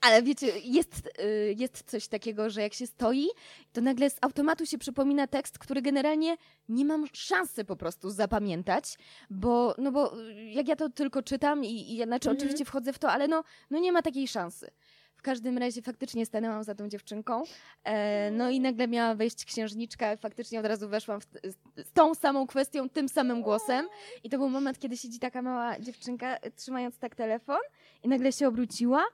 Ale 0.00 0.22
wiecie, 0.22 0.46
jest, 0.64 1.08
e, 1.18 1.26
jest 1.52 1.82
coś 1.90 2.08
takiego, 2.08 2.50
że 2.50 2.62
jak 2.62 2.74
się 2.74 2.86
stoi, 2.86 3.28
to 3.72 3.80
nagle 3.80 4.10
z 4.10 4.16
automatu 4.20 4.66
się 4.66 4.78
przypomina 4.78 5.26
tekst, 5.26 5.58
który 5.58 5.82
generalnie 5.82 6.36
nie 6.68 6.84
mam 6.84 7.06
szansy 7.12 7.64
po 7.64 7.76
prostu 7.76 8.10
zapamiętać, 8.10 8.98
bo, 9.30 9.74
no 9.78 9.92
bo 9.92 10.20
y, 10.28 10.34
jak 10.44 10.68
ja 10.68 10.76
to 10.76 10.88
tylko 10.88 11.22
czytam 11.22 11.64
i, 11.64 11.70
i 11.92 11.96
ja, 11.96 12.06
znaczy 12.06 12.28
Mhm. 12.28 12.36
oczywiście 12.38 12.64
wchodzę 12.64 12.92
w 12.92 12.98
to, 12.98 13.10
ale 13.10 13.28
no, 13.28 13.44
no 13.70 13.78
nie 13.78 13.92
ma 13.92 14.02
takiej 14.02 14.28
szansy. 14.28 14.70
W 15.16 15.22
każdym 15.22 15.58
razie 15.58 15.82
faktycznie 15.82 16.26
stanęłam 16.26 16.64
za 16.64 16.74
tą 16.74 16.88
dziewczynką, 16.88 17.42
e, 17.84 18.30
no 18.30 18.50
i 18.50 18.60
nagle 18.60 18.88
miała 18.88 19.14
wejść 19.14 19.44
księżniczka, 19.44 20.16
faktycznie 20.16 20.60
od 20.60 20.66
razu 20.66 20.88
weszłam 20.88 21.20
w, 21.20 21.24
z, 21.24 21.56
tą 21.92 22.14
samą 22.14 22.46
kwestią, 22.46 22.88
tym 22.88 23.08
samym 23.08 23.42
głosem 23.42 23.88
i 24.24 24.30
to 24.30 24.38
był 24.38 24.48
moment, 24.48 24.78
kiedy 24.78 24.96
siedzi 24.96 25.18
taka 25.18 25.42
mała 25.42 25.80
dziewczynka, 25.80 26.38
trzymając 26.56 26.98
tak 26.98 27.14
telefon 27.14 27.58
i 28.02 28.08
nagle 28.08 28.32
się 28.32 28.48
obróciła 28.48 29.04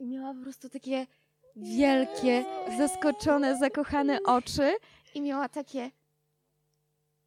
i 0.00 0.06
miała 0.06 0.34
po 0.34 0.42
prostu 0.42 0.68
takie 0.68 1.06
wielkie, 1.56 2.44
zaskoczone, 2.78 3.58
zakochane 3.58 4.18
oczy 4.24 4.72
i 5.14 5.20
miała 5.20 5.48
takie 5.48 5.90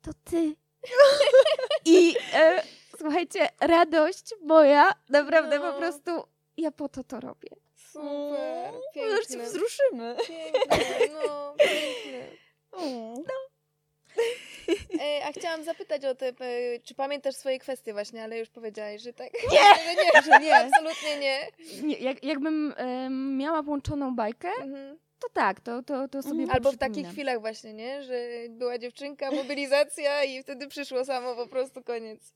to 0.01 0.11
ty. 0.24 0.55
I 1.86 2.15
e, 2.34 2.63
słuchajcie, 2.97 3.49
radość 3.61 4.34
moja, 4.41 4.91
naprawdę 5.09 5.59
No. 5.59 5.71
po 5.71 5.78
prostu 5.80 6.11
ja 6.57 6.71
po 6.71 6.89
to 6.89 7.03
to 7.03 7.19
robię. 7.19 7.49
Super, 7.76 8.74
piękne. 8.93 9.43
wzruszymy. 9.45 10.15
Piękne, 10.28 11.07
no, 11.13 11.55
piękne. 11.57 12.28
O. 12.71 13.13
E, 15.01 15.26
a 15.26 15.32
chciałam 15.32 15.64
zapytać 15.64 16.05
o 16.05 16.16
te, 16.16 16.28
e, 16.28 16.34
czy 16.84 16.95
pamiętasz 16.95 17.36
swoje 17.36 17.59
kwestie 17.59 17.93
właśnie, 17.93 18.24
ale 18.24 18.39
już 18.39 18.49
powiedziałaś, 18.49 19.01
że 19.01 19.14
tak. 19.14 19.30
Nie, 19.51 19.59
nie, 20.03 20.22
że 20.22 20.39
nie, 20.39 20.55
absolutnie 20.55 21.20
nie. 21.20 21.47
Nie, 21.84 21.95
jak, 21.95 22.24
jakbym 22.24 22.74
miała 23.38 23.61
włączoną 23.61 24.16
bajkę, 24.16 24.49
Mhm. 24.61 24.97
to 25.20 25.30
tak, 25.34 25.59
to, 25.59 25.84
to, 25.84 26.07
to 26.07 26.22
sobie 26.24 26.45
Albo 26.51 26.72
w 26.72 26.78
takich 26.78 27.07
chwilach 27.07 27.41
właśnie, 27.41 27.74
nie? 27.74 28.03
Że 28.03 28.20
była 28.49 28.78
dziewczynka, 28.78 29.32
mobilizacja 29.32 30.24
i 30.24 30.43
wtedy 30.43 30.68
przyszło 30.68 31.05
samo, 31.05 31.36
po 31.36 31.47
prostu 31.47 31.84
koniec. 31.84 32.34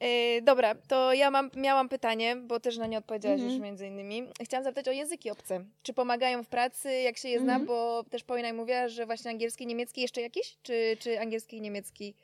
E, 0.00 0.42
dobra, 0.42 0.74
to 0.74 1.12
ja 1.12 1.30
mam, 1.30 1.50
miałam 1.56 1.88
pytanie, 1.88 2.36
bo 2.36 2.60
też 2.60 2.76
na 2.78 2.86
nie 2.86 2.98
odpowiedziałaś 2.98 3.40
Mhm. 3.40 3.52
już 3.54 3.62
między 3.62 3.86
innymi. 3.86 4.28
Chciałam 4.44 4.64
zapytać 4.64 4.88
o 4.88 4.92
języki 4.92 5.30
obce. 5.30 5.64
Czy 5.82 5.92
pomagają 5.92 6.42
w 6.42 6.48
pracy, 6.48 6.92
jak 6.92 7.16
się 7.18 7.28
je 7.28 7.38
zna? 7.40 7.52
Mhm. 7.52 7.66
Bo 7.66 8.04
też 8.10 8.24
Paulina 8.24 8.52
mówiła, 8.52 8.88
że 8.88 9.06
właśnie 9.06 9.30
angielski, 9.30 9.66
niemiecki 9.66 10.00
jeszcze 10.00 10.20
jakiś? 10.20 10.56
Czy, 10.62 10.96
czy 11.00 11.20
angielski 11.20 11.56
i 11.56 11.60
niemiecki? 11.60 12.14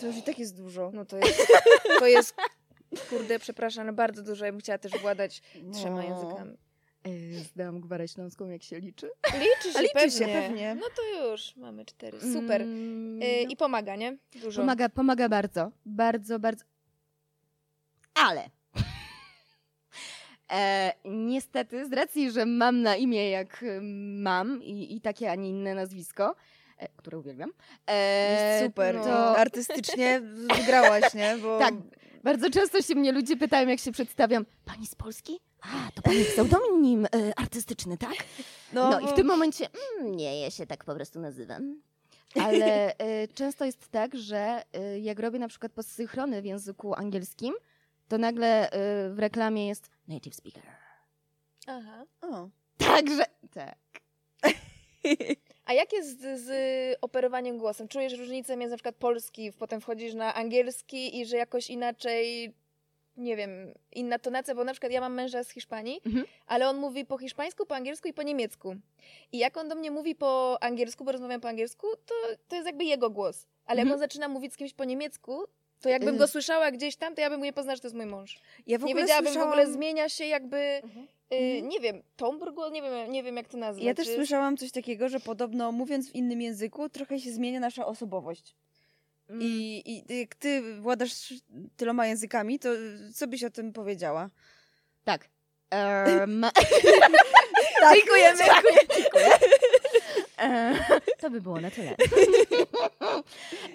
To 0.00 0.06
już 0.06 0.16
i 0.16 0.22
tak 0.22 0.38
jest 0.38 0.56
dużo. 0.56 0.90
No 0.94 1.04
to 1.04 1.16
jest, 1.16 1.46
to 1.98 2.06
jest 2.06 2.34
kurde, 3.10 3.38
przepraszam, 3.38 3.82
ale 3.82 3.92
bardzo 3.92 4.22
dużo. 4.22 4.44
Ja 4.44 4.52
bym 4.52 4.60
chciała 4.60 4.78
też 4.78 4.92
władać 4.92 5.42
trzema 5.72 6.02
No. 6.02 6.08
językami. 6.08 6.56
Zdałam 7.52 7.80
gwarę 7.80 8.08
śląską, 8.08 8.48
jak 8.48 8.62
się 8.62 8.80
liczy. 8.80 9.10
Liczy 9.34 9.72
się, 9.72 9.80
liczy 9.82 9.94
pewnie. 9.94 10.10
się, 10.18 10.24
pewnie. 10.26 10.74
No 10.74 10.86
to 10.96 11.30
już, 11.30 11.56
mamy 11.56 11.84
cztery. 11.84 12.18
Super. 12.20 12.62
Mm, 12.62 13.20
E, 13.22 13.44
no. 13.44 13.50
I 13.50 13.56
pomaga, 13.56 13.96
nie? 13.96 14.16
Dużo. 14.42 14.60
Pomaga, 14.60 14.88
pomaga 14.88 15.28
bardzo. 15.28 15.70
Bardzo, 15.86 16.38
bardzo. 16.38 16.64
Ale. 18.14 18.50
E, 20.52 20.92
niestety, 21.04 21.86
z 21.86 21.92
racji, 21.92 22.30
że 22.30 22.46
mam 22.46 22.82
na 22.82 22.96
imię 22.96 23.30
jak 23.30 23.62
y, 23.62 23.80
mam 24.22 24.62
i, 24.62 24.96
i 24.96 25.00
takie, 25.00 25.30
a 25.30 25.34
nie 25.34 25.48
inne 25.48 25.74
nazwisko, 25.74 26.34
e, 26.78 26.88
które 26.96 27.18
uwielbiam. 27.18 27.50
E, 27.86 28.52
Jest 28.52 28.66
super. 28.66 28.94
no. 28.94 29.04
To 29.04 29.36
artystycznie 29.44 30.20
wygrałaś, 30.56 31.14
nie? 31.14 31.36
Bo 31.42 31.58
Tak, 31.64 31.74
bardzo 32.24 32.50
często 32.50 32.82
się 32.82 32.94
mnie 32.94 33.12
ludzie 33.12 33.36
pytają, 33.36 33.68
jak 33.68 33.80
się 33.80 33.92
przedstawiam. 33.92 34.46
Pani 34.64 34.86
z 34.86 34.94
Polski? 34.94 35.40
A, 35.60 35.90
to 35.94 36.02
pani 36.02 36.24
pseudonim 36.24 37.06
e, 37.06 37.08
artystyczny, 37.36 37.98
tak? 37.98 38.14
No, 38.72 39.00
i 39.00 39.06
w 39.06 39.12
tym 39.12 39.26
momencie, 39.26 39.66
mm, 40.00 40.16
nie, 40.16 40.40
ja 40.40 40.50
się 40.50 40.66
tak 40.66 40.84
po 40.84 40.94
prostu 40.94 41.20
nazywam. 41.20 41.80
Ale 42.40 42.98
e, 42.98 43.28
często 43.28 43.64
jest 43.64 43.88
tak, 43.88 44.16
że 44.16 44.62
e, 44.72 44.98
jak 44.98 45.18
robię 45.18 45.38
na 45.38 45.48
przykład 45.48 45.72
posynchrony 45.72 46.42
w 46.42 46.44
języku 46.44 46.94
angielskim, 46.94 47.54
to 48.12 48.18
nagle 48.18 48.70
e, 48.70 49.10
w 49.10 49.18
reklamie 49.18 49.68
jest 49.68 49.90
native 50.08 50.34
speaker. 50.34 50.62
Aha. 51.66 52.04
O. 52.20 52.48
Także, 52.78 53.24
tak. 53.54 53.78
A 55.66 55.72
jak 55.72 55.92
jest 55.92 56.20
z, 56.20 56.40
z 56.40 56.50
operowaniem 57.00 57.58
głosem? 57.58 57.88
Czujesz 57.88 58.18
różnicę 58.18 58.56
między 58.56 58.70
na 58.70 58.76
przykład 58.76 58.94
polski, 58.96 59.52
potem 59.52 59.80
wchodzisz 59.80 60.14
na 60.14 60.34
angielski 60.34 61.20
i 61.20 61.26
że 61.26 61.36
jakoś 61.36 61.70
inaczej, 61.70 62.54
nie 63.16 63.36
wiem, 63.36 63.74
inna 63.92 64.18
tonacja, 64.18 64.54
bo 64.54 64.64
na 64.64 64.72
przykład 64.72 64.92
ja 64.92 65.00
mam 65.00 65.14
męża 65.14 65.44
z 65.44 65.50
Hiszpanii, 65.50 66.00
Mhm. 66.06 66.24
ale 66.46 66.68
on 66.68 66.76
mówi 66.76 67.04
po 67.04 67.18
hiszpańsku, 67.18 67.66
po 67.66 67.74
angielsku 67.74 68.08
i 68.08 68.12
po 68.12 68.22
niemiecku. 68.22 68.76
I 69.32 69.38
jak 69.38 69.56
on 69.56 69.68
do 69.68 69.74
mnie 69.74 69.90
mówi 69.90 70.14
po 70.14 70.58
angielsku, 70.62 71.04
bo 71.04 71.12
rozmawiam 71.12 71.40
po 71.40 71.48
angielsku, 71.48 71.86
to, 72.06 72.14
to 72.48 72.56
jest 72.56 72.66
jakby 72.66 72.84
jego 72.84 73.10
głos. 73.10 73.46
Ale 73.66 73.78
jak 73.78 73.86
Mhm. 73.86 73.92
on 73.94 73.98
zaczyna 74.08 74.28
mówić 74.28 74.52
z 74.52 74.56
kimś 74.56 74.74
po 74.74 74.84
niemiecku, 74.84 75.44
to 75.82 75.88
jakbym 75.88 76.14
Y. 76.14 76.18
go 76.18 76.28
słyszała 76.28 76.70
gdzieś 76.70 76.96
tam, 76.96 77.14
to 77.14 77.20
ja 77.20 77.30
bym 77.30 77.40
nie 77.42 77.52
poznała, 77.52 77.76
że 77.76 77.82
to 77.82 77.86
jest 77.88 77.96
mój 77.96 78.06
mąż. 78.06 78.40
Ja 78.66 78.78
w 78.78 78.82
Nie 78.82 78.86
ogóle 78.86 79.02
wiedziałabym, 79.02 79.30
w 79.30 79.32
słyszałam... 79.34 79.48
ogóle 79.60 79.72
zmienia 79.72 80.08
się 80.08 80.24
jakby, 80.26 80.56
y, 80.56 80.82
Mhm. 81.36 81.68
nie 81.68 81.80
wiem, 81.80 82.02
tombr 82.16 82.52
głos, 82.52 82.72
nie 82.72 82.82
wiem, 82.82 83.12
nie 83.12 83.22
wiem 83.22 83.36
jak 83.36 83.48
to 83.48 83.56
nazwać. 83.58 83.84
Ja 83.84 83.94
też 83.94 84.06
Czy- 84.06 84.14
słyszałam 84.14 84.56
coś 84.56 84.70
takiego, 84.72 85.08
że 85.08 85.20
podobno 85.20 85.72
mówiąc 85.72 86.10
w 86.10 86.14
innym 86.14 86.42
języku, 86.42 86.88
trochę 86.88 87.20
się 87.20 87.32
zmienia 87.32 87.60
nasza 87.60 87.86
osobowość. 87.86 88.54
Mm. 89.30 89.42
I, 89.42 89.82
I 90.10 90.18
jak 90.20 90.34
ty 90.34 90.80
władasz 90.80 91.34
tyloma 91.76 92.06
językami, 92.06 92.58
to 92.58 92.68
co 93.14 93.26
byś 93.26 93.44
o 93.44 93.50
tym 93.50 93.72
powiedziała? 93.72 94.30
Tak. 95.04 95.28
Em, 95.70 96.46
Tak, 97.80 97.94
Dziękujemy. 97.94 98.44
Dziękuję. 98.96 99.28
E, 100.38 100.74
to 101.20 101.30
by 101.30 101.40
było 101.40 101.60
na 101.60 101.70
tyle. 101.70 101.94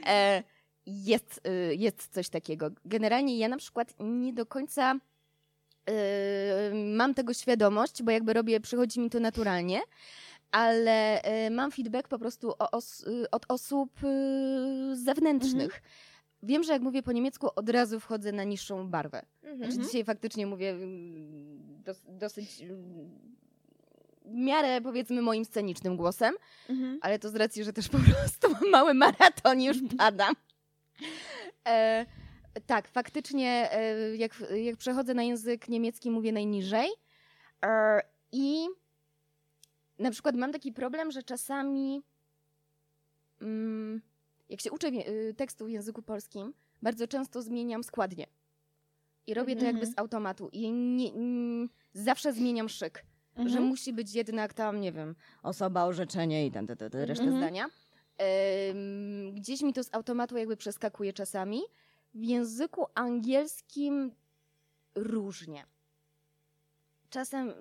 E, 0.07 0.43
jest, 0.87 1.41
y, 1.47 1.75
jest 1.75 2.13
coś 2.13 2.29
takiego. 2.29 2.69
Generalnie 2.85 3.37
ja 3.37 3.47
na 3.47 3.57
przykład 3.57 3.93
nie 3.99 4.33
do 4.33 4.45
końca 4.45 4.95
y, 5.89 5.93
mam 6.75 7.13
tego 7.13 7.33
świadomość, 7.33 8.03
bo 8.03 8.11
jakby 8.11 8.33
robię, 8.33 8.59
przychodzi 8.59 8.99
mi 8.99 9.09
to 9.09 9.19
naturalnie, 9.19 9.81
ale 10.51 11.21
e, 11.21 11.49
mam 11.49 11.71
feedback 11.71 12.07
po 12.07 12.19
prostu 12.19 12.53
os, 12.71 13.07
y, 13.07 13.29
od 13.31 13.45
osób 13.49 14.03
y, 14.03 14.95
zewnętrznych. 14.95 15.81
Wiem, 16.43 16.63
że 16.63 16.73
jak 16.73 16.81
mówię 16.81 17.03
po 17.03 17.11
niemiecku, 17.11 17.47
od 17.55 17.69
razu 17.69 17.99
wchodzę 17.99 18.31
na 18.31 18.43
niższą 18.43 18.87
barwę. 18.89 19.21
Mhm. 19.35 19.57
Znaczy 19.57 19.71
Mhm. 19.71 19.87
dzisiaj 19.87 20.03
faktycznie 20.03 20.47
mówię 20.47 20.69
mm, 20.69 21.83
dos, 21.83 22.01
dosyć 22.07 22.61
mm, 22.61 23.09
w 24.25 24.33
miarę 24.33 24.81
powiedzmy 24.81 25.21
moim 25.21 25.45
scenicznym 25.45 25.97
głosem, 25.97 26.35
Mhm. 26.69 26.99
ale 27.01 27.19
to 27.19 27.29
z 27.29 27.35
racji, 27.35 27.63
że 27.63 27.73
też 27.73 27.89
po 27.89 27.97
prostu 28.07 28.49
mam 28.49 28.69
mały 28.71 28.93
maraton 28.93 29.61
już 29.61 29.77
padam. 29.97 30.33
E, 31.67 32.05
tak, 32.65 32.87
faktycznie 32.87 33.71
e, 33.71 34.15
jak, 34.15 34.43
jak 34.63 34.77
przechodzę 34.77 35.13
na 35.13 35.23
język 35.23 35.67
niemiecki 35.69 36.11
mówię 36.11 36.31
najniżej 36.31 36.89
e, 37.65 38.01
i 38.31 38.67
na 39.99 40.11
przykład 40.11 40.35
mam 40.35 40.51
taki 40.51 40.71
problem, 40.71 41.11
że 41.11 41.23
czasami 41.23 42.01
mm, 43.41 44.01
jak 44.49 44.61
się 44.61 44.71
uczę 44.71 44.87
y, 44.87 45.33
tekstu 45.37 45.65
w 45.65 45.69
języku 45.69 46.01
polskim, 46.01 46.53
bardzo 46.81 47.07
często 47.07 47.41
zmieniam 47.41 47.83
składnie. 47.83 48.27
I 49.27 49.33
robię 49.33 49.55
to 49.55 49.65
jakby 49.65 49.79
Mhm. 49.79 49.95
z 49.95 49.99
automatu. 49.99 50.49
I 50.53 50.71
nie, 50.71 51.13
mm, 51.13 51.69
zawsze 51.93 52.33
zmieniam 52.33 52.69
szyk 52.69 53.05
że 53.37 53.43
Mhm. 53.43 53.63
musi 53.63 53.93
być 53.93 54.13
jednak 54.13 54.53
tam, 54.53 54.81
nie 54.81 54.91
wiem, 54.91 55.15
osoba, 55.43 55.83
orzeczenie 55.85 56.45
i 56.45 56.51
ten, 56.51 56.67
ten, 56.67 56.77
ten 56.77 56.91
resztę 57.01 57.23
Mhm. 57.23 57.41
zdania. 57.41 57.65
Gdzieś 59.33 59.61
mi 59.61 59.73
to 59.73 59.83
z 59.83 59.89
automatu 59.91 60.37
jakby 60.37 60.57
przeskakuje 60.57 61.13
czasami. 61.13 61.61
W 62.13 62.23
języku 62.23 62.85
angielskim 62.95 64.11
różnie. 64.95 65.65
Czasem 67.09 67.53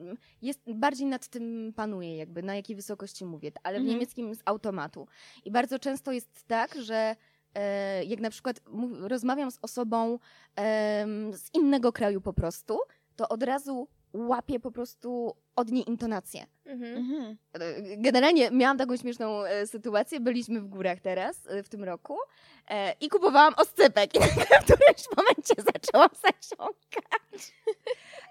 jest, 0.42 0.60
bardziej 0.66 1.06
nad 1.06 1.28
tym 1.28 1.72
panuję, 1.76 2.16
jakby 2.16 2.42
na 2.42 2.56
jakiej 2.56 2.76
wysokości 2.76 3.24
mówię, 3.24 3.52
ale 3.62 3.78
w 3.78 3.80
Mhm. 3.80 3.94
niemieckim 3.94 4.34
z 4.34 4.40
automatu. 4.44 5.06
I 5.44 5.50
bardzo 5.50 5.78
często 5.78 6.12
jest 6.12 6.44
tak, 6.46 6.74
że 6.74 7.16
e, 7.54 8.04
jak 8.04 8.20
na 8.20 8.30
przykład 8.30 8.60
rozmawiam 9.00 9.50
z 9.50 9.58
osobą 9.62 10.18
em, 10.56 11.32
z 11.36 11.54
innego 11.54 11.92
kraju 11.92 12.20
po 12.20 12.32
prostu, 12.32 12.78
to 13.16 13.28
od 13.28 13.42
razu 13.42 13.88
łapię 14.12 14.60
po 14.60 14.70
prostu 14.70 15.34
od 15.56 15.70
niej 15.70 15.88
intonację. 15.88 16.46
Mhm. 16.66 16.96
Mhm. 16.96 17.36
E, 17.52 17.96
Generalnie 17.96 18.50
miałam 18.50 18.78
taką 18.78 18.96
śmieszną 18.96 19.44
e, 19.44 19.66
sytuację. 19.66 20.20
Byliśmy 20.20 20.60
w 20.60 20.66
górach 20.68 21.00
teraz, 21.00 21.46
e, 21.48 21.62
w 21.62 21.68
tym 21.68 21.84
roku, 21.84 22.16
e, 22.70 22.94
i 23.00 23.08
kupowałam 23.08 23.54
oscypek. 23.56 24.14
I 24.16 24.18
nagle 24.18 24.44
w 24.44 24.64
którymś 24.64 25.04
momencie 25.16 25.54
zaczęłam 25.74 26.08
zasiąkać. 26.14 27.52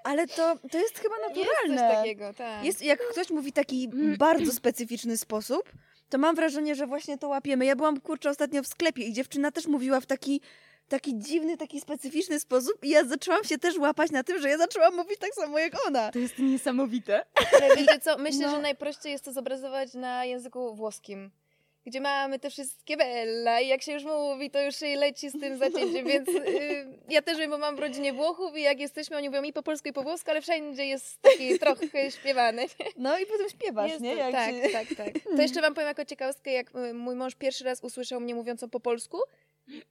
Ale 0.04 0.28
to, 0.28 0.56
to 0.72 0.78
jest 0.78 1.00
chyba 1.00 1.16
Jest 1.18 1.30
naturalne. 1.38 1.78
coś 1.90 1.98
takiego, 1.98 2.34
tak. 2.34 2.66
Jest, 2.66 2.82
jak 2.82 3.00
ktoś 3.12 3.30
mówi 3.30 3.52
taki 3.54 3.90
Mm. 3.94 4.18
bardzo 4.18 4.52
specyficzny 4.52 5.18
sposób, 5.18 5.72
to 6.10 6.18
mam 6.18 6.36
wrażenie, 6.36 6.76
że 6.76 6.88
właśnie 6.88 7.18
to 7.18 7.28
łapiemy. 7.28 7.66
Ja 7.66 7.76
byłam, 7.76 8.00
kurczę, 8.02 8.30
ostatnio 8.30 8.64
w 8.64 8.68
sklepie 8.68 9.04
i 9.04 9.14
dziewczyna 9.14 9.52
też 9.52 9.68
mówiła 9.68 10.00
w 10.02 10.06
taki, 10.06 10.42
taki 10.90 11.18
dziwny, 11.18 11.58
taki 11.58 11.82
specyficzny 11.82 12.40
sposób 12.40 12.86
i 12.86 12.90
ja 12.90 13.04
zaczęłam 13.06 13.44
się 13.44 13.58
też 13.58 13.78
łapać 13.78 14.12
na 14.12 14.24
tym, 14.24 14.42
że 14.42 14.50
ja 14.50 14.58
zaczęłam 14.58 14.96
mówić 14.96 15.20
tak 15.20 15.34
samo 15.34 15.60
jak 15.60 15.88
ona. 15.88 16.12
To 16.12 16.20
jest 16.20 16.40
niesamowite. 16.40 17.26
Ale 17.62 17.76
wiecie 17.76 18.00
co, 18.00 18.18
myślę, 18.18 18.46
No. 18.46 18.52
że 18.56 18.62
najprościej 18.62 19.12
jest 19.12 19.26
to 19.26 19.32
zobrazować 19.32 19.94
na 19.94 20.26
języku 20.26 20.76
włoskim. 20.76 21.32
Gdzie 21.88 22.02
mamy 22.02 22.40
te 22.40 22.50
wszystkie 22.50 22.98
bella 22.98 23.60
i 23.62 23.68
jak 23.68 23.82
się 23.82 23.92
już 23.94 24.04
mówi, 24.04 24.52
to 24.52 24.62
już 24.62 24.76
się 24.76 24.96
leci 24.96 25.30
z 25.30 25.40
tym 25.40 25.58
zacięciem, 25.58 26.06
więc 26.12 26.30
y, 26.30 26.88
ja 27.10 27.22
też 27.22 27.38
wiem, 27.38 27.52
bo 27.52 27.58
mam 27.58 27.76
w 27.76 27.80
rodzinie 27.80 28.14
Włochów 28.14 28.58
i 28.58 28.62
jak 28.62 28.80
jesteśmy, 28.80 29.18
oni 29.18 29.30
mówią 29.30 29.44
i 29.44 29.54
po 29.54 29.64
polsku 29.64 29.90
i 29.90 29.94
po 29.94 30.04
włosku, 30.04 30.32
ale 30.32 30.42
wszędzie 30.42 30.86
jest 30.86 31.22
taki 31.22 31.60
trochę 31.60 32.12
śpiewany. 32.12 32.62
nie? 32.62 32.86
No 32.98 33.20
i 33.20 33.26
potem 33.26 33.50
śpiewasz, 33.50 33.90
Jest 33.92 34.02
nie? 34.02 34.16
Jak 34.16 34.32
tak, 34.32 34.50
się... 34.56 34.62
tak, 34.70 34.88
tak. 34.98 35.24
To 35.36 35.42
jeszcze 35.42 35.62
wam 35.62 35.74
powiem 35.74 35.88
jako 35.88 36.06
ciekawostkę, 36.06 36.52
jak 36.52 36.76
y, 36.76 36.94
mój 36.94 37.16
mąż 37.16 37.36
pierwszy 37.36 37.64
raz 37.64 37.84
usłyszał 37.84 38.20
mnie 38.20 38.36
mówiącą 38.36 38.70
po 38.70 38.80
polsku, 38.80 39.18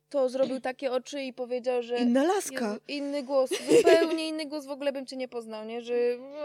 to 0.08 0.28
zrobił 0.28 0.60
takie 0.60 0.92
oczy 0.92 1.22
i 1.22 1.32
powiedział, 1.32 1.82
że 1.82 1.98
Inna 1.98 2.24
laska. 2.24 2.68
Jezu, 2.68 2.80
inny 2.88 3.22
głos, 3.22 3.50
zupełnie 3.76 4.28
inny 4.28 4.46
głos, 4.46 4.66
w 4.66 4.70
ogóle 4.70 4.92
bym 4.92 5.06
cię 5.06 5.16
nie 5.16 5.28
poznał, 5.28 5.64
nie? 5.64 5.82
Że 5.82 5.94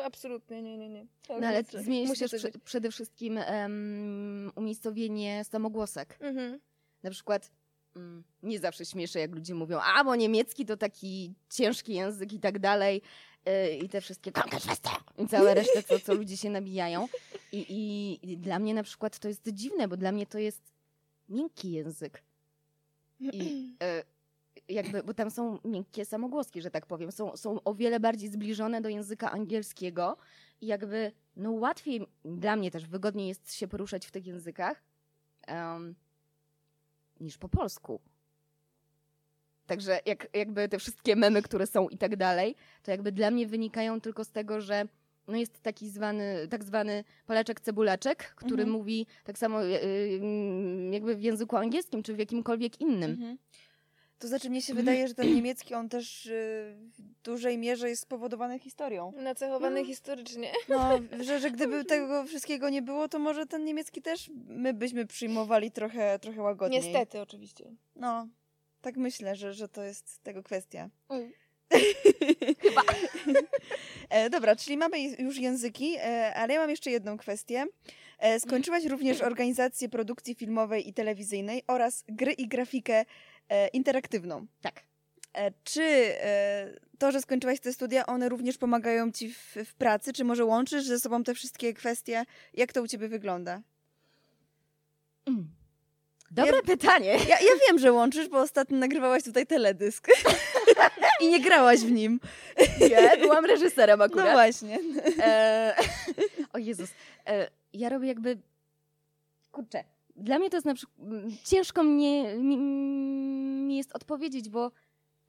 absolutnie, 0.04 0.62
nie, 0.62 0.78
nie, 0.78 0.90
nie. 0.90 1.06
No 1.30 1.48
ale 1.48 1.62
Musi 1.62 1.84
zmieni 1.84 2.04
się 2.06 2.10
musi 2.10 2.20
też 2.20 2.32
coś 2.32 2.42
prze, 2.42 2.52
przede 2.60 2.92
wszystkim 2.92 3.38
em, 3.38 4.52
umiejscowienie 4.56 5.44
samogłosek. 5.44 6.18
Mhm. 6.22 6.60
Na 7.04 7.12
przykład 7.12 7.52
mm, 7.96 8.24
nie 8.44 8.60
zawsze 8.60 8.86
śmieszę, 8.86 9.20
jak 9.20 9.36
ludzie 9.36 9.54
mówią, 9.54 9.80
a 9.80 10.04
bo 10.04 10.16
niemiecki 10.16 10.66
to 10.66 10.78
taki 10.78 11.34
ciężki 11.50 11.94
język 11.94 12.34
i 12.34 12.40
tak 12.40 12.60
dalej. 12.60 13.02
y, 13.50 13.76
I 13.76 13.90
te 13.90 14.02
wszystkie 14.02 14.32
i 15.18 15.28
całe 15.28 15.54
resztę, 15.54 15.84
co, 15.84 16.00
co 16.00 16.14
ludzie 16.14 16.38
się 16.38 16.50
nabijają. 16.50 17.08
I, 17.52 17.66
i, 17.70 18.32
I 18.32 18.38
dla 18.38 18.60
mnie 18.60 18.74
na 18.74 18.84
przykład 18.84 19.20
to 19.20 19.28
jest 19.28 19.48
dziwne, 19.48 19.88
bo 19.88 19.98
dla 19.98 20.12
mnie 20.12 20.26
to 20.26 20.40
jest 20.40 20.62
miękki 21.30 21.72
język. 21.72 22.24
I 23.20 23.76
e, 23.84 24.04
jakby, 24.70 25.04
bo 25.04 25.14
tam 25.14 25.32
są 25.32 25.60
miękkie 25.66 26.06
samogłoski, 26.06 26.62
że 26.62 26.72
tak 26.72 26.86
powiem. 26.86 27.12
Są, 27.12 27.38
są 27.38 27.64
o 27.64 27.74
wiele 27.74 28.00
bardziej 28.00 28.30
zbliżone 28.30 28.82
do 28.82 28.90
języka 28.90 29.32
angielskiego 29.32 30.18
i 30.62 30.68
jakby 30.68 31.12
no 31.36 31.52
łatwiej, 31.52 32.08
dla 32.26 32.56
mnie 32.56 32.72
też 32.72 32.88
wygodniej 32.88 33.28
jest 33.28 33.54
się 33.54 33.68
poruszać 33.68 34.06
w 34.06 34.12
tych 34.12 34.28
językach 34.28 34.84
em, 35.48 35.96
niż 37.20 37.38
po 37.38 37.50
polsku. 37.50 38.02
Także 39.66 40.00
jak, 40.06 40.28
jakby 40.34 40.70
te 40.70 40.80
wszystkie 40.80 41.16
memy, 41.16 41.42
które 41.42 41.68
są 41.68 41.90
i 41.90 41.98
tak 41.98 42.16
dalej, 42.16 42.56
to 42.84 42.92
jakby 42.92 43.12
dla 43.12 43.32
mnie 43.32 43.48
wynikają 43.48 44.02
tylko 44.02 44.26
z 44.26 44.32
tego, 44.32 44.62
że 44.62 44.88
no 45.30 45.38
jest 45.38 45.62
taki 45.62 45.90
zwany, 45.90 46.48
tak 46.50 46.64
zwany 46.64 47.04
Polaczek 47.26 47.62
cebulaczek, 47.62 48.34
który 48.36 48.64
Mhm. 48.64 48.70
mówi 48.70 49.06
tak 49.24 49.38
samo 49.38 49.64
y, 49.66 49.68
y, 49.84 50.20
jakby 50.92 51.16
w 51.16 51.22
języku 51.22 51.58
angielskim, 51.58 52.04
czy 52.04 52.14
w 52.14 52.20
jakimkolwiek 52.20 52.82
innym. 52.82 53.12
Mhm. 53.12 53.38
To 54.20 54.28
znaczy, 54.28 54.50
mnie 54.50 54.62
się 54.62 54.74
wydaje, 54.74 55.08
że 55.08 55.14
ten 55.14 55.36
niemiecki, 55.36 55.76
on 55.76 55.90
też 55.90 56.26
y, 56.26 56.76
w 56.98 57.02
dużej 57.24 57.58
mierze 57.58 57.90
jest 57.90 58.02
spowodowany 58.02 58.60
historią. 58.60 59.14
Nacechowany 59.16 59.86
historycznie. 59.86 60.52
No, 60.70 61.00
że, 61.26 61.40
że 61.40 61.52
gdyby 61.52 61.86
tego 61.86 62.24
wszystkiego 62.26 62.70
nie 62.70 62.82
było, 62.82 63.08
to 63.08 63.20
może 63.20 63.46
ten 63.46 63.66
niemiecki 63.66 64.02
też 64.02 64.32
my 64.48 64.74
byśmy 64.74 65.06
przyjmowali 65.06 65.72
trochę, 65.72 66.20
trochę 66.20 66.42
łagodniej. 66.42 66.82
Niestety, 66.82 67.22
oczywiście. 67.22 67.72
No, 67.96 68.28
tak 68.82 68.98
myślę, 68.98 69.36
że, 69.36 69.54
że 69.54 69.68
to 69.68 69.84
jest 69.84 70.24
tego 70.24 70.44
kwestia. 70.44 70.90
Chyba. 72.62 72.82
E, 74.10 74.30
dobra, 74.30 74.56
czyli 74.56 74.78
mamy 74.78 75.02
już 75.02 75.38
języki, 75.38 75.96
e, 75.98 76.34
ale 76.36 76.54
ja 76.54 76.60
mam 76.60 76.70
jeszcze 76.70 76.92
jedną 76.92 77.18
kwestię. 77.18 77.66
E, 78.20 78.40
skończyłaś 78.40 78.86
również 78.86 79.22
organizację 79.22 79.90
produkcji 79.90 80.36
filmowej 80.36 80.90
i 80.90 80.94
telewizyjnej 80.94 81.64
oraz 81.68 82.04
gry 82.08 82.32
i 82.32 82.48
grafikę 82.48 83.06
e, 83.50 83.68
interaktywną. 83.68 84.48
Tak. 84.62 84.84
E, 85.34 85.52
czy 85.64 85.84
e, 85.84 86.80
to, 87.00 87.12
że 87.12 87.22
skończyłaś 87.22 87.60
te 87.60 87.74
studia, 87.74 88.06
one 88.06 88.30
również 88.30 88.58
pomagają 88.58 89.12
ci 89.12 89.34
w, 89.34 89.56
w 89.66 89.74
pracy? 89.74 90.14
Czy 90.14 90.24
może 90.24 90.46
łączysz 90.46 90.84
ze 90.84 91.00
sobą 91.00 91.24
te 91.24 91.34
wszystkie 91.34 91.74
kwestie? 91.74 92.26
Jak 92.54 92.74
to 92.74 92.82
u 92.82 92.88
ciebie 92.88 93.08
wygląda? 93.08 93.62
Mm. 95.26 95.50
Dobre 96.32 96.62
pytanie. 96.62 97.18
Ja, 97.30 97.40
ja 97.40 97.52
wiem, 97.68 97.80
że 97.80 97.92
łączysz, 97.92 98.28
bo 98.28 98.40
ostatnio 98.40 98.78
nagrywałaś 98.78 99.24
tutaj 99.24 99.48
teledysk. 99.48 100.08
I 101.22 101.30
nie 101.30 101.42
grałaś 101.42 101.80
w 101.80 101.92
nim. 101.92 102.20
Ja 102.90 103.18
byłam 103.18 103.46
reżyserem 103.46 104.00
No 104.00 104.06
akurat. 104.06 104.32
właśnie. 104.34 104.80
E, 105.20 105.76
o 106.54 106.58
Jezus. 106.58 106.90
E, 107.28 107.50
ja 107.74 107.90
robię 107.90 108.08
jakby. 108.08 108.38
Kurczę. 109.52 109.84
Dla 110.16 110.40
mnie 110.40 110.50
to 110.50 110.58
jest 110.58 110.66
na 110.66 110.74
przykład. 110.74 110.98
Ciężko 111.44 111.84
mnie, 111.84 112.36
mi, 112.38 112.58
mi 113.68 113.78
jest 113.78 113.96
odpowiedzieć, 113.96 114.50
bo 114.50 114.72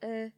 e, 0.04 0.30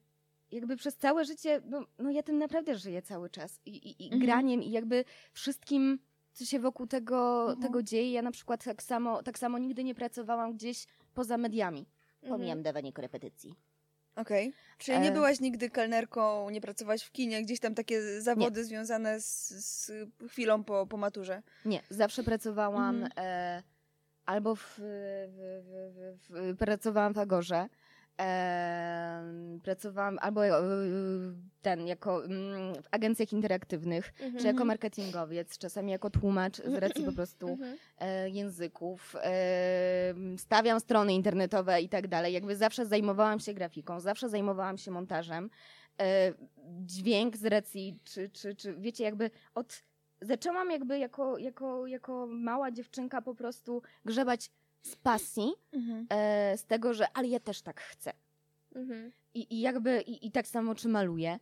jakby 0.53 0.77
przez 0.77 0.97
całe 0.97 1.25
życie. 1.25 1.61
No, 1.65 1.87
no 1.99 2.11
ja 2.11 2.23
tym 2.23 2.39
naprawdę 2.39 2.79
żyję 2.79 3.03
cały 3.03 3.31
czas. 3.31 3.61
I, 3.67 3.71
i, 3.71 4.03
i 4.03 4.05
Mhm. 4.05 4.23
graniem, 4.23 4.63
i 4.63 4.71
jakby 4.71 5.05
wszystkim, 5.33 5.99
co 6.33 6.45
się 6.45 6.59
wokół 6.61 6.87
tego, 6.87 7.41
Mhm. 7.43 7.63
tego 7.63 7.83
dzieje. 7.83 8.13
Ja 8.13 8.23
na 8.23 8.31
przykład 8.31 8.65
tak 8.65 8.83
samo, 8.83 9.23
tak 9.23 9.39
samo 9.39 9.59
nigdy 9.59 9.85
nie 9.85 9.95
pracowałam 9.95 10.53
gdzieś 10.53 10.87
poza 11.15 11.39
mediami. 11.39 11.87
Pomijam 12.29 12.63
dawanie 12.63 12.93
korepetycji. 12.93 13.55
Okej. 14.17 14.53
Czyli 14.79 15.01
nie 15.01 15.09
E. 15.09 15.13
byłaś 15.13 15.41
nigdy 15.41 15.71
kelnerką, 15.71 16.51
nie 16.51 16.61
pracowałaś 16.61 17.03
w 17.03 17.13
kinie, 17.13 17.43
gdzieś 17.43 17.61
tam 17.61 17.75
takie 17.75 18.21
zawody 18.21 18.65
związane 18.65 19.21
z, 19.21 19.49
z 19.49 19.93
chwilą 20.29 20.65
po, 20.65 20.87
po 20.87 20.97
maturze. 20.97 21.43
Nie, 21.65 21.83
zawsze 21.91 22.23
pracowałam 22.23 22.95
Mhm. 23.03 23.13
e, 23.17 23.63
albo 24.27 24.55
w, 24.57 24.75
w, 24.79 24.79
w, 26.29 26.55
w, 26.55 26.57
pracowałam 26.59 27.13
w 27.15 27.19
Agorze, 27.19 27.69
e, 28.21 29.23
pracowałam 29.63 30.19
albo 30.21 30.47
e, 30.47 30.53
ten, 31.63 31.87
jako 31.87 32.25
mm, 32.25 32.75
w 32.83 32.89
agencjach 32.91 33.33
interaktywnych, 33.33 34.13
Mhm. 34.21 34.39
czy 34.41 34.47
jako 34.47 34.65
marketingowiec, 34.65 35.59
czasami 35.59 35.93
jako 35.93 36.11
tłumacz 36.11 36.57
z 36.57 36.75
racji 36.75 37.05
po 37.05 37.13
prostu 37.13 37.49
Mhm. 37.49 37.77
e, 37.99 38.31
języków, 38.31 39.17
e, 39.23 40.15
stawiam 40.37 40.81
strony 40.81 41.15
internetowe 41.15 41.81
i 41.83 41.89
tak 41.89 42.09
dalej. 42.09 42.33
Jakby 42.35 42.57
zawsze 42.57 42.87
zajmowałam 42.87 43.41
się 43.41 43.55
grafiką, 43.55 44.01
zawsze 44.01 44.29
zajmowałam 44.29 44.79
się 44.79 44.91
montażem. 44.91 45.51
E, 46.01 46.33
dźwięk 46.87 47.37
z 47.37 47.45
racji, 47.45 47.99
czy, 48.05 48.31
czy, 48.31 48.55
czy 48.55 48.75
wiecie, 48.75 49.05
jakby 49.05 49.31
od 49.55 49.83
zaczęłam 50.21 50.71
jakby 50.71 50.99
jako, 50.99 51.39
jako, 51.39 51.87
jako 51.87 52.27
mała 52.31 52.71
dziewczynka 52.71 53.23
po 53.23 53.35
prostu 53.35 53.83
grzebać 54.05 54.51
z 54.83 54.97
pasji, 54.97 55.53
Mhm. 55.73 56.07
e, 56.11 56.59
z 56.59 56.65
tego, 56.65 56.95
że 56.95 57.07
ale 57.15 57.29
ja 57.29 57.41
też 57.41 57.63
tak 57.63 57.81
chcę. 57.81 58.13
Mhm. 58.75 59.13
I, 59.35 59.55
i 59.55 59.61
jakby, 59.61 60.01
i, 60.01 60.27
i 60.27 60.31
tak 60.31 60.47
samo 60.47 60.75
czy 60.75 60.89
maluję. 60.89 61.39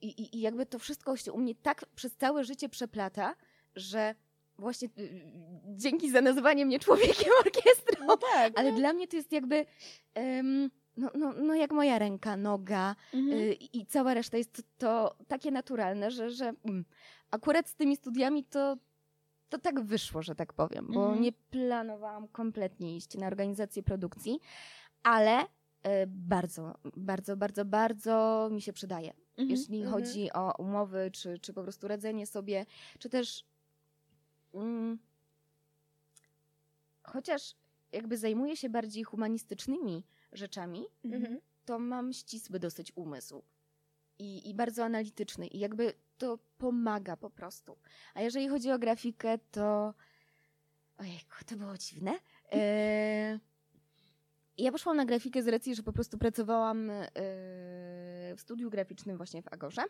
I, 0.00 0.06
i, 0.08 0.36
I 0.36 0.40
jakby 0.40 0.66
to 0.66 0.78
wszystko 0.78 1.16
się 1.16 1.32
u 1.32 1.38
mnie 1.38 1.54
tak 1.54 1.84
przez 1.94 2.16
całe 2.16 2.44
życie 2.44 2.68
przeplata, 2.68 3.34
że 3.76 4.14
właśnie 4.58 4.88
y, 4.98 5.02
y, 5.02 5.22
dzięki 5.76 6.10
za 6.10 6.20
nazwanie 6.20 6.66
mnie 6.66 6.78
człowiekiem 6.78 7.32
orkiestrą. 7.46 8.06
No 8.06 8.16
tak. 8.16 8.52
Ale 8.58 8.72
dla 8.72 8.92
mnie 8.92 9.08
to 9.08 9.16
jest 9.16 9.32
jakby, 9.32 9.66
no, 10.96 11.10
no, 11.14 11.32
no 11.32 11.54
jak 11.54 11.72
moja 11.72 11.98
ręka, 11.98 12.36
noga 12.36 12.96
Mhm. 13.14 13.38
y, 13.40 13.52
i 13.72 13.86
cała 13.86 14.14
reszta 14.14 14.36
jest 14.38 14.52
to, 14.52 14.62
to 14.78 15.16
takie 15.28 15.50
naturalne, 15.50 16.10
że, 16.10 16.30
że 16.30 16.52
mm, 16.64 16.84
akurat 17.30 17.68
z 17.68 17.74
tymi 17.74 17.96
studiami 17.96 18.44
to, 18.44 18.76
to 19.48 19.58
tak 19.58 19.80
wyszło, 19.80 20.22
że 20.22 20.34
tak 20.34 20.52
powiem, 20.52 20.86
bo 20.86 21.00
Mhm. 21.04 21.20
nie 21.20 21.32
planowałam 21.32 22.28
kompletnie 22.28 22.96
iść 22.96 23.14
na 23.16 23.26
organizację 23.26 23.82
produkcji, 23.82 24.40
ale 25.02 25.42
y, 25.42 25.46
bardzo, 26.06 26.74
bardzo, 26.96 27.36
bardzo, 27.36 27.64
bardzo 27.64 28.48
mi 28.52 28.62
się 28.62 28.72
przydaje. 28.72 29.10
Mhm. 29.10 29.48
Jeśli 29.50 29.82
Mhm. 29.82 29.92
chodzi 29.94 30.32
o 30.32 30.52
umowy, 30.58 31.10
czy, 31.12 31.38
czy 31.38 31.52
po 31.52 31.62
prostu 31.62 31.88
radzenie 31.88 32.26
sobie, 32.26 32.66
czy 32.98 33.08
też 33.08 33.44
mm, 34.54 34.98
chociaż 37.02 37.54
jakby 37.92 38.18
zajmuję 38.18 38.56
się 38.56 38.68
bardziej 38.70 39.04
humanistycznymi 39.04 40.04
rzeczami, 40.32 40.84
to 41.64 41.78
mam 41.78 42.12
ścisły 42.12 42.58
dosyć 42.58 42.92
umysł 42.96 43.42
i, 44.18 44.50
i 44.50 44.54
bardzo 44.54 44.84
analityczny 44.84 45.46
i 45.46 45.58
jakby 45.58 45.92
to 46.18 46.38
pomaga 46.58 47.16
po 47.16 47.30
prostu. 47.30 47.76
A 48.14 48.20
jeżeli 48.20 48.48
chodzi 48.48 48.70
o 48.70 48.78
grafikę, 48.78 49.38
to 49.50 49.94
ojejku, 50.98 51.36
to 51.46 51.56
było 51.56 51.78
dziwne. 51.78 52.18
E... 52.52 53.38
Ja 54.58 54.72
poszłam 54.72 54.96
na 54.96 55.04
grafikę 55.04 55.42
z 55.42 55.48
racji, 55.48 55.74
że 55.74 55.82
po 55.82 55.92
prostu 55.92 56.18
pracowałam 56.18 56.90
e, 56.90 57.04
w 58.36 58.36
studiu 58.38 58.70
graficznym 58.70 59.16
właśnie 59.16 59.42
w 59.42 59.52
Agorze, 59.52 59.82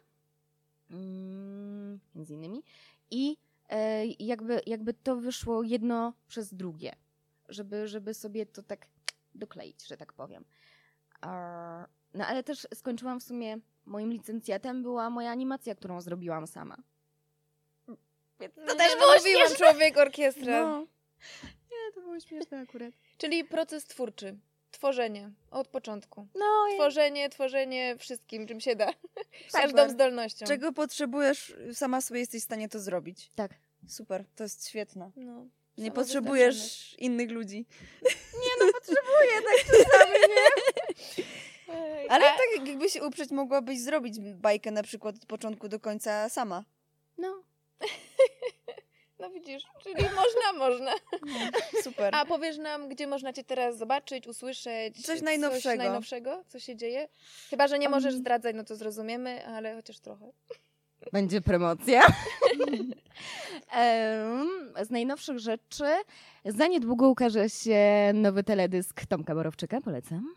mm, 0.91 2.01
między 2.14 2.35
innymi, 2.35 2.62
i 3.11 3.37
e, 3.68 4.07
jakby, 4.07 4.61
jakby 4.66 4.95
to 4.95 5.16
wyszło 5.16 5.62
jedno 5.62 6.12
przez 6.29 6.55
drugie, 6.55 6.97
żeby, 7.49 7.89
żeby 7.89 8.14
sobie 8.14 8.47
to 8.47 8.62
tak 8.62 8.87
dokleić, 9.35 9.87
że 9.87 9.97
tak 9.97 10.12
powiem. 10.12 10.45
No 12.15 12.27
ale 12.27 12.43
też 12.43 12.67
skończyłam 12.75 13.21
w 13.21 13.23
sumie, 13.23 13.59
moim 13.87 14.12
licencjatem 14.12 14.83
była 14.83 15.11
moja 15.11 15.31
animacja, 15.31 15.75
którą 15.75 16.01
zrobiłam 16.01 16.47
sama. 16.47 16.77
To 18.67 18.75
też 18.77 18.97
było 18.99 19.15
mówiłam, 19.17 19.55
człowiek 19.57 19.99
orkiestra. 19.99 20.62
No. 20.62 20.87
Nie, 21.43 21.93
to 21.95 22.01
było 22.01 22.21
śmieszne 22.21 22.61
akurat. 22.61 22.93
Czyli 23.19 23.45
proces 23.45 23.85
twórczy. 23.85 24.37
Tworzenie. 24.71 25.31
Od 25.51 25.69
początku. 25.69 26.27
No 26.35 26.69
i 26.73 26.75
Tworzenie, 26.75 27.29
tworzenie 27.31 27.97
wszystkim, 27.99 28.47
czym 28.47 28.61
się 28.61 28.77
da. 28.77 28.87
Super. 29.47 29.62
Każdą 29.62 29.89
zdolnością. 29.89 30.47
Czego 30.47 30.73
potrzebujesz, 30.73 31.55
sama 31.73 32.01
sobie 32.01 32.21
jesteś 32.21 32.43
w 32.43 32.45
stanie 32.45 32.69
to 32.69 32.81
zrobić. 32.81 33.31
tak. 33.35 33.51
Super, 33.89 34.25
to 34.37 34.43
jest 34.43 34.69
świetne. 34.69 35.11
No. 35.17 35.47
Nie 35.79 35.91
potrzebujesz 35.91 36.95
innych 36.99 37.31
ludzi. 37.31 37.67
Potrzebuję 38.73 39.43
tak 39.45 39.67
czasami, 39.67 40.12
nie? 40.29 40.62
Ale 42.09 42.25
a- 42.31 42.37
tak 42.37 42.66
jakby 42.66 42.89
się 42.89 43.03
uprzeć, 43.07 43.31
mogłabyś 43.31 43.81
zrobić 43.81 44.20
bajkę 44.20 44.70
na 44.70 44.83
przykład 44.83 45.16
od 45.16 45.27
początku 45.27 45.68
do 45.68 45.81
końca 45.81 46.29
sama. 46.29 46.64
No. 47.18 47.43
No 49.18 49.31
widzisz, 49.31 49.62
czyli 49.83 49.95
można, 50.05 50.53
można. 50.68 50.93
Super. 51.83 52.14
A 52.14 52.25
powiesz 52.25 52.59
nam, 52.59 52.89
gdzie 52.89 53.07
można 53.07 53.33
cię 53.33 53.45
teraz 53.45 53.79
zobaczyć, 53.79 54.27
usłyszeć? 54.27 55.07
Coś 55.07 55.20
najnowszego. 55.22 55.62
Coś 55.62 55.79
najnowszego, 55.79 56.45
co 56.49 56.61
się 56.61 56.77
dzieje? 56.77 57.09
Chyba, 57.51 57.68
że 57.68 57.79
nie 57.79 57.89
możesz 57.89 58.12
Um. 58.12 58.20
zdradzać, 58.20 58.57
no 58.57 58.64
to 58.64 58.77
zrozumiemy, 58.77 59.47
ale 59.47 59.75
chociaż 59.75 60.01
trochę. 60.01 60.33
Będzie 61.13 61.41
promocja. 61.41 62.03
Z 64.83 64.91
najnowszych 64.91 65.39
rzeczy 65.39 65.85
za 66.45 66.67
niedługo 66.67 67.09
ukaże 67.09 67.51
się 67.51 68.13
nowy 68.15 68.45
teledysk 68.45 69.07
Tomka 69.07 69.35
Borowczyka, 69.35 69.81
polecam. 69.81 70.35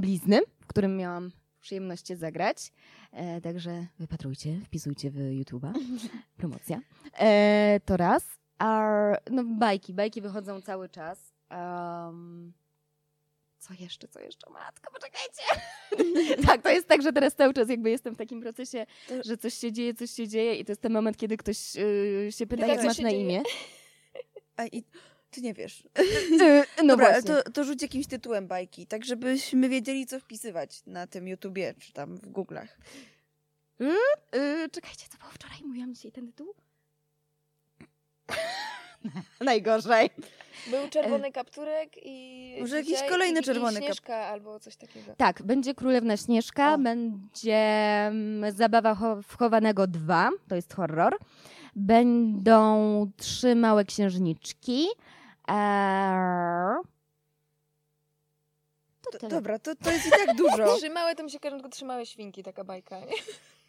Blizny, 0.00 0.40
w 0.60 0.66
którym 0.66 0.96
miałam 0.96 1.30
przyjemność 1.60 2.12
zagrać. 2.12 2.72
E, 3.12 3.40
także 3.40 3.86
wypatrujcie, 3.98 4.60
wpisujcie 4.64 5.10
w 5.10 5.16
YouTube'a. 5.16 5.72
Promocja. 6.36 6.80
E, 7.18 7.80
to 7.84 7.96
raz. 7.96 8.24
A, 8.58 8.90
no 9.30 9.44
bajki, 9.44 9.94
bajki 9.94 10.20
wychodzą 10.20 10.60
cały 10.60 10.88
czas. 10.88 11.34
Em, 11.48 12.52
co 13.68 13.74
jeszcze, 13.82 14.08
co 14.08 14.20
jeszcze? 14.20 14.50
Matko, 14.50 14.92
poczekajcie. 14.92 15.42
tak, 16.46 16.62
to 16.62 16.70
jest 16.70 16.88
tak, 16.88 17.02
że 17.02 17.12
teraz 17.12 17.34
cały 17.34 17.54
czas 17.54 17.68
jakby 17.68 17.90
jestem 17.90 18.14
w 18.14 18.18
takim 18.18 18.40
procesie, 18.40 18.86
że 19.24 19.36
coś 19.36 19.54
się 19.54 19.72
dzieje, 19.72 19.94
coś 19.94 20.10
się 20.10 20.28
dzieje 20.28 20.54
i 20.54 20.64
to 20.64 20.72
jest 20.72 20.82
ten 20.82 20.92
moment, 20.92 21.16
kiedy 21.16 21.36
ktoś 21.36 21.76
y, 21.76 22.28
się 22.30 22.46
pyta, 22.46 22.66
jak 22.66 22.84
masz 22.84 22.98
na 22.98 23.10
dzieje. 23.10 23.22
imię. 23.22 23.42
A 24.56 24.66
i 24.66 24.84
ty 25.30 25.40
nie 25.40 25.54
wiesz. 25.54 25.82
Y, 26.42 26.64
no 26.82 26.88
Dobra, 26.88 27.10
właśnie. 27.10 27.34
to, 27.34 27.50
to 27.50 27.64
rzuć 27.64 27.82
jakimś 27.82 28.06
tytułem 28.06 28.46
bajki, 28.46 28.86
tak 28.86 29.04
żebyśmy 29.04 29.68
wiedzieli, 29.68 30.06
co 30.06 30.20
wpisywać 30.20 30.82
na 30.86 31.06
tym 31.06 31.28
YouTubie, 31.28 31.74
czy 31.78 31.92
tam 31.92 32.16
w 32.16 32.32
Google'ach. 32.32 32.68
Y, 33.80 34.68
czekajcie, 34.72 35.06
co 35.12 35.18
było 35.18 35.30
wczoraj? 35.30 35.58
Mówiłam 35.64 35.94
dzisiaj 35.94 36.12
ten 36.12 36.26
tytuł? 36.26 36.54
Najgorzej. 39.40 40.10
Był 40.66 40.88
czerwony 40.88 41.32
kapturek 41.32 41.90
i. 42.02 42.56
Może 42.60 42.76
jakiś 42.76 43.02
kolejny 43.08 43.40
i, 43.40 43.42
czerwony 43.42 43.78
i 43.80 43.82
kap- 43.82 43.86
Śnieżka 43.86 44.16
albo 44.16 44.60
coś 44.60 44.76
takiego. 44.76 45.14
Tak, 45.16 45.42
będzie 45.42 45.74
Królewna 45.74 46.16
Śnieżka, 46.16 46.74
O. 46.74 46.78
będzie 46.78 47.56
mm, 48.06 48.52
Zabawa 48.52 48.94
cho- 48.94 49.22
wchowanego 49.22 49.86
2, 49.86 50.30
to 50.48 50.54
jest 50.54 50.74
horror. 50.74 51.16
Będą 51.76 53.10
trzy 53.16 53.54
małe 53.54 53.84
księżniczki. 53.84 54.86
Eee... 55.48 56.76
To 59.20 59.28
dobra, 59.28 59.58
to, 59.58 59.74
to 59.76 59.90
jest 59.90 60.06
i 60.06 60.10
tak 60.10 60.36
dużo. 60.36 60.76
Trzy 60.76 60.90
małe 60.90 61.14
to 61.14 61.22
mi 61.22 61.30
się 61.30 61.38
kojarzą 61.40 61.56
tylko 61.56 61.70
trzy 61.76 61.84
małe 61.84 62.06
świnki, 62.06 62.42
taka 62.42 62.64
bajka. 62.64 63.00
Nie? 63.00 63.06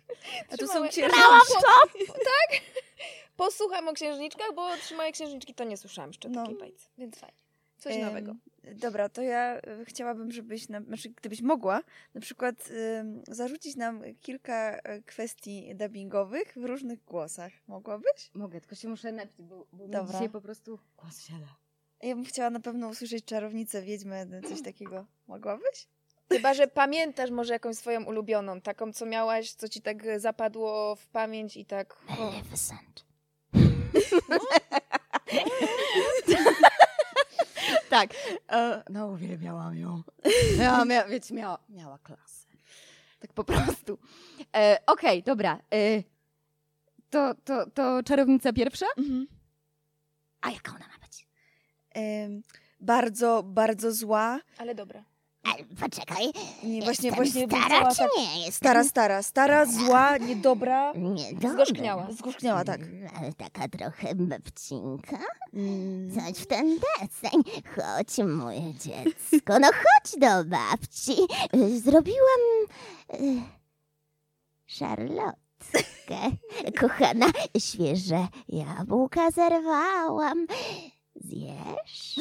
A 0.54 0.58
to 0.58 0.68
są 0.68 0.88
księżniczki. 0.88 1.22
Po- 2.08 2.14
Tak? 2.14 2.62
Posłucham 3.38 3.88
o 3.88 3.94
księżniczkach, 3.94 4.48
bo 4.56 4.78
trzy 4.78 4.96
małe 4.96 5.12
księżniczki 5.12 5.54
to 5.54 5.64
nie 5.64 5.78
słyszałam 5.78 6.10
jeszcze 6.10 6.30
No. 6.30 6.42
takiej 6.44 6.60
bajce, 6.60 6.88
więc 6.98 7.20
fajnie. 7.20 7.38
Coś 7.78 7.96
Em, 7.96 8.02
nowego. 8.02 8.36
Dobra, 8.64 9.10
to 9.10 9.22
ja 9.22 9.56
e, 9.56 9.86
chciałabym, 9.86 10.32
żebyś, 10.32 10.70
na, 10.70 10.82
znaczy 10.82 11.10
gdybyś 11.10 11.42
mogła, 11.42 11.82
na 12.14 12.22
przykład 12.22 12.56
em, 13.00 13.24
zarzucić 13.28 13.76
nam 13.76 14.02
kilka 14.22 14.78
e, 14.84 15.02
kwestii 15.02 15.76
dubbingowych 15.76 16.54
w 16.58 16.64
różnych 16.66 17.04
głosach. 17.06 17.52
Mogłabyś? 17.68 18.32
Mogę, 18.34 18.62
tylko 18.62 18.76
się 18.76 18.88
muszę 18.88 19.12
napić, 19.12 19.42
bo, 19.42 19.66
bo 19.74 19.88
Dobra. 19.88 20.12
dzisiaj 20.14 20.30
po 20.30 20.42
prostu 20.42 20.80
głos 20.98 21.22
siada. 21.22 21.56
Ja 22.04 22.16
bym 22.16 22.26
chciała 22.26 22.50
na 22.50 22.60
pewno 22.60 22.88
usłyszeć 22.88 23.26
czarownicę, 23.26 23.82
wiedźmę, 23.82 24.26
coś 24.50 24.62
takiego. 24.62 25.06
Mogłabyś? 25.28 25.88
Chyba, 26.30 26.54
że 26.54 26.68
pamiętasz 26.68 27.32
może 27.32 27.54
jakąś 27.54 27.76
swoją 27.76 28.04
ulubioną, 28.04 28.62
taką, 28.62 28.94
co 28.94 29.06
miałaś, 29.06 29.52
co 29.52 29.70
ci 29.70 29.82
tak 29.82 30.06
e, 30.06 30.20
zapadło 30.20 30.96
w 30.96 31.08
pamięć 31.08 31.58
i 31.58 31.66
tak... 31.66 31.96
O. 32.20 32.26
Maleficent. 32.26 33.06
tak, 37.90 38.10
e, 38.52 38.84
no 38.90 39.08
uwielbiałam 39.08 39.78
ją. 39.78 40.02
Miała, 40.60 40.86
mia, 40.86 41.08
wiecie, 41.08 41.34
miała, 41.34 41.58
miała 41.70 41.98
klasę. 41.98 42.48
Tak 43.20 43.34
po 43.34 43.44
prostu. 43.44 43.98
E, 44.56 44.78
Okej, 44.86 45.24
dobra. 45.24 45.60
E, 45.74 46.04
to, 47.10 47.36
to, 47.46 47.70
to 47.70 48.04
czarownica 48.04 48.54
pierwsza? 48.54 48.86
Mhm. 48.98 49.28
A 50.42 50.52
jaka 50.52 50.72
ona 50.72 50.88
ma 50.88 51.06
być? 51.08 51.28
Em, 51.92 52.42
bardzo, 52.80 53.44
bardzo 53.44 53.92
zła. 53.92 54.40
Ale 54.58 54.76
dobra. 54.76 55.04
Ale 55.54 55.64
poczekaj, 55.80 56.26
Nie, 56.64 56.82
właśnie, 56.82 57.10
jestem 57.10 57.16
właśnie 57.16 57.48
stara 57.48 57.92
czy 57.92 57.98
tak, 57.98 58.10
nie? 58.18 58.38
Jestem 58.46 58.52
Stara, 58.52 58.84
stara, 58.84 59.24
stara, 59.24 59.66
zła, 59.66 60.18
niedobra. 60.18 60.94
Nie, 60.96 61.34
dobra. 61.34 61.50
Zgorzkniała. 61.54 62.08
Zgorzkniała, 62.12 62.64
tak. 62.64 62.82
Ale 63.20 63.34
taka 63.34 63.68
trochę 63.68 64.16
babcinka. 64.16 65.18
Mm. 65.54 66.12
Coś 66.12 66.38
w 66.44 66.48
ten 66.48 66.80
deseń. 66.80 67.44
Chodź, 67.76 68.18
moje 68.28 68.74
dziecko, 68.74 69.60
no 69.60 69.68
chodź 69.68 70.20
do 70.20 70.46
babci. 70.46 71.16
Y, 71.56 71.80
Zrobiłam... 71.80 72.42
y, 73.14 73.42
szarlotkę. 74.66 75.36
Kochana, 76.80 77.26
świeże 77.60 78.28
jabłka 78.50 79.32
zerwałam. 79.32 80.48
Zjesz? 81.16 82.20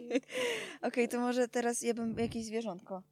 Okej, 0.88 1.08
to 1.08 1.20
może 1.20 1.48
teraz 1.48 1.82
ja 1.82 1.94
bym 1.94 2.18
jakieś 2.18 2.44
zwierzątko. 2.44 3.02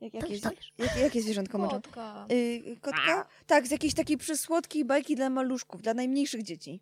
Jak, 0.00 0.14
jakie, 0.14 0.32
już 0.32 0.40
to 0.40 0.50
jakie, 0.78 1.00
jakie 1.00 1.22
zwierzątko 1.22 1.58
może? 1.58 1.70
Kotka. 1.70 2.26
Y, 2.32 2.76
kotka? 2.80 3.28
Tak, 3.46 3.66
z 3.66 3.70
jakiejś 3.70 3.94
takiej 3.94 4.18
przysłodkiej 4.18 4.84
bajki 4.84 5.16
dla 5.16 5.30
maluszków, 5.30 5.82
dla 5.82 5.94
najmniejszych 5.94 6.42
dzieci. 6.42 6.80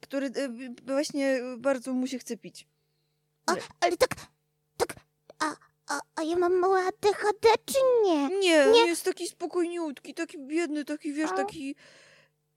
Który 0.00 0.26
y, 0.26 0.74
właśnie 0.86 1.40
bardzo 1.58 1.92
mu 1.92 2.06
się 2.06 2.18
chce 2.18 2.36
pić. 2.36 2.66
A, 3.46 3.54
ale 3.80 3.96
tak, 3.96 4.08
tak, 4.76 4.96
a, 5.38 5.56
a, 5.88 6.00
a 6.16 6.22
ja 6.22 6.36
mam 6.36 6.52
małe 6.58 6.80
ADHD 6.80 7.48
czy 7.64 7.78
nie? 8.04 8.28
Nie, 8.28 8.38
Nie. 8.40 8.64
on 8.66 8.86
jest 8.86 9.04
taki 9.04 9.28
spokojniutki, 9.28 10.14
taki 10.14 10.38
biedny, 10.38 10.84
taki 10.84 11.12
wiesz, 11.12 11.30
A. 11.30 11.34
taki 11.34 11.74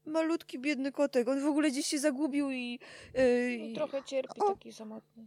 malutki, 0.05 0.59
biedny 0.59 0.91
kotek. 0.91 1.27
On 1.27 1.41
w 1.41 1.45
ogóle 1.45 1.71
gdzieś 1.71 1.85
się 1.87 1.99
zagubił 1.99 2.51
i... 2.51 2.79
y, 3.17 3.57
No, 3.69 3.75
trochę 3.75 4.03
cierpi 4.03 4.39
O. 4.41 4.49
taki 4.53 4.73
samotny. 4.73 5.25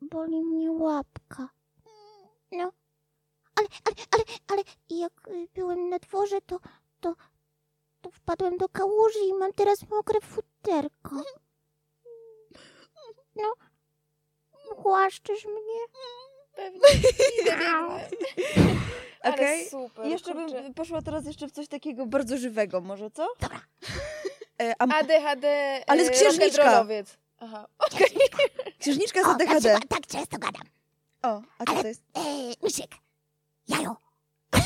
Boli 0.00 0.42
mnie 0.42 0.72
łapka. 0.72 1.48
No, 2.52 2.72
ale, 3.54 3.68
ale, 3.84 3.94
ale, 4.10 4.22
ale 4.48 4.62
jak 4.90 5.12
byłem 5.54 5.88
na 5.88 5.98
dworze, 5.98 6.40
to, 6.46 6.60
to, 7.00 7.14
to 8.00 8.10
wpadłem 8.10 8.56
do 8.56 8.68
kałuży 8.68 9.18
i 9.28 9.34
mam 9.34 9.52
teraz 9.52 9.88
mokre 9.88 10.20
futerko. 10.20 11.22
No, 13.36 13.54
głaszczysz 14.76 15.44
mnie? 15.44 16.06
Pewnie. 16.54 16.80
Okej. 19.34 19.68
super. 19.68 20.06
Jeszcze 20.06 20.32
kurczę. 20.32 20.62
bym 20.62 20.74
poszła 20.74 21.02
teraz 21.02 21.26
jeszcze 21.26 21.48
w 21.48 21.52
coś 21.52 21.68
takiego 21.68 22.06
bardzo 22.06 22.38
żywego, 22.38 22.80
może 22.80 23.10
co? 23.10 23.28
Dobra. 23.40 23.60
E, 24.62 24.74
a 24.78 24.98
ADHD. 24.98 25.46
Ale 25.86 26.04
z 26.04 26.08
e, 26.08 27.04
księżniczka. 27.40 27.40
rock'n'rollowiec. 27.40 27.40
Aha. 27.40 27.66
księżniczka 28.78 29.22
z 29.22 29.26
O, 29.26 29.30
ADHD. 29.30 29.72
tak, 29.72 29.86
tak 29.88 30.06
często 30.06 30.38
gadam. 30.38 30.66
O, 31.22 31.42
a 31.58 31.64
co 31.64 31.82
to 31.82 31.88
jest? 31.88 32.02
Eee, 32.14 32.54
Misiek, 32.62 32.90
jajo. 33.68 33.96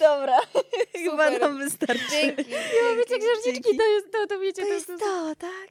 Dobra, 0.00 0.38
chyba 1.04 1.30
nam 1.30 1.58
wystarczy. 1.58 2.04
Dzięki. 2.10 2.50
Ja 2.50 2.96
wiecie, 2.96 3.18
dzięki. 3.20 3.40
księżniczki 3.42 3.76
to 3.76 3.82
jest 3.86 4.12
to, 4.12 4.26
to 4.26 4.38
wiecie, 4.40 4.62
To 4.62 4.68
to 4.68 4.74
jest 4.74 4.88
jest 4.88 5.02
to, 5.02 5.34
tak? 5.36 5.70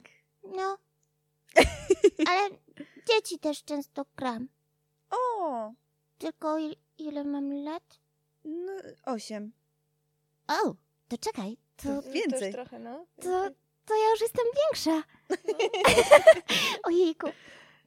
No, 0.56 0.78
ale 2.28 2.50
dzieci 3.08 3.40
też 3.40 3.64
często 3.64 4.06
gram. 4.16 4.48
O, 5.10 5.72
Tylko 6.18 6.58
il, 6.58 6.76
ile 6.98 7.24
mam 7.24 7.64
lat? 7.64 7.84
no, 8.46 8.72
osiem. 9.06 9.52
O, 10.48 10.74
to 11.08 11.18
czekaj, 11.18 11.58
to, 11.84 11.90
Mm, 11.90 12.12
Więcej. 12.12 12.40
Też 12.40 12.52
trochę, 12.54 12.80
no. 12.80 13.06
to, 13.22 13.48
to 13.90 13.96
ja 13.96 14.10
już 14.10 14.22
jestem 14.22 14.46
większa. 14.62 15.04
Ojejku. 16.88 17.28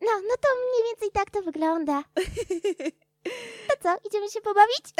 No, 0.01 0.11
no 0.29 0.35
to 0.41 0.49
mniej 0.71 0.91
więcej 0.91 1.11
tak 1.13 1.31
to 1.31 1.43
wygląda. 1.43 2.05
To 3.69 3.75
co, 3.83 4.09
idziemy 4.09 4.31
się 4.31 4.41
pobawić? 4.41 4.85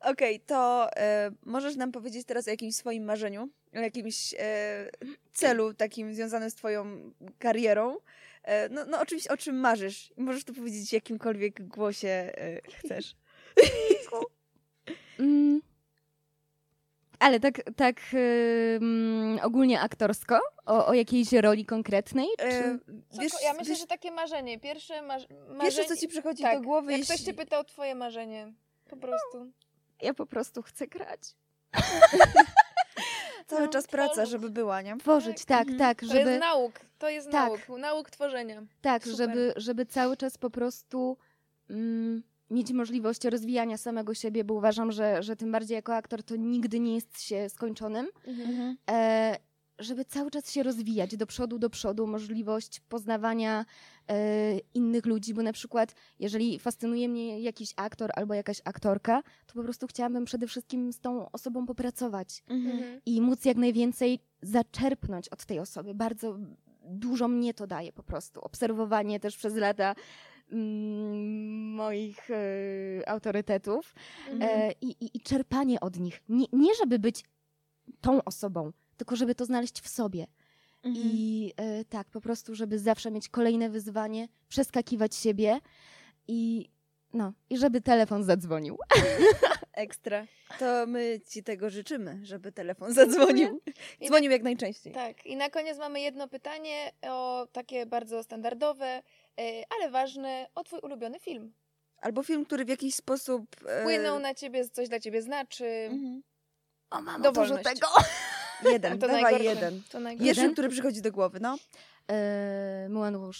Okej, 0.00 0.40
to 0.40 0.88
e, 0.96 1.30
możesz 1.42 1.76
nam 1.76 1.92
powiedzieć 1.92 2.26
teraz 2.26 2.48
o 2.48 2.50
jakimś 2.50 2.76
swoim 2.76 3.04
marzeniu, 3.04 3.48
o 3.74 3.78
jakimś 3.78 4.34
e, 4.38 4.90
celu 5.32 5.74
takim 5.74 6.14
związanym 6.14 6.50
z 6.50 6.54
twoją 6.54 7.12
karierą. 7.38 7.96
E, 8.42 8.68
no, 8.68 8.84
no 8.84 9.00
oczywiście 9.00 9.30
o 9.30 9.36
czym 9.36 9.60
marzysz. 9.60 10.12
Możesz 10.16 10.44
to 10.44 10.54
powiedzieć 10.54 10.90
w 10.90 10.92
jakimkolwiek 10.92 11.68
głosie 11.68 12.08
e, 12.08 12.60
chcesz. 12.78 13.16
Mm. 15.18 15.60
Ale 17.20 17.40
tak, 17.40 17.60
tak 17.76 17.96
ym, 18.82 19.38
ogólnie 19.42 19.80
aktorsko? 19.80 20.40
O, 20.66 20.86
o 20.86 20.94
jakiejś 20.94 21.32
roli 21.32 21.66
konkretnej? 21.66 22.26
Czy... 22.38 22.44
E, 22.46 22.78
wiesz, 23.20 23.32
ja 23.42 23.52
myślę, 23.52 23.64
wiesz, 23.64 23.78
że 23.80 23.86
takie 23.86 24.10
marzenie. 24.10 24.60
Pierwsze 24.60 25.02
marzenie. 25.02 25.34
pierwsze, 25.60 25.84
co 25.84 25.96
ci 25.96 26.08
przychodzi 26.08 26.42
tak, 26.42 26.58
do 26.58 26.64
głowy, 26.64 26.92
Jak 26.92 26.98
jeśli... 27.00 27.14
ktoś 27.14 27.26
cię 27.26 27.34
pyta 27.34 27.58
o 27.58 27.64
twoje 27.64 27.94
marzenie. 27.94 28.52
Po 28.90 28.96
prostu. 28.96 29.46
Ja 30.02 30.14
po 30.14 30.26
prostu 30.26 30.62
chcę 30.62 30.86
grać. 30.86 31.20
cały 33.46 33.62
no, 33.62 33.68
czas 33.68 33.86
praca, 33.86 34.12
tworzy. 34.12 34.30
żeby 34.30 34.50
była, 34.50 34.82
nie? 34.82 34.96
Tworzyć, 34.96 35.44
tak, 35.44 35.60
Mhm. 35.60 35.78
tak, 35.78 36.00
To 36.00 36.06
żeby... 36.06 36.30
jest 36.30 36.40
nauk. 36.40 36.72
To 36.98 37.08
jest 37.08 37.30
Tak. 37.30 37.68
nauk. 37.68 37.80
Nauk 37.80 38.10
tworzenia. 38.10 38.62
Tak, 38.82 39.04
Super. 39.04 39.16
żeby, 39.16 39.52
żeby 39.56 39.86
cały 39.86 40.16
czas 40.16 40.38
po 40.38 40.50
prostu 40.50 41.16
mm, 41.70 42.22
mieć 42.50 42.72
możliwość 42.72 43.24
rozwijania 43.24 43.76
samego 43.76 44.14
siebie, 44.14 44.44
bo 44.44 44.54
uważam, 44.54 44.92
że, 44.92 45.22
że 45.22 45.36
tym 45.36 45.52
bardziej 45.52 45.74
jako 45.74 45.94
aktor 45.94 46.22
to 46.22 46.36
nigdy 46.36 46.80
nie 46.80 46.94
jest 46.94 47.22
się 47.22 47.48
skończonym. 47.48 48.08
Mhm. 48.26 48.76
E, 48.90 49.36
żeby 49.78 50.04
cały 50.04 50.30
czas 50.30 50.52
się 50.52 50.62
rozwijać 50.62 51.16
do 51.16 51.26
przodu, 51.26 51.58
do 51.58 51.70
przodu, 51.70 52.06
możliwość 52.06 52.80
poznawania 52.80 53.64
e, 54.08 54.58
innych 54.74 55.06
ludzi, 55.06 55.34
bo 55.34 55.42
na 55.42 55.52
przykład 55.52 55.94
jeżeli 56.18 56.58
fascynuje 56.58 57.08
mnie 57.08 57.40
jakiś 57.40 57.72
aktor 57.76 58.10
albo 58.14 58.34
jakaś 58.34 58.60
aktorka, 58.64 59.22
to 59.46 59.54
po 59.54 59.62
prostu 59.62 59.86
chciałabym 59.86 60.24
przede 60.24 60.46
wszystkim 60.46 60.92
z 60.92 61.00
tą 61.00 61.32
osobą 61.32 61.66
popracować 61.66 62.42
Mhm. 62.48 63.00
i 63.06 63.20
móc 63.20 63.44
jak 63.44 63.56
najwięcej 63.56 64.18
zaczerpnąć 64.42 65.28
od 65.28 65.44
tej 65.44 65.58
osoby. 65.58 65.94
Bardzo 65.94 66.38
dużo 66.84 67.28
mnie 67.28 67.54
to 67.54 67.66
daje 67.66 67.92
po 67.92 68.02
prostu. 68.02 68.40
Obserwowanie 68.40 69.20
też 69.20 69.36
przez 69.36 69.54
lata 69.54 69.94
moich 71.76 72.30
e, 72.30 73.08
autorytetów 73.08 73.94
Mhm. 74.30 74.50
e, 74.50 74.72
i, 74.80 74.96
i, 75.14 75.20
czerpanie 75.20 75.80
od 75.80 75.98
nich. 75.98 76.22
Nie, 76.28 76.46
nie 76.52 76.74
żeby 76.74 76.98
być 76.98 77.24
tą 78.00 78.24
osobą, 78.24 78.72
tylko 78.96 79.16
żeby 79.16 79.34
to 79.34 79.44
znaleźć 79.44 79.80
w 79.80 79.88
sobie. 79.88 80.26
Mhm. 80.82 81.06
I 81.06 81.52
e, 81.56 81.84
tak, 81.84 82.08
po 82.10 82.20
prostu, 82.20 82.54
żeby 82.54 82.78
zawsze 82.78 83.10
mieć 83.10 83.28
kolejne 83.28 83.70
wyzwanie, 83.70 84.28
przeskakiwać 84.48 85.14
siebie 85.14 85.60
i 86.28 86.68
no, 87.12 87.32
i 87.50 87.58
żeby 87.58 87.80
telefon 87.80 88.24
zadzwonił. 88.24 88.78
Ekstra. 89.72 90.26
To 90.58 90.86
my 90.86 91.20
ci 91.28 91.42
tego 91.42 91.70
życzymy, 91.70 92.20
żeby 92.22 92.52
telefon 92.52 92.92
zadzwonił. 92.94 93.60
I 94.00 94.06
Dzwonił 94.06 94.30
jak 94.30 94.42
najczęściej. 94.42 94.92
Tak, 94.92 95.26
i 95.26 95.36
na 95.36 95.50
koniec 95.50 95.78
mamy 95.78 96.00
jedno 96.00 96.28
pytanie 96.28 96.92
o 97.02 97.46
takie 97.52 97.86
bardzo 97.86 98.22
standardowe, 98.22 98.86
e, 98.86 99.02
ale 99.70 99.90
ważne, 99.90 100.46
o 100.54 100.64
twój 100.64 100.80
ulubiony 100.80 101.20
film. 101.20 101.52
Albo 102.00 102.22
film, 102.22 102.44
który 102.44 102.64
w 102.64 102.68
jakiś 102.68 102.94
sposób... 102.94 103.44
e, 103.68 103.80
Wpłynął 103.80 104.18
na 104.18 104.34
ciebie, 104.34 104.68
coś 104.68 104.88
dla 104.88 105.00
ciebie 105.00 105.22
znaczy. 105.22 105.64
mhm. 105.90 106.22
O, 106.90 107.02
mamo, 107.02 107.24
Dowolność. 107.24 107.62
dużo 107.64 107.74
tego. 107.74 107.88
Jeden, 108.72 108.98
To 108.98 109.06
dawaj 109.06 109.22
najgorsze. 109.22 109.44
jeden. 109.54 109.82
To 109.90 109.98
Jeden? 110.18 110.52
który 110.52 110.68
przychodzi 110.68 111.02
do 111.02 111.12
głowy, 111.12 111.40
no. 111.40 111.56
E, 112.10 112.86
Moulin 112.90 113.14
Rouge. 113.14 113.38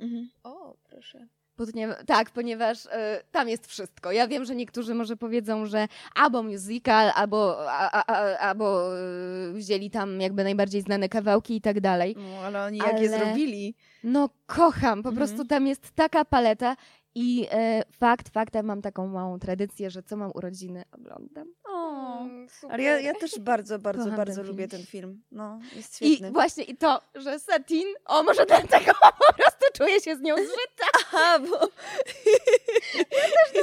Mhm. 0.00 0.30
O, 0.42 0.76
proszę. 0.84 1.26
Ponieważ, 1.66 1.96
tak, 2.06 2.30
ponieważ 2.30 2.86
e, 2.86 3.22
tam 3.32 3.48
jest 3.48 3.66
wszystko. 3.66 4.12
Ja 4.12 4.28
wiem, 4.28 4.44
że 4.44 4.54
niektórzy 4.54 4.94
może 4.94 5.16
powiedzą, 5.16 5.66
że 5.66 5.88
albo 6.14 6.42
musical, 6.42 7.12
albo, 7.14 7.56
a, 7.70 8.04
a, 8.06 8.38
albo 8.38 8.96
e, 8.98 9.52
wzięli 9.52 9.90
tam 9.90 10.20
jakby 10.20 10.44
najbardziej 10.44 10.82
znane 10.82 11.08
kawałki 11.08 11.56
i 11.56 11.60
tak 11.60 11.80
dalej. 11.80 12.16
No, 12.18 12.38
ale 12.46 12.64
oni 12.64 12.78
jak 12.78 13.00
je 13.00 13.08
Ale- 13.08 13.18
zrobili. 13.18 13.74
No 14.04 14.28
kocham, 14.46 15.02
po 15.02 15.08
Mhm. 15.08 15.16
prostu 15.16 15.44
tam 15.48 15.66
jest 15.66 15.90
taka 15.94 16.24
paleta 16.24 16.76
i 17.14 17.46
e, 17.50 17.82
fakt, 17.92 18.28
faktem 18.28 18.66
mam 18.66 18.82
taką 18.82 19.06
małą 19.06 19.38
tradycję, 19.38 19.90
że 19.90 20.02
co 20.02 20.16
mam 20.16 20.30
urodziny 20.34 20.84
oglądam. 20.92 21.54
O. 21.64 22.00
Mm, 22.20 22.48
super. 22.48 22.72
Ale 22.72 22.82
ja, 22.82 23.00
ja 23.00 23.14
też 23.14 23.38
bardzo, 23.38 23.78
bardzo, 23.78 24.02
Kocham 24.04 24.16
bardzo 24.16 24.42
lubię 24.42 24.68
film. 24.68 24.70
ten 24.70 24.86
film. 24.86 25.22
No, 25.30 25.60
jest 25.76 26.02
I 26.02 26.06
świetny. 26.06 26.30
właśnie 26.30 26.64
i 26.64 26.76
to, 26.76 27.00
że 27.14 27.38
Satin, 27.38 27.86
o 28.04 28.22
może 28.22 28.46
dlatego 28.46 28.92
po 29.28 29.34
prostu 29.34 29.64
czuję 29.74 30.00
się 30.00 30.16
z 30.16 30.20
nią 30.20 30.36
zżyta. 30.36 30.86
Aha, 31.00 31.38
bo... 31.38 31.56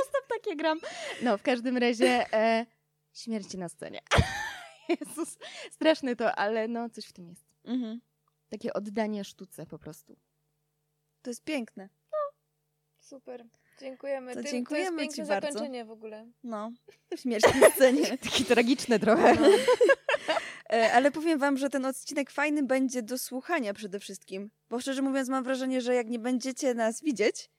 Stop 0.09 0.27
takie 0.29 0.55
gram. 0.55 0.79
No, 1.21 1.37
w 1.37 1.41
każdym 1.41 1.77
razie 1.77 2.33
e, 2.33 2.65
śmierci 3.13 3.57
na 3.57 3.69
scenie. 3.69 4.01
Jezus, 4.89 5.37
straszne 5.71 6.15
to, 6.15 6.35
ale 6.35 6.67
no 6.67 6.89
coś 6.89 7.05
w 7.05 7.13
tym 7.13 7.27
jest. 7.27 7.45
Mhm. 7.65 8.01
Takie 8.49 8.73
oddanie 8.73 9.23
sztuce 9.23 9.65
po 9.65 9.79
prostu. 9.79 10.17
To 11.21 11.29
jest 11.29 11.43
piękne. 11.43 11.89
Super. 13.09 13.45
Dziękujemy. 13.79 14.33
To 14.35 14.41
Tym- 14.41 14.51
dziękujemy 14.51 14.97
to 14.97 15.03
jest 15.03 15.15
piękne 15.15 15.25
ci 15.25 15.29
bardzo. 15.29 15.47
zakończenie 15.51 15.85
w 15.85 15.91
ogóle. 15.91 16.27
No, 16.43 16.71
śmierć 17.15 17.43
na 17.61 17.69
scenie. 17.69 18.17
Takie 18.31 18.43
tragiczne 18.45 18.99
trochę. 18.99 19.35
No. 19.35 19.47
E, 20.69 20.93
Ale 20.93 21.11
powiem 21.11 21.39
wam, 21.39 21.57
że 21.57 21.69
ten 21.69 21.85
odcinek 21.85 22.31
fajny 22.31 22.63
będzie 22.63 23.01
do 23.03 23.17
słuchania 23.17 23.73
przede 23.73 23.99
wszystkim. 23.99 24.49
Bo 24.69 24.79
szczerze 24.79 25.01
mówiąc 25.01 25.29
mam 25.29 25.43
wrażenie, 25.43 25.81
że 25.81 25.95
jak 25.95 26.07
nie 26.09 26.19
będziecie 26.19 26.73
nas 26.73 27.01
widzieć, 27.01 27.49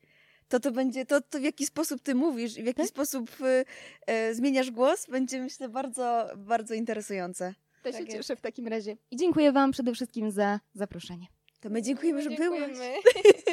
to 0.48 0.60
to 0.60 0.72
będzie, 0.72 1.06
to, 1.06 1.20
to 1.20 1.38
w 1.38 1.42
jaki 1.42 1.66
sposób 1.66 2.02
ty 2.02 2.14
mówisz 2.14 2.56
i 2.56 2.62
w 2.62 2.66
jaki 2.66 2.76
Tak? 2.80 2.88
sposób 2.88 3.30
y, 3.40 3.64
e, 4.06 4.34
zmieniasz 4.34 4.70
głos, 4.70 5.06
będzie 5.06 5.40
myślę 5.40 5.68
bardzo, 5.68 6.30
bardzo 6.36 6.74
interesujące. 6.74 7.54
To 7.82 7.92
się 7.92 7.98
Tak 7.98 8.06
jest. 8.06 8.16
cieszę 8.16 8.36
w 8.36 8.40
takim 8.40 8.68
razie. 8.68 8.96
I 9.10 9.16
dziękuję 9.16 9.52
wam 9.52 9.70
przede 9.72 9.94
wszystkim 9.94 10.30
za 10.30 10.60
zaproszenie. 10.74 11.26
To 11.60 11.70
my 11.70 11.82
dziękujemy, 11.82 12.22
że 12.22 12.30
byłaś. 12.30 12.60
Dziękujemy. 12.60 12.94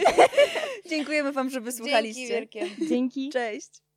Dziękujemy 0.89 1.31
wam, 1.31 1.49
że 1.49 1.53
Dzięki 1.53 1.65
wysłuchaliście. 1.65 2.27
wielkie. 2.27 2.69
Dzięki. 2.89 3.29
Cześć. 3.29 3.84